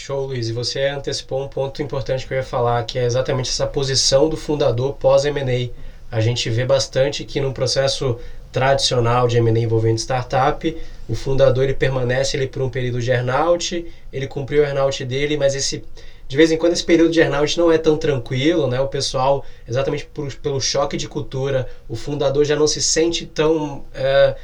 Show, 0.10 0.26
Luiz. 0.26 0.50
E 0.50 0.54
você 0.54 0.88
antecipou 0.88 1.44
um 1.44 1.48
ponto 1.48 1.84
importante 1.84 2.26
que 2.26 2.34
eu 2.34 2.38
ia 2.38 2.44
falar, 2.44 2.84
que 2.84 2.98
é 2.98 3.06
exatamente 3.06 3.52
essa 3.52 3.68
posição 3.68 4.28
do 4.28 4.36
fundador 4.36 4.94
pós-M&A. 4.94 5.70
A 6.12 6.20
gente 6.20 6.50
vê 6.50 6.66
bastante 6.66 7.24
que 7.24 7.40
num 7.40 7.54
processo 7.54 8.18
tradicional 8.52 9.28
de 9.28 9.38
M&A 9.38 9.60
envolvendo 9.60 10.00
startup, 10.00 10.76
o 11.08 11.14
fundador 11.14 11.66
ele 11.66 11.76
permanece 11.76 12.36
ele 12.36 12.48
por 12.48 12.64
um 12.64 12.72
período 12.72 13.00
de 13.00 13.12
earnout, 13.12 13.86
ele 14.12 14.26
cumpriu 14.26 14.64
o 14.64 14.66
earnout 14.66 15.06
dele, 15.06 15.38
mas 15.38 15.54
esse 15.54 15.84
de 16.28 16.36
vez 16.36 16.52
em 16.52 16.58
quando 16.58 16.74
esse 16.74 16.84
período 16.84 17.12
de 17.12 17.20
earnout 17.20 17.56
não 17.56 17.72
é 17.72 17.78
tão 17.78 17.96
tranquilo, 17.96 18.66
né? 18.66 18.82
O 18.82 18.88
pessoal, 18.88 19.46
exatamente 19.68 20.06
por, 20.06 20.34
pelo 20.38 20.60
choque 20.60 20.98
de 20.98 21.08
cultura, 21.08 21.68
o 21.88 21.96
fundador 21.96 22.46
já 22.46 22.56
não 22.56 22.66
se 22.66 22.82
sente 22.82 23.28
tão 23.28 23.84
é, 23.94 24.36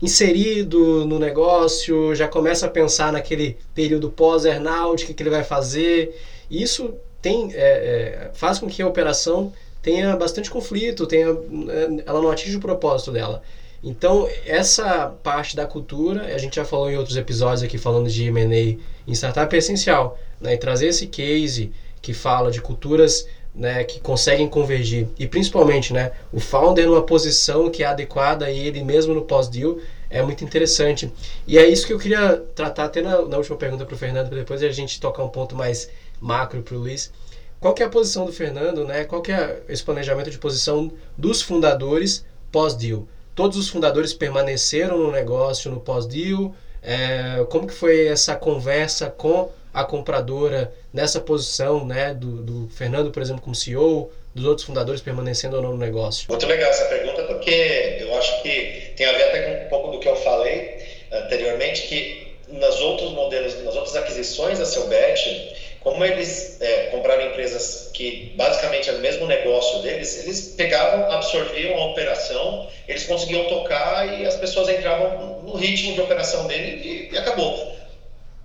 inserido 0.00 1.04
no 1.04 1.18
negócio, 1.18 2.14
já 2.14 2.28
começa 2.28 2.66
a 2.66 2.70
pensar 2.70 3.12
naquele 3.12 3.56
período 3.74 4.10
pós-earnout, 4.10 5.02
o 5.02 5.06
que, 5.06 5.14
que 5.14 5.22
ele 5.22 5.30
vai 5.30 5.42
fazer. 5.42 6.16
E 6.50 6.62
isso 6.62 6.94
tem, 7.20 7.52
é, 7.52 7.56
é, 7.56 8.30
faz 8.34 8.58
com 8.58 8.68
que 8.68 8.80
a 8.80 8.86
operação 8.86 9.52
tenha 9.82 10.16
bastante 10.16 10.50
conflito, 10.50 11.06
tenha, 11.06 11.28
é, 11.28 12.02
ela 12.06 12.20
não 12.20 12.30
atinge 12.30 12.56
o 12.56 12.60
propósito 12.60 13.10
dela. 13.10 13.42
Então, 13.82 14.28
essa 14.44 15.06
parte 15.22 15.54
da 15.54 15.66
cultura, 15.66 16.34
a 16.34 16.38
gente 16.38 16.56
já 16.56 16.64
falou 16.64 16.90
em 16.90 16.96
outros 16.96 17.16
episódios 17.16 17.62
aqui 17.62 17.78
falando 17.78 18.08
de 18.08 18.24
M&A 18.24 18.76
em 19.06 19.12
startup, 19.12 19.54
é 19.54 19.58
essencial. 19.58 20.18
Né? 20.40 20.54
E 20.54 20.58
trazer 20.58 20.88
esse 20.88 21.06
case 21.06 21.72
que 22.02 22.12
fala 22.12 22.50
de 22.50 22.60
culturas 22.60 23.26
né, 23.54 23.84
que 23.84 24.00
conseguem 24.00 24.48
convergir. 24.48 25.08
E 25.18 25.26
principalmente, 25.26 25.92
né, 25.92 26.12
o 26.32 26.40
founder 26.40 26.86
numa 26.86 27.02
posição 27.02 27.70
que 27.70 27.82
é 27.82 27.86
adequada 27.86 28.46
a 28.46 28.50
ele 28.50 28.82
mesmo 28.82 29.14
no 29.14 29.22
pós-deal 29.22 29.78
é 30.10 30.22
muito 30.22 30.44
interessante. 30.44 31.12
E 31.46 31.58
é 31.58 31.66
isso 31.66 31.86
que 31.86 31.92
eu 31.92 31.98
queria 31.98 32.42
tratar 32.54 32.84
até 32.84 33.02
na, 33.02 33.22
na 33.22 33.36
última 33.36 33.56
pergunta 33.56 33.84
para 33.84 33.94
o 33.94 33.98
Fernando, 33.98 34.28
para 34.28 34.38
depois 34.38 34.62
a 34.62 34.70
gente 34.70 35.00
tocar 35.00 35.22
um 35.22 35.28
ponto 35.28 35.54
mais 35.54 35.90
macro 36.20 36.62
para 36.62 36.74
o 36.74 36.78
Luiz 36.78 37.12
qual 37.60 37.74
que 37.74 37.82
é 37.82 37.86
a 37.86 37.88
posição 37.88 38.24
do 38.24 38.32
Fernando, 38.32 38.84
né? 38.84 39.04
Qual 39.04 39.20
que 39.20 39.32
é 39.32 39.62
esse 39.68 39.82
planejamento 39.82 40.30
de 40.30 40.38
posição 40.38 40.92
dos 41.16 41.42
fundadores 41.42 42.24
pós-deal? 42.52 43.06
Todos 43.34 43.56
os 43.56 43.68
fundadores 43.68 44.12
permaneceram 44.12 44.98
no 44.98 45.10
negócio 45.10 45.70
no 45.70 45.80
pós-deal? 45.80 46.54
É, 46.80 47.44
como 47.50 47.66
que 47.66 47.74
foi 47.74 48.06
essa 48.06 48.36
conversa 48.36 49.10
com 49.10 49.50
a 49.78 49.84
compradora 49.84 50.72
nessa 50.92 51.20
posição, 51.20 51.86
né? 51.86 52.12
Do, 52.12 52.42
do, 52.42 52.68
Fernando, 52.68 53.12
por 53.12 53.22
exemplo, 53.22 53.40
como 53.40 53.54
CEO, 53.54 54.10
dos 54.34 54.44
outros 54.44 54.66
fundadores 54.66 55.00
permanecendo 55.00 55.56
ou 55.56 55.62
não 55.62 55.70
no 55.70 55.78
negócio? 55.78 56.26
Muito 56.28 56.46
legal 56.46 56.68
essa 56.68 56.86
pergunta, 56.86 57.22
porque 57.22 57.98
eu 58.00 58.12
acho 58.16 58.42
que 58.42 58.92
tem 58.96 59.06
a 59.06 59.12
ver 59.12 59.22
até 59.24 59.42
com 59.42 59.66
um 59.66 59.68
pouco 59.68 59.92
do 59.92 60.00
que 60.00 60.08
eu 60.08 60.16
falei 60.16 60.84
anteriormente, 61.12 61.82
que 61.82 62.28
nas 62.48 62.80
outros 62.80 63.12
modelos, 63.12 63.62
nas 63.62 63.76
outras 63.76 63.94
aquisições 63.94 64.58
da 64.58 64.66
Selbet, 64.66 65.54
como 65.80 66.04
eles 66.04 66.60
é, 66.60 66.86
compraram 66.86 67.26
empresas 67.26 67.90
que 67.94 68.32
basicamente 68.36 68.90
é 68.90 68.94
o 68.94 68.98
mesmo 68.98 69.26
negócio 69.26 69.80
deles, 69.82 70.24
eles 70.24 70.54
pegavam, 70.56 71.10
absorviam 71.12 71.76
a 71.78 71.86
operação, 71.86 72.68
eles 72.88 73.04
conseguiam 73.04 73.44
tocar 73.44 74.20
e 74.20 74.26
as 74.26 74.34
pessoas 74.34 74.68
entravam 74.68 75.40
no 75.42 75.56
ritmo 75.56 75.94
de 75.94 76.00
operação 76.00 76.48
dele 76.48 77.08
e, 77.10 77.14
e 77.14 77.18
acabou. 77.18 77.77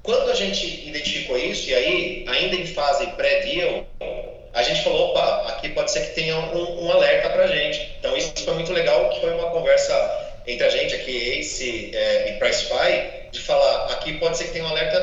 Quando 0.03 0.29
a 0.29 0.35
gente 0.35 0.65
identificou 0.85 1.37
isso, 1.37 1.69
e 1.69 1.73
aí, 1.73 2.25
ainda 2.27 2.57
em 2.57 2.67
fase 2.67 3.07
pré-deal, 3.11 3.85
a 4.53 4.61
gente 4.61 4.83
falou, 4.83 5.11
opa, 5.11 5.47
aqui 5.47 5.69
pode 5.69 5.91
ser 5.91 6.01
que 6.07 6.15
tenha 6.15 6.37
um, 6.37 6.85
um 6.85 6.91
alerta 6.91 7.29
para 7.29 7.47
gente. 7.47 7.89
Então 7.99 8.15
isso 8.17 8.33
foi 8.43 8.53
muito 8.53 8.73
legal, 8.73 9.09
que 9.09 9.21
foi 9.21 9.33
uma 9.33 9.49
conversa 9.51 9.93
entre 10.45 10.65
a 10.65 10.69
gente 10.69 10.93
aqui, 10.93 11.39
Ace 11.39 11.91
é, 11.95 12.31
e 12.31 12.33
Pricefy, 12.33 13.29
de 13.31 13.39
falar, 13.39 13.93
aqui 13.93 14.19
pode 14.19 14.37
ser 14.37 14.45
que 14.45 14.51
tenha 14.51 14.65
um 14.65 14.69
alerta 14.69 14.99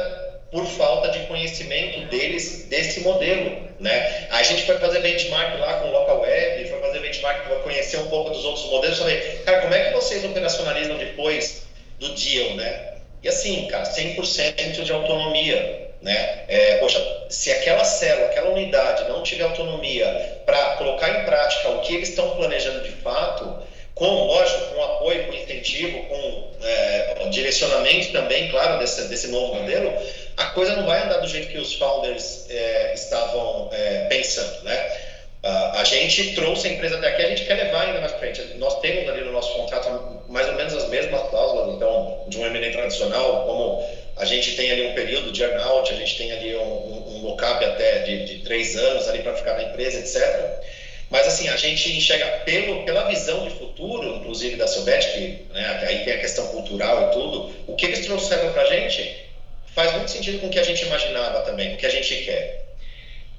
por 0.52 0.66
falta 0.66 1.08
de 1.08 1.20
conhecimento 1.20 2.06
deles 2.08 2.66
desse 2.68 3.00
modelo, 3.00 3.70
né? 3.78 4.28
A 4.30 4.42
gente 4.42 4.64
foi 4.64 4.78
fazer 4.78 5.00
benchmark 5.00 5.58
lá 5.60 5.80
com 5.80 5.88
o 5.88 5.92
local 5.92 6.20
web, 6.20 6.68
foi 6.68 6.80
fazer 6.80 6.98
benchmark 6.98 7.46
para 7.46 7.56
conhecer 7.60 7.96
um 7.98 8.08
pouco 8.08 8.30
dos 8.30 8.44
outros 8.44 8.66
modelos, 8.66 8.98
falei, 8.98 9.18
cara, 9.46 9.62
como 9.62 9.74
é 9.74 9.88
que 9.88 9.94
vocês 9.94 10.22
operacionalizam 10.24 10.98
depois 10.98 11.62
do 11.98 12.14
deal, 12.14 12.54
né? 12.56 12.99
E 13.22 13.28
assim, 13.28 13.66
cara, 13.68 13.84
100% 13.84 14.82
de 14.82 14.92
autonomia, 14.92 15.90
né? 16.00 16.44
É, 16.48 16.76
poxa, 16.78 17.26
se 17.28 17.52
aquela 17.52 17.84
célula, 17.84 18.26
aquela 18.26 18.50
unidade 18.50 19.08
não 19.08 19.22
tiver 19.22 19.44
autonomia 19.44 20.42
para 20.46 20.76
colocar 20.76 21.20
em 21.20 21.24
prática 21.24 21.68
o 21.68 21.80
que 21.80 21.94
eles 21.94 22.08
estão 22.08 22.30
planejando 22.36 22.82
de 22.82 22.92
fato, 23.02 23.62
com, 23.94 24.06
lógico, 24.06 24.74
com 24.74 24.82
apoio, 24.82 25.26
com 25.26 25.34
incentivo, 25.34 26.02
com 26.06 26.50
é, 26.62 27.28
direcionamento 27.30 28.12
também, 28.12 28.50
claro, 28.50 28.78
desse, 28.78 29.08
desse 29.08 29.28
novo 29.28 29.54
modelo, 29.54 29.92
a 30.36 30.46
coisa 30.46 30.74
não 30.76 30.86
vai 30.86 31.02
andar 31.02 31.18
do 31.18 31.28
jeito 31.28 31.48
que 31.48 31.58
os 31.58 31.74
founders 31.74 32.46
é, 32.48 32.94
estavam 32.94 33.68
é, 33.72 34.06
pensando, 34.08 34.64
né? 34.64 35.09
A 35.42 35.84
gente 35.84 36.34
trouxe 36.34 36.68
a 36.68 36.72
empresa 36.72 36.98
até 36.98 37.08
aqui, 37.08 37.22
a 37.22 37.28
gente 37.28 37.44
quer 37.46 37.54
levar 37.54 37.86
ainda 37.86 38.00
mais 38.00 38.12
para 38.12 38.20
frente. 38.20 38.42
Nós 38.58 38.78
temos 38.80 39.08
ali 39.08 39.22
no 39.22 39.32
nosso 39.32 39.52
contrato 39.54 40.22
mais 40.28 40.46
ou 40.48 40.54
menos 40.54 40.74
as 40.74 40.88
mesmas 40.88 41.28
cláusulas, 41.30 41.76
então, 41.76 42.24
de 42.28 42.38
um 42.38 42.46
M&A 42.46 42.72
tradicional, 42.72 43.46
como 43.46 43.84
a 44.16 44.24
gente 44.24 44.54
tem 44.54 44.70
ali 44.70 44.88
um 44.88 44.94
período 44.94 45.32
de 45.32 45.42
earnout, 45.42 45.90
a 45.90 45.96
gente 45.96 46.16
tem 46.16 46.30
ali 46.30 46.54
um, 46.54 46.60
um, 46.60 47.16
um 47.16 47.22
lock-up 47.22 47.64
até 47.64 48.00
de, 48.00 48.24
de 48.26 48.44
três 48.44 48.76
anos 48.76 49.08
ali 49.08 49.20
para 49.20 49.34
ficar 49.34 49.54
na 49.54 49.62
empresa, 49.62 49.98
etc. 49.98 50.62
Mas 51.08 51.26
assim, 51.26 51.48
a 51.48 51.56
gente 51.56 51.96
enxerga 51.96 52.26
pelo, 52.44 52.84
pela 52.84 53.08
visão 53.08 53.48
de 53.48 53.54
futuro, 53.54 54.16
inclusive 54.16 54.56
da 54.56 54.66
Silvet, 54.66 55.10
que 55.12 55.52
né, 55.52 55.84
aí 55.88 56.04
tem 56.04 56.12
a 56.12 56.20
questão 56.20 56.46
cultural 56.48 57.08
e 57.08 57.12
tudo, 57.12 57.50
o 57.66 57.74
que 57.74 57.86
eles 57.86 58.04
trouxeram 58.04 58.52
para 58.52 58.62
a 58.62 58.66
gente 58.66 59.30
faz 59.74 59.92
muito 59.94 60.10
sentido 60.10 60.40
com 60.40 60.48
o 60.48 60.50
que 60.50 60.58
a 60.58 60.62
gente 60.62 60.84
imaginava 60.84 61.40
também, 61.40 61.74
o 61.74 61.76
que 61.76 61.86
a 61.86 61.90
gente 61.90 62.14
quer. 62.24 62.59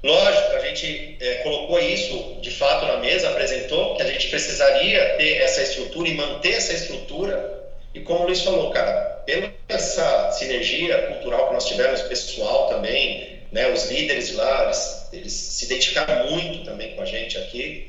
Lógico, 0.02 0.56
a 0.56 0.58
gente 0.60 1.16
é, 1.20 1.34
colocou 1.36 1.78
isso 1.78 2.38
de 2.40 2.50
fato 2.50 2.86
na 2.86 2.96
mesa, 2.96 3.30
apresentou 3.30 3.94
que 3.96 4.02
a 4.02 4.06
gente 4.06 4.28
precisaria 4.28 5.16
ter 5.16 5.38
essa 5.38 5.62
estrutura 5.62 6.08
e 6.08 6.14
manter 6.14 6.54
essa 6.54 6.72
estrutura. 6.72 7.62
E 7.94 8.00
como 8.00 8.20
o 8.20 8.26
Luiz 8.26 8.40
falou, 8.40 8.70
cara, 8.70 9.22
pela 9.24 9.52
essa 9.68 10.30
sinergia 10.32 10.96
cultural 11.02 11.48
que 11.48 11.54
nós 11.54 11.66
tivemos, 11.66 12.02
pessoal 12.02 12.68
também, 12.68 13.40
né, 13.50 13.70
os 13.70 13.90
líderes 13.90 14.32
lá, 14.34 14.64
eles, 14.64 15.08
eles 15.12 15.32
se 15.32 15.64
identificaram 15.66 16.30
muito 16.30 16.64
também 16.64 16.94
com 16.94 17.02
a 17.02 17.04
gente 17.04 17.38
aqui. 17.38 17.88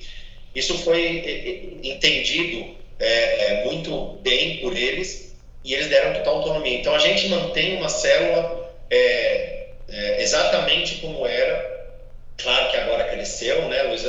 Isso 0.53 0.77
foi 0.79 1.79
entendido 1.83 2.75
é, 2.99 3.61
é, 3.61 3.65
muito 3.65 4.19
bem 4.21 4.57
por 4.57 4.75
eles 4.75 5.35
e 5.63 5.73
eles 5.73 5.87
deram 5.87 6.13
total 6.13 6.37
autonomia. 6.37 6.77
Então 6.77 6.93
a 6.93 6.99
gente 6.99 7.27
mantém 7.29 7.77
uma 7.77 7.89
célula 7.89 8.71
é, 8.89 9.67
é 9.89 10.21
exatamente 10.21 10.95
como 10.95 11.25
era. 11.25 11.82
Claro 12.37 12.71
que 12.71 12.77
agora 12.77 13.03
cresceu, 13.05 13.67
né, 13.69 13.83
Luiz? 13.83 14.03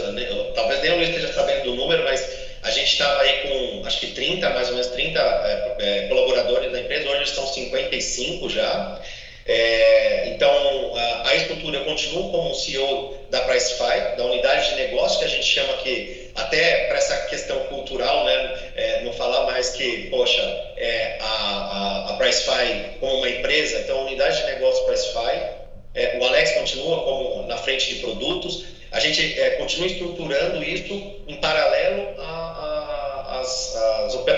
Talvez 0.54 0.80
nem 0.82 0.92
o 0.92 0.96
Luiz 0.96 1.08
esteja 1.08 1.32
sabendo 1.32 1.64
do 1.64 1.74
número, 1.74 2.04
mas 2.04 2.26
a 2.62 2.70
gente 2.70 2.92
estava 2.92 3.20
aí 3.20 3.42
com 3.42 3.86
acho 3.86 4.00
que 4.00 4.06
30, 4.08 4.50
mais 4.50 4.68
ou 4.68 4.74
menos 4.74 4.88
30 4.88 5.20
é, 5.20 5.74
é, 5.78 6.08
colaboradores 6.08 6.72
da 6.72 6.80
empresa, 6.80 7.08
hoje 7.08 7.24
estão 7.24 7.46
55 7.46 8.48
já. 8.48 9.00
É, 9.46 10.28
então, 10.28 10.96
a, 10.96 11.28
a, 11.28 11.34
estrutura, 11.34 11.76
eu 11.76 11.84
continuo 11.84 12.30
como 12.30 12.54
CEO 12.54 13.14
da 13.30 13.42
Pricefy, 13.42 14.16
da 14.16 14.24
unidade 14.24 14.70
de 14.70 14.76
negócio 14.76 15.18
que 15.18 15.24
a 15.26 15.28
gente 15.28 15.44
chama 15.44 15.74
que, 15.74 16.30
até 16.34 16.86
para 16.86 16.96
essa 16.96 17.16
questão 17.26 17.58
cultural, 17.66 18.24
né, 18.24 18.58
é, 18.74 19.02
não 19.02 19.12
falar 19.12 19.44
mais 19.44 19.68
que, 19.70 20.08
poxa, 20.08 20.40
é, 20.78 21.18
a, 21.20 21.26
a, 21.26 22.10
a 22.10 22.16
Pricefy 22.16 22.96
como 22.98 23.18
uma 23.18 23.28
empresa, 23.28 23.80
então 23.80 24.06
unidade 24.06 24.38
de 24.38 24.46
negócio 24.46 24.82
Pricefy, 24.86 25.63
é, 25.94 26.18
o 26.18 26.24
Alex 26.24 26.52
continua 26.52 27.04
como 27.04 27.46
na 27.46 27.56
frente 27.56 27.94
de 27.94 28.00
produtos, 28.00 28.64
a 28.90 29.00
gente 29.00 29.40
é, 29.40 29.50
continua 29.50 29.86
estruturando 29.86 30.62
isso 30.62 30.92
em 31.26 31.36
paralelo 31.36 32.14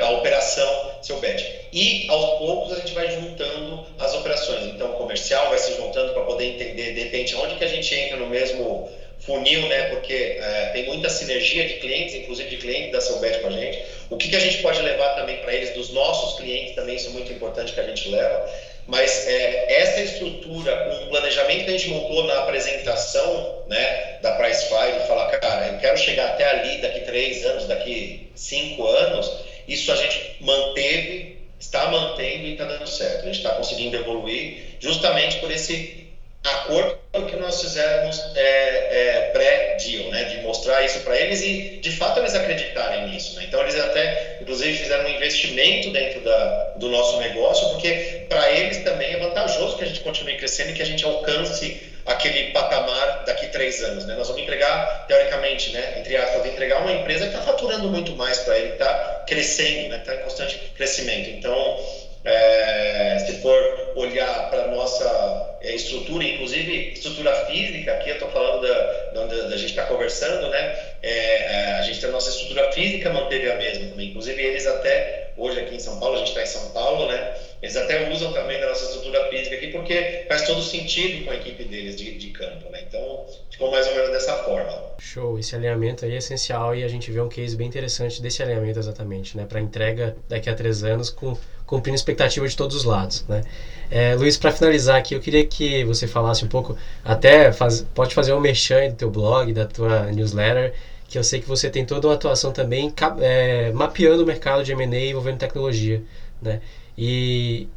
a 0.06 0.10
operação 0.10 0.92
seu 1.02 1.18
bet. 1.18 1.44
E 1.72 2.06
aos 2.08 2.38
poucos 2.38 2.72
a 2.72 2.76
gente 2.80 2.92
vai 2.94 3.10
juntando 3.10 3.86
as 3.98 4.14
operações. 4.14 4.64
Então 4.66 4.90
o 4.90 4.94
comercial 4.94 5.48
vai 5.48 5.58
se 5.58 5.74
juntando 5.76 6.12
para 6.12 6.22
poder 6.22 6.44
entender 6.44 6.94
de 6.94 7.00
repente 7.04 7.34
onde 7.36 7.56
que 7.56 7.64
a 7.64 7.68
gente 7.68 7.94
entra 7.94 8.16
no 8.16 8.28
mesmo 8.28 8.88
funil, 9.20 9.66
né? 9.68 9.90
Porque 9.90 10.38
é, 10.40 10.70
tem 10.72 10.86
muita 10.86 11.08
sinergia 11.08 11.66
de 11.66 11.74
clientes, 11.74 12.14
inclusive 12.14 12.48
de 12.50 12.56
clientes 12.58 12.92
da 12.92 13.00
seu 13.00 13.18
bet 13.18 13.40
com 13.40 13.48
a 13.48 13.50
gente. 13.50 13.82
O 14.10 14.16
que, 14.16 14.28
que 14.28 14.36
a 14.36 14.40
gente 14.40 14.58
pode 14.58 14.80
levar 14.80 15.14
também 15.14 15.38
para 15.38 15.54
eles 15.54 15.74
dos 15.74 15.90
nossos 15.90 16.38
clientes 16.38 16.74
também 16.74 16.96
isso 16.96 17.08
é 17.08 17.12
muito 17.12 17.32
importante 17.32 17.72
que 17.72 17.80
a 17.80 17.86
gente 17.86 18.08
leva. 18.08 18.50
Mas 18.86 19.26
é, 19.26 19.80
essa 19.80 20.00
estrutura, 20.00 21.02
o 21.04 21.08
planejamento 21.08 21.64
que 21.64 21.70
a 21.70 21.72
gente 21.78 21.88
montou 21.88 22.24
na 22.24 22.38
apresentação 22.38 23.64
né, 23.66 24.18
da 24.22 24.32
Pricefy, 24.36 25.00
de 25.00 25.08
falar, 25.08 25.38
cara, 25.38 25.68
eu 25.68 25.78
quero 25.78 25.96
chegar 25.96 26.28
até 26.28 26.44
ali 26.48 26.80
daqui 26.80 27.00
três 27.00 27.44
anos, 27.44 27.66
daqui 27.66 28.30
cinco 28.36 28.86
anos, 28.86 29.44
isso 29.66 29.90
a 29.90 29.96
gente 29.96 30.36
manteve, 30.40 31.36
está 31.58 31.90
mantendo 31.90 32.46
e 32.46 32.52
está 32.52 32.64
dando 32.64 32.86
certo. 32.86 33.22
A 33.22 33.26
gente 33.26 33.38
está 33.38 33.50
conseguindo 33.56 33.96
evoluir 33.96 34.76
justamente 34.78 35.38
por 35.38 35.50
esse 35.50 36.05
acordo 36.46 36.98
que 37.28 37.36
nós 37.36 37.60
fizemos 37.60 38.20
é, 38.34 38.40
é, 38.40 39.30
pré-deal, 39.32 40.10
né, 40.10 40.24
de 40.24 40.38
mostrar 40.42 40.84
isso 40.84 41.00
para 41.00 41.18
eles 41.18 41.40
e 41.42 41.78
de 41.80 41.90
fato 41.92 42.20
eles 42.20 42.34
acreditarem 42.34 43.08
nisso. 43.08 43.36
Né? 43.36 43.44
Então 43.48 43.60
eles 43.62 43.78
até, 43.78 44.38
inclusive, 44.40 44.76
fizeram 44.76 45.04
um 45.04 45.08
investimento 45.08 45.90
dentro 45.90 46.20
da, 46.20 46.74
do 46.76 46.88
nosso 46.88 47.18
negócio, 47.18 47.68
porque 47.70 48.26
para 48.28 48.50
eles 48.52 48.78
também 48.84 49.14
é 49.14 49.18
vantajoso 49.18 49.76
que 49.76 49.84
a 49.84 49.86
gente 49.86 50.00
continue 50.00 50.36
crescendo 50.36 50.70
e 50.70 50.74
que 50.74 50.82
a 50.82 50.86
gente 50.86 51.04
alcance 51.04 51.94
aquele 52.04 52.52
patamar 52.52 53.24
daqui 53.24 53.48
três 53.48 53.82
anos. 53.82 54.06
Né? 54.06 54.14
Nós 54.14 54.28
vamos 54.28 54.42
entregar, 54.42 55.06
teoricamente, 55.08 55.72
né, 55.72 55.96
entre 55.98 56.16
aspas, 56.16 56.46
entregar 56.46 56.80
uma 56.80 56.92
empresa 56.92 57.26
que 57.26 57.34
está 57.34 57.42
faturando 57.42 57.88
muito 57.88 58.14
mais 58.14 58.38
para 58.40 58.56
ele, 58.58 58.72
está 58.72 59.24
crescendo, 59.26 59.94
está 59.94 59.96
né, 59.96 60.02
tá 60.04 60.14
em 60.14 60.18
constante 60.18 60.56
crescimento. 60.76 61.30
Então, 61.30 62.05
é, 62.26 63.18
se 63.20 63.40
for 63.40 63.92
olhar 63.94 64.50
para 64.50 64.64
a 64.64 64.68
nossa 64.68 65.58
é, 65.62 65.74
estrutura, 65.74 66.24
inclusive 66.24 66.92
estrutura 66.92 67.32
física, 67.46 67.92
aqui 67.92 68.10
eu 68.10 68.14
estou 68.14 68.28
falando 68.30 68.66
da, 68.66 69.26
da, 69.26 69.48
da 69.48 69.56
gente 69.56 69.70
está 69.70 69.84
conversando, 69.86 70.48
né? 70.50 70.76
É, 71.02 71.10
é, 71.10 71.72
a 71.74 71.82
gente 71.82 72.00
tem 72.00 72.08
a 72.08 72.12
nossa 72.12 72.28
estrutura 72.30 72.72
física 72.72 73.10
manteve 73.10 73.48
a 73.48 73.56
mesma 73.56 73.90
também. 73.90 74.10
Inclusive 74.10 74.42
eles 74.42 74.66
até, 74.66 75.30
hoje 75.36 75.60
aqui 75.60 75.76
em 75.76 75.78
São 75.78 76.00
Paulo, 76.00 76.16
a 76.16 76.18
gente 76.18 76.28
está 76.28 76.42
em 76.42 76.46
São 76.46 76.70
Paulo, 76.72 77.06
né? 77.06 77.34
Eles 77.62 77.76
até 77.76 78.10
usam 78.10 78.32
também 78.32 78.60
da 78.60 78.68
nossa 78.68 78.84
estrutura 78.84 79.28
física 79.28 79.54
aqui 79.54 79.68
porque 79.68 80.24
faz 80.28 80.42
todo 80.46 80.60
sentido 80.60 81.24
com 81.24 81.30
a 81.30 81.36
equipe 81.36 81.62
deles 81.62 81.94
de, 81.94 82.18
de 82.18 82.30
campo, 82.30 82.68
né? 82.70 82.82
Então, 82.88 83.24
ficou 83.50 83.70
mais 83.70 83.86
ou 83.86 83.94
menos 83.94 84.10
dessa 84.10 84.36
forma. 84.38 84.96
Show, 84.98 85.38
esse 85.38 85.54
alinhamento 85.54 86.04
aí 86.04 86.14
é 86.14 86.16
essencial 86.16 86.74
e 86.74 86.82
a 86.82 86.88
gente 86.88 87.10
vê 87.10 87.20
um 87.20 87.28
case 87.28 87.56
bem 87.56 87.68
interessante 87.68 88.20
desse 88.20 88.42
alinhamento 88.42 88.80
exatamente, 88.80 89.36
né? 89.36 89.46
Para 89.48 89.60
entrega 89.60 90.16
daqui 90.28 90.50
a 90.50 90.54
três 90.54 90.82
anos 90.82 91.08
com 91.08 91.36
cumprindo 91.66 91.96
expectativa 91.96 92.46
de 92.46 92.56
todos 92.56 92.76
os 92.76 92.84
lados, 92.84 93.24
né? 93.28 93.42
É, 93.90 94.14
Luiz, 94.14 94.36
para 94.36 94.50
finalizar 94.50 94.96
aqui, 94.96 95.14
eu 95.14 95.20
queria 95.20 95.44
que 95.44 95.84
você 95.84 96.06
falasse 96.06 96.44
um 96.44 96.48
pouco, 96.48 96.76
até 97.04 97.52
faz, 97.52 97.86
pode 97.94 98.14
fazer 98.14 98.32
um 98.32 98.40
merchan 98.40 98.88
do 98.88 98.94
teu 98.94 99.10
blog, 99.10 99.52
da 99.52 99.64
tua 99.66 100.06
newsletter, 100.06 100.74
que 101.08 101.18
eu 101.18 101.24
sei 101.24 101.40
que 101.40 101.48
você 101.48 101.70
tem 101.70 101.84
toda 101.84 102.08
uma 102.08 102.14
atuação 102.14 102.52
também 102.52 102.92
é, 103.20 103.70
mapeando 103.72 104.22
o 104.24 104.26
mercado 104.26 104.64
de 104.64 104.72
M&A 104.72 105.10
envolvendo 105.10 105.38
tecnologia, 105.38 106.02
né? 106.42 106.60
E 106.98 107.68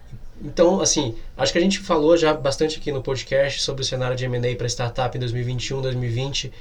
então, 0.41 0.79
assim, 0.79 1.15
acho 1.37 1.51
que 1.51 1.57
a 1.57 1.61
gente 1.61 1.79
falou 1.79 2.15
já 2.15 2.33
bastante 2.33 2.79
aqui 2.79 2.91
no 2.91 3.01
podcast 3.01 3.61
sobre 3.61 3.81
o 3.81 3.85
cenário 3.85 4.15
de 4.15 4.23
M&A 4.23 4.55
para 4.55 4.67
startup 4.67 5.15
em 5.15 5.19
2021, 5.19 5.81
2020. 5.81 6.51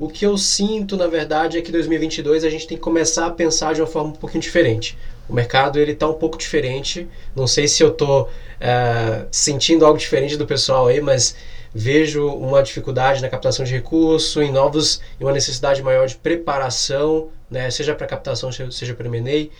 O 0.00 0.08
que 0.08 0.24
eu 0.24 0.38
sinto, 0.38 0.96
na 0.96 1.06
verdade, 1.06 1.58
é 1.58 1.60
que 1.60 1.70
2022 1.70 2.42
a 2.42 2.48
gente 2.48 2.66
tem 2.66 2.78
que 2.78 2.82
começar 2.82 3.26
a 3.26 3.30
pensar 3.30 3.74
de 3.74 3.82
uma 3.82 3.86
forma 3.86 4.08
um 4.08 4.12
pouquinho 4.14 4.40
diferente. 4.40 4.96
O 5.28 5.34
mercado 5.34 5.78
ele 5.78 5.92
está 5.92 6.08
um 6.08 6.14
pouco 6.14 6.38
diferente. 6.38 7.06
Não 7.36 7.46
sei 7.46 7.68
se 7.68 7.82
eu 7.82 7.90
estou 7.90 8.30
é, 8.58 9.26
sentindo 9.30 9.84
algo 9.84 9.98
diferente 9.98 10.38
do 10.38 10.46
pessoal 10.46 10.88
aí, 10.88 11.02
mas 11.02 11.36
vejo 11.74 12.26
uma 12.28 12.62
dificuldade 12.62 13.20
na 13.20 13.28
captação 13.28 13.62
de 13.62 13.72
recurso, 13.72 14.40
em 14.40 14.50
novos, 14.50 15.02
em 15.20 15.24
uma 15.24 15.32
necessidade 15.32 15.82
maior 15.82 16.06
de 16.06 16.16
preparação, 16.16 17.28
né, 17.50 17.70
seja 17.70 17.94
para 17.94 18.06
captação, 18.06 18.50
seja 18.50 18.94
para 18.94 19.06
M&A. 19.06 19.50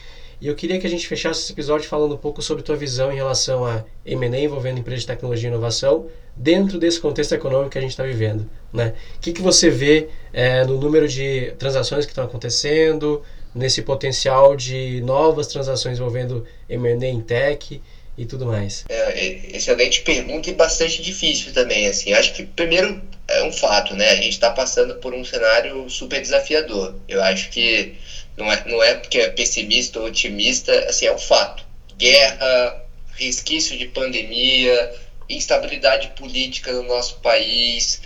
E 0.41 0.47
eu 0.47 0.55
queria 0.55 0.79
que 0.81 0.87
a 0.87 0.91
gente 0.91 1.07
fechasse 1.07 1.43
esse 1.43 1.53
episódio 1.53 1.87
falando 1.89 2.15
um 2.15 2.19
pouco 2.19 2.41
sobre 2.41 2.63
tua 2.63 2.75
visão 2.75 3.13
em 3.13 3.17
relação 3.17 3.67
a 3.67 3.85
M&A 4.07 4.39
envolvendo 4.39 4.79
empresas 4.79 5.03
de 5.03 5.07
tecnologia 5.07 5.49
e 5.49 5.53
inovação 5.53 6.09
dentro 6.35 6.79
desse 6.79 6.99
contexto 6.99 7.35
econômico 7.35 7.71
que 7.71 7.79
a 7.79 7.81
gente 7.81 7.91
está 7.91 8.05
vivendo. 8.05 8.49
Né? 8.73 8.95
O 9.17 9.21
que, 9.21 9.33
que 9.33 9.43
você 9.43 9.69
vê 9.69 10.09
é, 10.33 10.65
no 10.65 10.79
número 10.79 11.07
de 11.07 11.53
transações 11.59 12.07
que 12.07 12.13
estão 12.13 12.25
acontecendo, 12.25 13.23
nesse 13.55 13.83
potencial 13.83 14.57
de 14.57 15.03
novas 15.03 15.47
transações 15.49 15.99
envolvendo 15.99 16.47
M&A 16.69 17.07
em 17.07 17.21
tech 17.21 17.83
e 18.17 18.25
tudo 18.25 18.47
mais? 18.47 18.85
É, 18.89 19.57
excelente 19.57 20.01
pergunta 20.01 20.49
e 20.49 20.55
bastante 20.55 21.03
difícil 21.03 21.53
também. 21.53 21.87
Assim, 21.87 22.15
acho 22.15 22.33
que 22.33 22.47
primeiro 22.47 23.03
é 23.29 23.45
um 23.45 23.53
fato, 23.53 23.95
né? 23.95 24.11
A 24.11 24.17
gente 24.17 24.31
está 24.31 24.51
passando 24.51 24.95
por 24.97 25.13
um 25.13 25.25
cenário 25.25 25.89
super 25.91 26.21
desafiador. 26.21 26.95
Eu 27.09 27.23
acho 27.23 27.51
que 27.51 27.95
não 28.41 28.51
é, 28.51 28.63
não 28.67 28.83
é 28.83 28.95
porque 28.95 29.19
é 29.19 29.29
pessimista 29.29 30.01
ou 30.01 30.07
otimista, 30.07 30.89
assim, 30.89 31.07
é 31.07 31.13
um 31.13 31.19
fato. 31.19 31.65
Guerra, 31.97 32.83
resquício 33.15 33.77
de 33.77 33.87
pandemia, 33.87 34.93
instabilidade 35.29 36.09
política 36.17 36.73
no 36.73 36.83
nosso 36.83 37.17
país, 37.17 38.01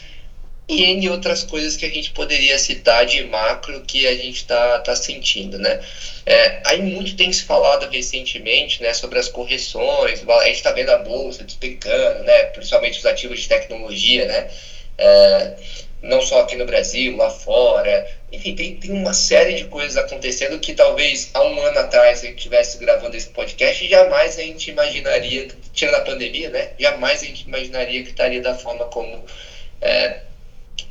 e 0.67 0.83
N 0.83 1.09
outras 1.11 1.43
coisas 1.43 1.77
que 1.77 1.85
a 1.85 1.91
gente 1.91 2.11
poderia 2.11 2.59
citar 2.59 3.05
de 3.05 3.23
macro 3.23 3.83
que 3.83 4.07
a 4.07 4.15
gente 4.15 4.37
está 4.37 4.79
tá 4.79 4.97
sentindo, 4.97 5.59
né? 5.59 5.79
É, 6.25 6.63
aí 6.65 6.81
muito 6.81 7.15
tem 7.15 7.31
se 7.31 7.43
falado 7.43 7.87
recentemente, 7.89 8.81
né, 8.81 8.95
sobre 8.95 9.19
as 9.19 9.29
correções, 9.29 10.23
a 10.27 10.45
gente 10.47 10.57
está 10.57 10.71
vendo 10.71 10.91
a 10.91 10.97
bolsa 10.97 11.45
despecando, 11.45 12.23
né, 12.25 12.45
principalmente 12.45 12.99
os 12.99 13.05
ativos 13.05 13.41
de 13.41 13.49
tecnologia, 13.49 14.25
né, 14.25 14.49
é, 14.97 15.53
não 16.01 16.23
só 16.23 16.41
aqui 16.41 16.57
no 16.57 16.65
Brasil, 16.65 17.15
lá 17.15 17.29
fora, 17.29 18.07
enfim, 18.35 18.55
tem, 18.55 18.77
tem 18.77 18.91
uma 18.91 19.13
série 19.13 19.55
de 19.55 19.65
coisas 19.65 19.97
acontecendo 19.97 20.59
que 20.59 20.73
talvez 20.73 21.31
há 21.35 21.43
um 21.43 21.61
ano 21.61 21.79
atrás 21.79 22.21
a 22.23 22.27
gente 22.27 22.37
estivesse 22.37 22.79
gravando 22.79 23.17
esse 23.17 23.29
podcast 23.29 23.85
e 23.85 23.89
jamais 23.89 24.39
a 24.39 24.43
gente 24.43 24.71
imaginaria, 24.71 25.49
tirando 25.73 25.95
a 25.95 26.01
pandemia, 26.01 26.51
né, 26.51 26.71
jamais 26.79 27.23
a 27.23 27.27
gente 27.27 27.43
imaginaria 27.43 28.03
que 28.03 28.11
estaria 28.11 28.41
da 28.41 28.55
forma 28.55 28.87
como 28.87 29.25
é, 29.81 30.21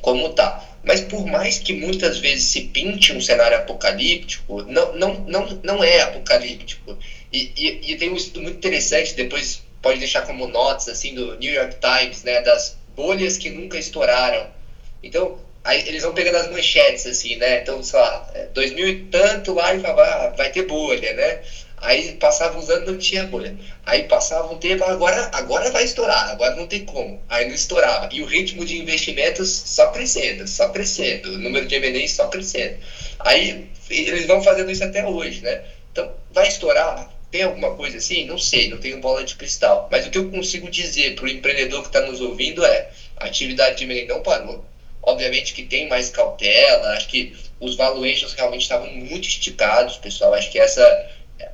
como 0.01 0.29
tá. 0.29 0.69
Mas 0.83 0.99
por 0.99 1.25
mais 1.25 1.59
que 1.59 1.73
muitas 1.73 2.17
vezes 2.17 2.43
se 2.45 2.61
pinte 2.61 3.13
um 3.13 3.21
cenário 3.21 3.57
apocalíptico, 3.57 4.61
não, 4.63 4.93
não, 4.93 5.13
não, 5.25 5.59
não 5.63 5.83
é 5.83 6.01
apocalíptico. 6.01 6.97
E, 7.31 7.51
e, 7.55 7.91
e 7.91 7.95
tem 7.95 8.09
um 8.09 8.15
estudo 8.15 8.41
muito 8.41 8.57
interessante, 8.57 9.13
depois 9.13 9.63
pode 9.81 9.99
deixar 9.99 10.21
como 10.23 10.45
notas 10.45 10.87
assim 10.89 11.13
do 11.15 11.35
New 11.37 11.53
York 11.53 11.77
Times, 11.79 12.23
né, 12.23 12.41
das 12.41 12.77
bolhas 12.95 13.37
que 13.37 13.49
nunca 13.49 13.77
estouraram. 13.77 14.47
Então, 15.01 15.39
aí 15.63 15.83
eles 15.87 16.03
vão 16.03 16.13
pegando 16.13 16.37
as 16.37 16.49
manchetes 16.49 17.05
assim, 17.05 17.35
né? 17.35 17.61
Então, 17.61 17.81
sei 17.83 17.99
lá, 17.99 18.27
2000 18.53 18.85
é, 18.85 18.89
e 18.89 18.95
tanto 19.05 19.53
lá 19.53 19.73
e 19.73 19.81
ah, 19.85 20.33
vai 20.35 20.49
ter 20.51 20.63
bolha, 20.63 21.13
né? 21.13 21.39
Aí 21.83 22.13
passava 22.13 22.57
uns 22.57 22.69
anos 22.69 22.87
não 22.87 22.97
tinha 22.97 23.25
bolha. 23.25 23.53
Aí 23.85 24.03
passava 24.03 24.51
um 24.53 24.57
tempo, 24.57 24.85
agora, 24.85 25.29
agora 25.33 25.69
vai 25.69 25.83
estourar, 25.83 26.29
agora 26.29 26.55
não 26.55 26.65
tem 26.65 26.85
como. 26.85 27.21
Aí 27.27 27.45
não 27.45 27.53
estourava. 27.53 28.07
E 28.11 28.21
o 28.21 28.25
ritmo 28.25 28.63
de 28.63 28.77
investimentos 28.79 29.49
só 29.49 29.87
crescendo, 29.91 30.47
só 30.47 30.69
crescendo. 30.69 31.33
O 31.33 31.37
número 31.37 31.65
de 31.65 31.75
M&A 31.75 32.07
só 32.07 32.27
crescendo. 32.27 32.77
Aí 33.19 33.67
eles 33.89 34.25
vão 34.25 34.41
fazendo 34.41 34.71
isso 34.71 34.83
até 34.83 35.05
hoje, 35.05 35.41
né? 35.41 35.61
Então, 35.91 36.09
vai 36.31 36.47
estourar? 36.47 37.09
Tem 37.29 37.43
alguma 37.43 37.75
coisa 37.75 37.97
assim? 37.97 38.25
Não 38.25 38.37
sei, 38.37 38.69
não 38.69 38.77
tenho 38.79 39.01
bola 39.01 39.23
de 39.23 39.35
cristal. 39.35 39.89
Mas 39.91 40.05
o 40.05 40.09
que 40.09 40.17
eu 40.17 40.29
consigo 40.29 40.69
dizer 40.69 41.15
para 41.15 41.25
o 41.25 41.29
empreendedor 41.29 41.81
que 41.81 41.89
está 41.89 41.99
nos 41.99 42.21
ouvindo 42.21 42.63
é 42.63 42.89
a 43.17 43.25
atividade 43.25 43.77
de 43.77 43.83
M&A 43.83 44.07
não 44.07 44.21
parou. 44.21 44.63
Obviamente 45.03 45.53
que 45.53 45.63
tem 45.63 45.87
mais 45.87 46.09
cautela, 46.09 46.89
acho 46.93 47.07
que 47.07 47.35
os 47.59 47.75
valuations 47.75 48.33
realmente 48.33 48.61
estavam 48.61 48.91
muito 48.91 49.27
esticados, 49.27 49.97
pessoal. 49.97 50.33
Acho 50.33 50.49
que 50.49 50.57
essa 50.57 50.81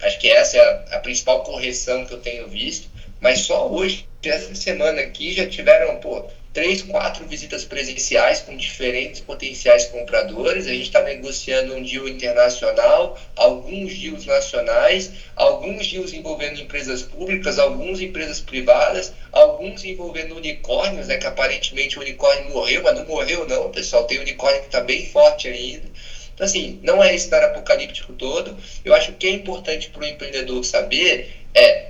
Acho 0.01 0.19
que 0.19 0.29
essa 0.29 0.57
é 0.57 0.61
a, 0.61 0.97
a, 0.97 0.99
principal 0.99 1.43
correção 1.43 2.05
que 2.05 2.13
eu 2.13 2.19
tenho 2.19 2.47
visto. 2.47 2.89
Mas 3.19 3.39
só 3.41 3.67
hoje, 3.67 4.07
essa 4.23 4.55
semana 4.55 5.01
aqui, 5.01 5.33
já 5.33 5.47
tiveram 5.47 5.97
pô, 5.97 6.25
três, 6.51 6.81
quatro 6.81 7.25
visitas 7.25 7.63
presenciais 7.63 8.41
com 8.41 8.57
diferentes 8.57 9.19
potenciais 9.21 9.85
compradores. 9.85 10.65
A 10.65 10.71
gente 10.71 10.83
está 10.83 11.01
negociando 11.01 11.75
um 11.75 11.83
deal 11.83 12.07
internacional, 12.07 13.19
alguns 13.35 13.97
deals 13.97 14.25
nacionais, 14.25 15.11
alguns 15.35 15.87
deals 15.87 16.13
envolvendo 16.13 16.59
empresas 16.59 17.03
públicas, 17.03 17.59
alguns 17.59 18.01
empresas 18.01 18.39
privadas, 18.39 19.11
alguns 19.31 19.83
envolvendo 19.83 20.35
unicórnios, 20.35 21.07
né, 21.07 21.17
que 21.17 21.27
aparentemente 21.27 21.97
o 21.97 22.01
unicórnio 22.01 22.49
morreu, 22.49 22.81
mas 22.83 22.95
não 22.95 23.05
morreu 23.05 23.45
não, 23.45 23.69
pessoal. 23.69 24.03
Tem 24.05 24.19
unicórnio 24.19 24.61
que 24.61 24.67
está 24.67 24.81
bem 24.81 25.05
forte 25.05 25.47
ainda. 25.47 25.87
Então, 26.33 26.45
assim, 26.45 26.79
não 26.81 27.03
é 27.03 27.13
esse 27.13 27.29
dar 27.29 27.43
apocalíptico 27.43 28.13
todo. 28.13 28.57
Eu 28.83 28.93
acho 28.93 29.11
que 29.13 29.27
é 29.27 29.31
importante 29.31 29.89
para 29.89 30.01
o 30.01 30.05
empreendedor 30.05 30.63
saber 30.63 31.35
é 31.53 31.89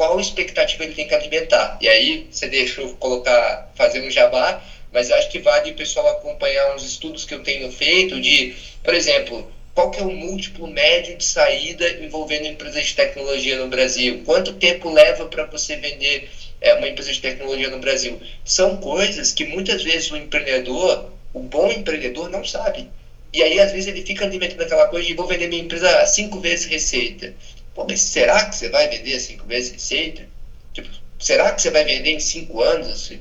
qual 0.00 0.18
expectativa 0.18 0.82
ele 0.82 0.94
tem 0.94 1.06
que 1.06 1.14
alimentar. 1.14 1.76
E 1.78 1.86
aí, 1.86 2.26
você 2.30 2.48
deixa 2.48 2.80
eu 2.80 2.88
colocar, 2.94 3.70
fazer 3.74 4.00
um 4.00 4.10
jabá, 4.10 4.64
mas 4.90 5.10
acho 5.10 5.28
que 5.28 5.38
vale 5.38 5.72
o 5.72 5.74
pessoal 5.74 6.08
acompanhar 6.08 6.74
uns 6.74 6.82
estudos 6.82 7.26
que 7.26 7.34
eu 7.34 7.42
tenho 7.42 7.70
feito 7.70 8.18
de, 8.18 8.54
por 8.82 8.94
exemplo, 8.94 9.46
qual 9.74 9.90
que 9.90 10.00
é 10.00 10.02
o 10.02 10.10
múltiplo 10.10 10.66
médio 10.66 11.14
de 11.18 11.22
saída 11.22 11.86
envolvendo 12.02 12.46
empresas 12.46 12.86
de 12.86 12.94
tecnologia 12.94 13.58
no 13.58 13.68
Brasil? 13.68 14.22
Quanto 14.24 14.54
tempo 14.54 14.88
leva 14.88 15.26
para 15.26 15.44
você 15.44 15.76
vender 15.76 16.30
é, 16.62 16.72
uma 16.72 16.88
empresa 16.88 17.12
de 17.12 17.20
tecnologia 17.20 17.68
no 17.68 17.78
Brasil? 17.78 18.18
São 18.42 18.78
coisas 18.78 19.32
que 19.32 19.44
muitas 19.44 19.82
vezes 19.82 20.10
o 20.10 20.16
empreendedor, 20.16 21.10
o 21.34 21.40
bom 21.40 21.70
empreendedor, 21.70 22.30
não 22.30 22.42
sabe. 22.42 22.88
E 23.34 23.42
aí, 23.42 23.60
às 23.60 23.70
vezes, 23.70 23.88
ele 23.88 24.00
fica 24.00 24.24
alimentando 24.24 24.62
aquela 24.62 24.86
coisa 24.86 25.06
de 25.06 25.12
vou 25.12 25.26
vender 25.26 25.46
minha 25.46 25.62
empresa 25.62 26.06
cinco 26.06 26.40
vezes 26.40 26.64
receita. 26.64 27.34
Pô, 27.80 27.86
mas 27.88 28.00
será 28.00 28.44
que 28.44 28.54
você 28.54 28.68
vai 28.68 28.86
vender 28.86 29.14
a 29.14 29.18
cinco 29.18 29.46
vezes 29.46 29.70
receita? 29.70 30.28
Tipo, 30.74 30.90
será 31.18 31.50
que 31.50 31.62
você 31.62 31.70
vai 31.70 31.82
vender 31.82 32.10
em 32.10 32.18
cinco 32.20 32.60
anos? 32.60 32.90
Assim? 32.90 33.18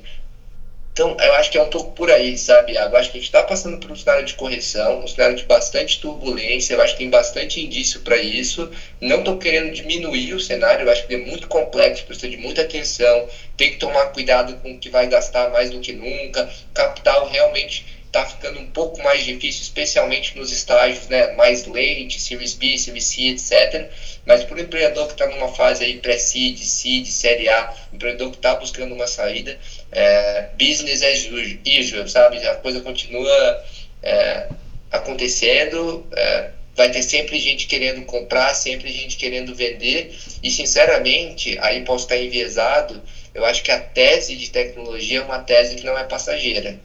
Então, 0.92 1.16
eu 1.18 1.34
acho 1.34 1.50
que 1.50 1.58
é 1.58 1.62
um 1.62 1.70
pouco 1.70 1.94
por 1.94 2.12
aí, 2.12 2.38
sabe, 2.38 2.76
Eu 2.76 2.96
acho 2.98 3.10
que 3.10 3.18
a 3.18 3.20
gente 3.22 3.30
está 3.30 3.42
passando 3.42 3.78
por 3.80 3.90
um 3.90 3.96
cenário 3.96 4.26
de 4.26 4.34
correção, 4.34 5.02
um 5.02 5.08
cenário 5.08 5.36
de 5.36 5.46
bastante 5.46 5.98
turbulência, 6.02 6.74
eu 6.74 6.82
acho 6.82 6.94
que 6.94 7.00
tem 7.00 7.10
bastante 7.10 7.62
indício 7.62 8.02
para 8.02 8.18
isso. 8.18 8.70
Não 9.00 9.20
estou 9.20 9.38
querendo 9.38 9.72
diminuir 9.72 10.34
o 10.34 10.40
cenário, 10.42 10.86
eu 10.86 10.92
acho 10.92 11.06
que 11.08 11.14
é 11.14 11.18
muito 11.18 11.48
complexo, 11.48 12.04
precisa 12.04 12.28
de 12.28 12.36
muita 12.38 12.62
atenção, 12.62 13.26
tem 13.56 13.72
que 13.72 13.78
tomar 13.78 14.08
cuidado 14.08 14.56
com 14.56 14.72
o 14.72 14.78
que 14.78 14.90
vai 14.90 15.08
gastar 15.08 15.50
mais 15.50 15.70
do 15.70 15.80
que 15.80 15.94
nunca. 15.94 16.50
Capital 16.74 17.26
realmente 17.26 17.86
está 18.10 18.26
ficando 18.26 18.60
um 18.60 18.66
pouco 18.72 19.02
mais 19.04 19.24
difícil, 19.24 19.62
especialmente 19.62 20.36
nos 20.36 20.52
estágios 20.52 21.08
né, 21.08 21.32
mais 21.34 21.66
late, 21.66 22.20
Series 22.20 22.56
B, 22.56 22.78
Series 22.78 23.06
C, 23.06 23.22
etc. 23.28 23.90
Mas 24.26 24.44
para 24.44 24.58
o 24.58 24.60
empreendedor 24.60 25.08
que 25.08 25.14
está 25.14 25.28
numa 25.28 25.48
fase 25.50 25.84
aí 25.84 26.00
pré-seed, 26.00 26.58
seed, 26.58 27.06
série 27.06 27.48
A, 27.48 27.74
empreendedor 27.94 28.32
que 28.32 28.38
está 28.38 28.56
buscando 28.56 28.94
uma 28.94 29.08
saída, 29.08 29.58
é, 29.92 30.50
business 30.58 31.04
as 31.04 31.26
usual, 31.26 32.08
sabe? 32.08 32.46
A 32.46 32.56
coisa 32.56 32.82
continua 32.82 33.64
é, 34.02 34.48
acontecendo, 34.92 36.06
é, 36.16 36.50
vai 36.76 36.90
ter 36.90 37.04
sempre 37.04 37.40
gente 37.40 37.68
querendo 37.68 38.04
comprar, 38.06 38.54
sempre 38.56 38.92
gente 38.92 39.18
querendo 39.18 39.54
vender, 39.54 40.18
e 40.42 40.50
sinceramente, 40.50 41.58
aí 41.60 41.82
posso 41.82 42.06
estar 42.06 42.18
enviesado, 42.18 43.02
eu 43.36 43.46
acho 43.46 43.62
que 43.62 43.72
a 43.72 43.80
tese 43.80 44.36
de 44.36 44.50
tecnologia 44.50 45.20
é 45.20 45.22
uma 45.22 45.40
tese 45.40 45.76
que 45.76 45.86
não 45.86 45.98
é 45.98 46.04
passageira 46.04 46.80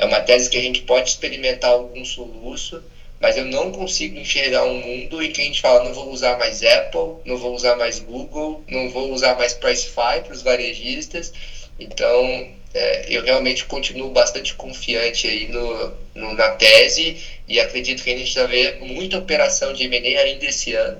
é 0.00 0.06
uma 0.06 0.20
tese 0.20 0.48
que 0.48 0.56
a 0.56 0.62
gente 0.62 0.80
pode 0.80 1.10
experimentar 1.10 1.72
algum 1.72 2.02
soluço, 2.06 2.82
mas 3.20 3.36
eu 3.36 3.44
não 3.44 3.70
consigo 3.70 4.18
enxergar 4.18 4.64
um 4.64 4.80
mundo 4.80 5.22
em 5.22 5.30
que 5.30 5.42
a 5.42 5.44
gente 5.44 5.60
fala 5.60 5.84
não 5.84 5.92
vou 5.92 6.10
usar 6.10 6.38
mais 6.38 6.62
Apple, 6.62 7.16
não 7.26 7.36
vou 7.36 7.54
usar 7.54 7.76
mais 7.76 7.98
Google, 7.98 8.64
não 8.66 8.88
vou 8.88 9.12
usar 9.12 9.36
mais 9.36 9.52
Pricefy 9.52 10.22
para 10.24 10.32
os 10.32 10.40
varejistas. 10.40 11.34
Então, 11.78 12.48
é, 12.72 13.14
eu 13.14 13.22
realmente 13.22 13.66
continuo 13.66 14.08
bastante 14.08 14.54
confiante 14.54 15.28
aí 15.28 15.48
no, 15.48 15.92
no, 16.14 16.32
na 16.34 16.48
tese 16.52 17.18
e 17.46 17.60
acredito 17.60 18.02
que 18.02 18.10
a 18.10 18.16
gente 18.16 18.34
vai 18.34 18.46
ver 18.46 18.80
muita 18.80 19.18
operação 19.18 19.74
de 19.74 19.84
M&A 19.84 20.20
ainda 20.22 20.46
esse 20.46 20.72
ano 20.72 20.98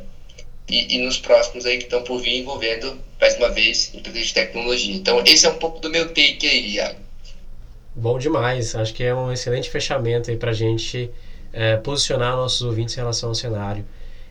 e, 0.68 0.96
e, 0.96 0.98
nos 0.98 1.16
próximos 1.16 1.64
aí 1.64 1.78
que 1.78 1.84
estão 1.84 2.02
por 2.02 2.20
vir 2.20 2.36
envolvendo, 2.36 3.00
mais 3.18 3.34
uma 3.38 3.48
vez, 3.48 3.94
empresas 3.94 4.26
de 4.26 4.34
tecnologia. 4.34 4.94
Então, 4.94 5.24
esse 5.24 5.46
é 5.46 5.48
um 5.48 5.58
pouco 5.58 5.80
do 5.80 5.88
meu 5.88 6.08
take 6.08 6.46
aí, 6.46 6.74
Iago. 6.74 7.09
Bom 8.00 8.18
demais. 8.18 8.74
Acho 8.74 8.94
que 8.94 9.04
é 9.04 9.14
um 9.14 9.30
excelente 9.30 9.68
fechamento 9.68 10.30
aí 10.30 10.36
para 10.38 10.52
a 10.52 10.54
gente 10.54 11.10
é, 11.52 11.76
posicionar 11.76 12.34
nossos 12.34 12.62
ouvintes 12.62 12.94
em 12.94 12.96
relação 12.96 13.28
ao 13.28 13.34
cenário. 13.34 13.84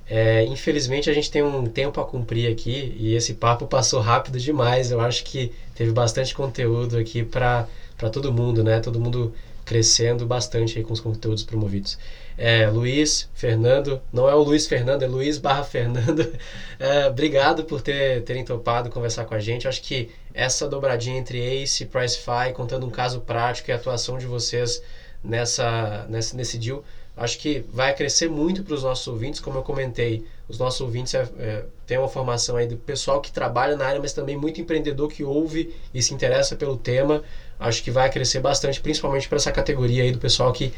É, 0.09 0.43
infelizmente 0.45 1.07
a 1.07 1.13
gente 1.13 1.30
tem 1.30 1.43
um 1.43 1.67
tempo 1.67 2.01
a 2.01 2.03
cumprir 2.03 2.51
aqui 2.51 2.95
e 2.97 3.13
esse 3.13 3.36
papo 3.36 3.67
passou 3.67 4.01
rápido 4.01 4.39
demais. 4.39 4.89
Eu 4.89 4.99
acho 4.99 5.24
que 5.24 5.51
teve 5.76 5.91
bastante 5.91 6.34
conteúdo 6.34 6.97
aqui 6.97 7.24
para 7.24 7.67
todo 8.11 8.34
mundo, 8.34 8.63
né? 8.63 8.80
Todo 8.80 8.99
mundo 8.99 9.36
crescendo 9.63 10.26
bastante 10.26 10.80
aí 10.80 10.84
com 10.84 10.91
os 10.93 10.99
conteúdos 10.99 11.43
promovidos. 11.43 11.99
É, 12.36 12.67
Luiz, 12.67 13.30
Fernando, 13.36 14.01
não 14.11 14.28
é 14.28 14.34
o 14.34 14.41
Luiz 14.41 14.65
Fernando, 14.65 15.03
é 15.03 15.07
Luiz 15.07 15.38
barra 15.38 15.63
Fernando. 15.63 16.28
É, 16.82 17.07
obrigado 17.07 17.65
por 17.65 17.82
ter, 17.82 18.24
terem 18.24 18.45
topado 18.45 18.89
conversar 18.89 19.26
com 19.26 19.36
a 19.36 19.39
gente. 19.39 19.67
Acho 19.67 19.82
que 19.82 20.09
essa 20.34 20.67
dobradinha 20.67 21.17
entre 21.17 21.39
Ace 21.39 21.84
e 21.84 21.86
Pricefy, 21.86 22.53
contando 22.53 22.86
um 22.86 22.89
caso 22.89 23.21
prático 23.21 23.69
e 23.69 23.73
a 23.73 23.75
atuação 23.75 24.17
de 24.17 24.25
vocês 24.25 24.82
nessa, 25.23 26.05
nessa, 26.09 26.36
nesse 26.36 26.57
deal, 26.57 26.84
acho 27.17 27.38
que 27.39 27.65
vai 27.73 27.93
crescer 27.93 28.30
muito 28.30 28.63
para 28.63 28.73
os 28.73 28.84
nossos 28.84 29.07
ouvintes. 29.07 29.39
Como 29.39 29.57
eu 29.57 29.63
comentei, 29.63 30.25
os 30.47 30.57
nossos 30.57 30.80
ouvintes 30.82 31.13
é, 31.13 31.27
é, 31.38 31.63
têm 31.86 31.97
uma 31.97 32.07
formação 32.07 32.55
aí 32.55 32.67
do 32.67 32.77
pessoal 32.77 33.19
que 33.19 33.32
trabalha 33.32 33.75
na 33.75 33.86
área, 33.86 33.99
mas 33.99 34.13
também 34.13 34.38
muito 34.38 34.61
empreendedor 34.61 35.09
que 35.09 35.23
ouve 35.23 35.75
e 35.93 36.01
se 36.01 36.13
interessa 36.13 36.55
pelo 36.55 36.77
tema. 36.77 37.23
Acho 37.59 37.84
que 37.84 37.91
vai 37.91 38.09
crescer 38.09 38.39
bastante, 38.39 38.80
principalmente 38.80 39.27
para 39.27 39.38
essa 39.38 39.51
categoria 39.51 40.03
aí 40.03 40.11
do 40.11 40.19
pessoal 40.19 40.53
que 40.53 40.71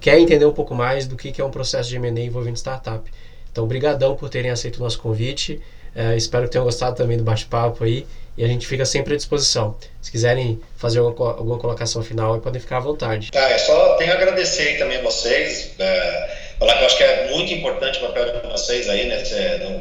quer 0.00 0.18
entender 0.18 0.44
um 0.44 0.52
pouco 0.52 0.74
mais 0.74 1.06
do 1.06 1.16
que 1.16 1.40
é 1.40 1.44
um 1.44 1.50
processo 1.50 1.88
de 1.88 1.96
M&A 1.96 2.20
envolvendo 2.20 2.56
startup. 2.56 3.10
Então, 3.50 3.66
brigadão 3.66 4.14
por 4.14 4.28
terem 4.28 4.50
aceito 4.50 4.76
o 4.76 4.80
nosso 4.80 5.00
convite. 5.00 5.62
É, 5.94 6.14
espero 6.14 6.44
que 6.44 6.50
tenham 6.50 6.64
gostado 6.64 6.94
também 6.94 7.16
do 7.16 7.24
bate-papo 7.24 7.82
aí 7.82 8.06
e 8.36 8.44
a 8.44 8.48
gente 8.48 8.66
fica 8.66 8.84
sempre 8.84 9.14
à 9.14 9.16
disposição. 9.16 9.76
Se 10.02 10.10
quiserem 10.10 10.60
fazer 10.76 10.98
alguma, 10.98 11.30
alguma 11.30 11.58
colocação 11.58 12.02
final, 12.02 12.38
podem 12.40 12.60
ficar 12.60 12.76
à 12.78 12.80
vontade. 12.80 13.30
Tá, 13.30 13.50
é 13.50 13.58
só 13.58 13.94
tenho 13.96 14.12
a 14.12 14.14
agradecer 14.14 14.78
também 14.78 14.98
a 14.98 15.02
vocês. 15.02 15.72
É, 15.78 16.36
falar 16.58 16.76
que 16.76 16.82
eu 16.82 16.86
acho 16.86 16.96
que 16.96 17.04
é 17.04 17.28
muito 17.30 17.52
importante 17.52 17.98
o 17.98 18.02
papel 18.02 18.40
de 18.40 18.46
vocês 18.48 18.88
aí 18.88 19.06
né, 19.06 19.22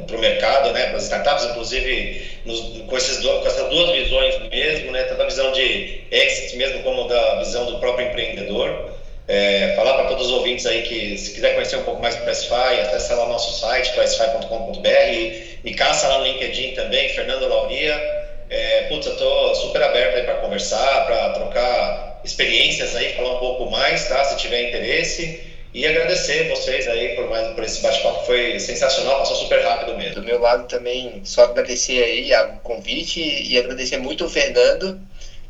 para 0.07 0.15
o 0.15 0.19
mercado, 0.19 0.71
né, 0.71 0.87
para 0.87 0.97
as 0.97 1.03
startups, 1.03 1.45
inclusive 1.45 2.39
nos, 2.45 2.59
com, 2.87 2.97
esses, 2.97 3.23
com 3.23 3.45
essas 3.45 3.69
duas 3.69 3.91
visões 3.91 4.35
mesmo, 4.49 4.91
né, 4.91 5.03
tanto 5.03 5.21
a 5.21 5.25
visão 5.25 5.51
de 5.51 6.01
exit 6.11 6.55
mesmo 6.55 6.81
como 6.83 7.07
da 7.07 7.39
visão 7.39 7.65
do 7.65 7.79
próprio 7.79 8.07
empreendedor. 8.07 8.95
É, 9.27 9.73
falar 9.75 9.95
para 9.95 10.05
todos 10.05 10.27
os 10.27 10.33
ouvintes 10.33 10.67
aí 10.67 10.83
que 10.83 11.17
se 11.17 11.33
quiser 11.33 11.55
conhecer 11.55 11.77
um 11.77 11.83
pouco 11.83 11.99
mais 11.99 12.15
do 12.15 12.21
Pressify, 12.21 12.79
acesse 12.81 13.11
lá 13.11 13.25
o 13.25 13.29
nosso 13.29 13.59
site, 13.59 13.91
pressify.com.br, 13.93 15.63
me 15.63 15.73
caça 15.73 16.07
lá 16.07 16.19
no 16.19 16.25
LinkedIn 16.25 16.75
também, 16.75 17.09
Fernando 17.09 17.47
Lauria. 17.47 18.14
É, 18.49 18.83
putz, 18.83 19.05
eu 19.07 19.17
tô 19.17 19.55
super 19.55 19.81
aberto 19.81 20.17
aí 20.17 20.23
para 20.23 20.35
conversar, 20.35 21.05
para 21.05 21.29
trocar 21.29 22.21
experiências 22.23 22.95
aí, 22.95 23.13
falar 23.15 23.35
um 23.35 23.39
pouco 23.39 23.69
mais, 23.69 24.07
tá? 24.07 24.23
Se 24.23 24.37
tiver 24.37 24.69
interesse. 24.69 25.55
E 25.73 25.85
agradecer 25.85 26.47
vocês 26.47 26.87
aí 26.87 27.15
por 27.15 27.27
mais 27.29 27.53
por 27.53 27.61
esse 27.61 27.81
bate-papo, 27.81 28.25
foi 28.25 28.57
sensacional, 28.61 29.17
passou 29.17 29.35
super 29.35 29.61
rápido 29.61 29.97
mesmo. 29.97 30.15
Do 30.15 30.23
meu 30.23 30.39
lado 30.39 30.65
também, 30.69 31.19
só 31.25 31.43
agradecer 31.43 32.01
aí 32.01 32.33
o 32.33 32.59
convite 32.59 33.19
e 33.19 33.57
agradecer 33.57 33.97
muito 33.97 34.23
o 34.23 34.29
Fernando, 34.29 34.97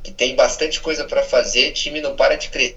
que 0.01 0.09
tem 0.09 0.33
bastante 0.33 0.79
coisa 0.79 1.05
para 1.05 1.21
fazer, 1.21 1.73
time 1.73 2.01
não 2.01 2.15
para 2.15 2.35
de 2.35 2.49
crescer 2.49 2.73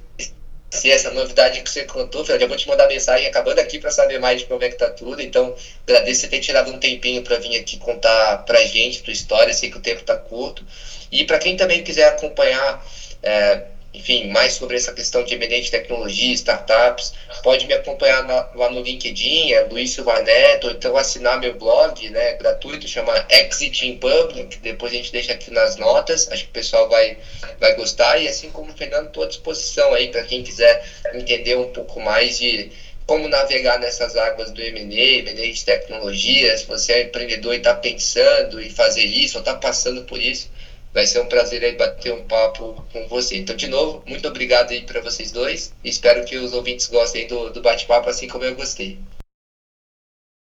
se 0.70 0.90
essa 0.90 1.10
novidade 1.10 1.62
que 1.62 1.70
você 1.70 1.84
contou, 1.84 2.24
eu 2.28 2.38
já 2.38 2.46
vou 2.46 2.56
te 2.56 2.68
mandar 2.68 2.86
mensagem 2.86 3.26
acabando 3.26 3.58
aqui 3.58 3.78
para 3.78 3.90
saber 3.90 4.18
mais 4.18 4.40
de 4.40 4.46
como 4.46 4.62
é 4.62 4.68
que 4.68 4.76
tá 4.76 4.88
tudo. 4.88 5.20
Então, 5.22 5.54
agradeço 5.86 6.20
você 6.20 6.28
ter 6.28 6.40
tirado 6.40 6.70
um 6.70 6.78
tempinho 6.78 7.22
para 7.22 7.38
vir 7.38 7.56
aqui 7.56 7.76
contar 7.78 8.38
pra 8.44 8.62
gente 8.62 9.02
tua 9.02 9.12
história. 9.12 9.52
Sei 9.52 9.70
que 9.70 9.78
o 9.78 9.80
tempo 9.80 10.02
tá 10.02 10.14
curto. 10.14 10.64
E 11.10 11.24
para 11.24 11.38
quem 11.38 11.56
também 11.56 11.82
quiser 11.82 12.06
acompanhar 12.06 12.84
é, 13.22 13.62
enfim, 13.92 14.28
mais 14.28 14.52
sobre 14.52 14.76
essa 14.76 14.92
questão 14.92 15.24
de 15.24 15.34
M&A 15.34 15.60
de 15.60 15.70
tecnologia, 15.70 16.34
startups, 16.34 17.14
pode 17.42 17.66
me 17.66 17.72
acompanhar 17.72 18.22
na, 18.24 18.48
lá 18.54 18.70
no 18.70 18.82
LinkedIn, 18.82 19.52
é 19.52 19.60
Luiz 19.62 19.90
Silva 19.90 20.20
Neto, 20.20 20.66
ou 20.66 20.72
então 20.72 20.96
assinar 20.96 21.40
meu 21.40 21.54
blog, 21.54 22.08
né, 22.10 22.34
gratuito, 22.34 22.86
chama 22.86 23.26
Exit 23.30 23.88
in 23.88 23.96
Public, 23.96 24.58
depois 24.58 24.92
a 24.92 24.96
gente 24.96 25.10
deixa 25.10 25.32
aqui 25.32 25.50
nas 25.50 25.76
notas, 25.76 26.30
acho 26.30 26.44
que 26.44 26.50
o 26.50 26.52
pessoal 26.52 26.88
vai, 26.88 27.16
vai 27.58 27.74
gostar, 27.74 28.18
e 28.18 28.28
assim 28.28 28.50
como 28.50 28.70
o 28.70 28.76
Fernando, 28.76 29.06
estou 29.06 29.22
à 29.22 29.26
disposição 29.26 29.94
aí 29.94 30.08
para 30.08 30.22
quem 30.22 30.42
quiser 30.42 30.84
entender 31.14 31.56
um 31.56 31.72
pouco 31.72 31.98
mais 31.98 32.38
de 32.38 32.70
como 33.06 33.26
navegar 33.26 33.78
nessas 33.78 34.16
águas 34.16 34.50
do 34.50 34.60
M&A, 34.60 35.18
M&A 35.20 35.50
de 35.50 35.64
tecnologia, 35.64 36.54
se 36.58 36.66
você 36.66 36.92
é 36.92 37.02
empreendedor 37.04 37.54
e 37.54 37.56
está 37.56 37.72
pensando 37.72 38.60
em 38.60 38.68
fazer 38.68 39.04
isso, 39.04 39.38
ou 39.38 39.40
está 39.40 39.54
passando 39.54 40.02
por 40.02 40.20
isso, 40.20 40.50
Vai 40.92 41.06
ser 41.06 41.20
um 41.20 41.26
prazer 41.26 41.62
aí 41.64 41.76
bater 41.76 42.12
um 42.12 42.24
papo 42.24 42.84
com 42.92 43.06
você. 43.08 43.36
Então, 43.36 43.54
de 43.54 43.68
novo, 43.68 44.02
muito 44.06 44.26
obrigado 44.26 44.70
aí 44.70 44.82
para 44.82 45.00
vocês 45.00 45.30
dois. 45.30 45.72
Espero 45.84 46.24
que 46.24 46.36
os 46.36 46.52
ouvintes 46.52 46.86
gostem 46.86 47.26
do, 47.26 47.50
do 47.50 47.60
bate-papo 47.60 48.08
assim 48.08 48.26
como 48.26 48.44
eu 48.44 48.54
gostei. 48.54 48.98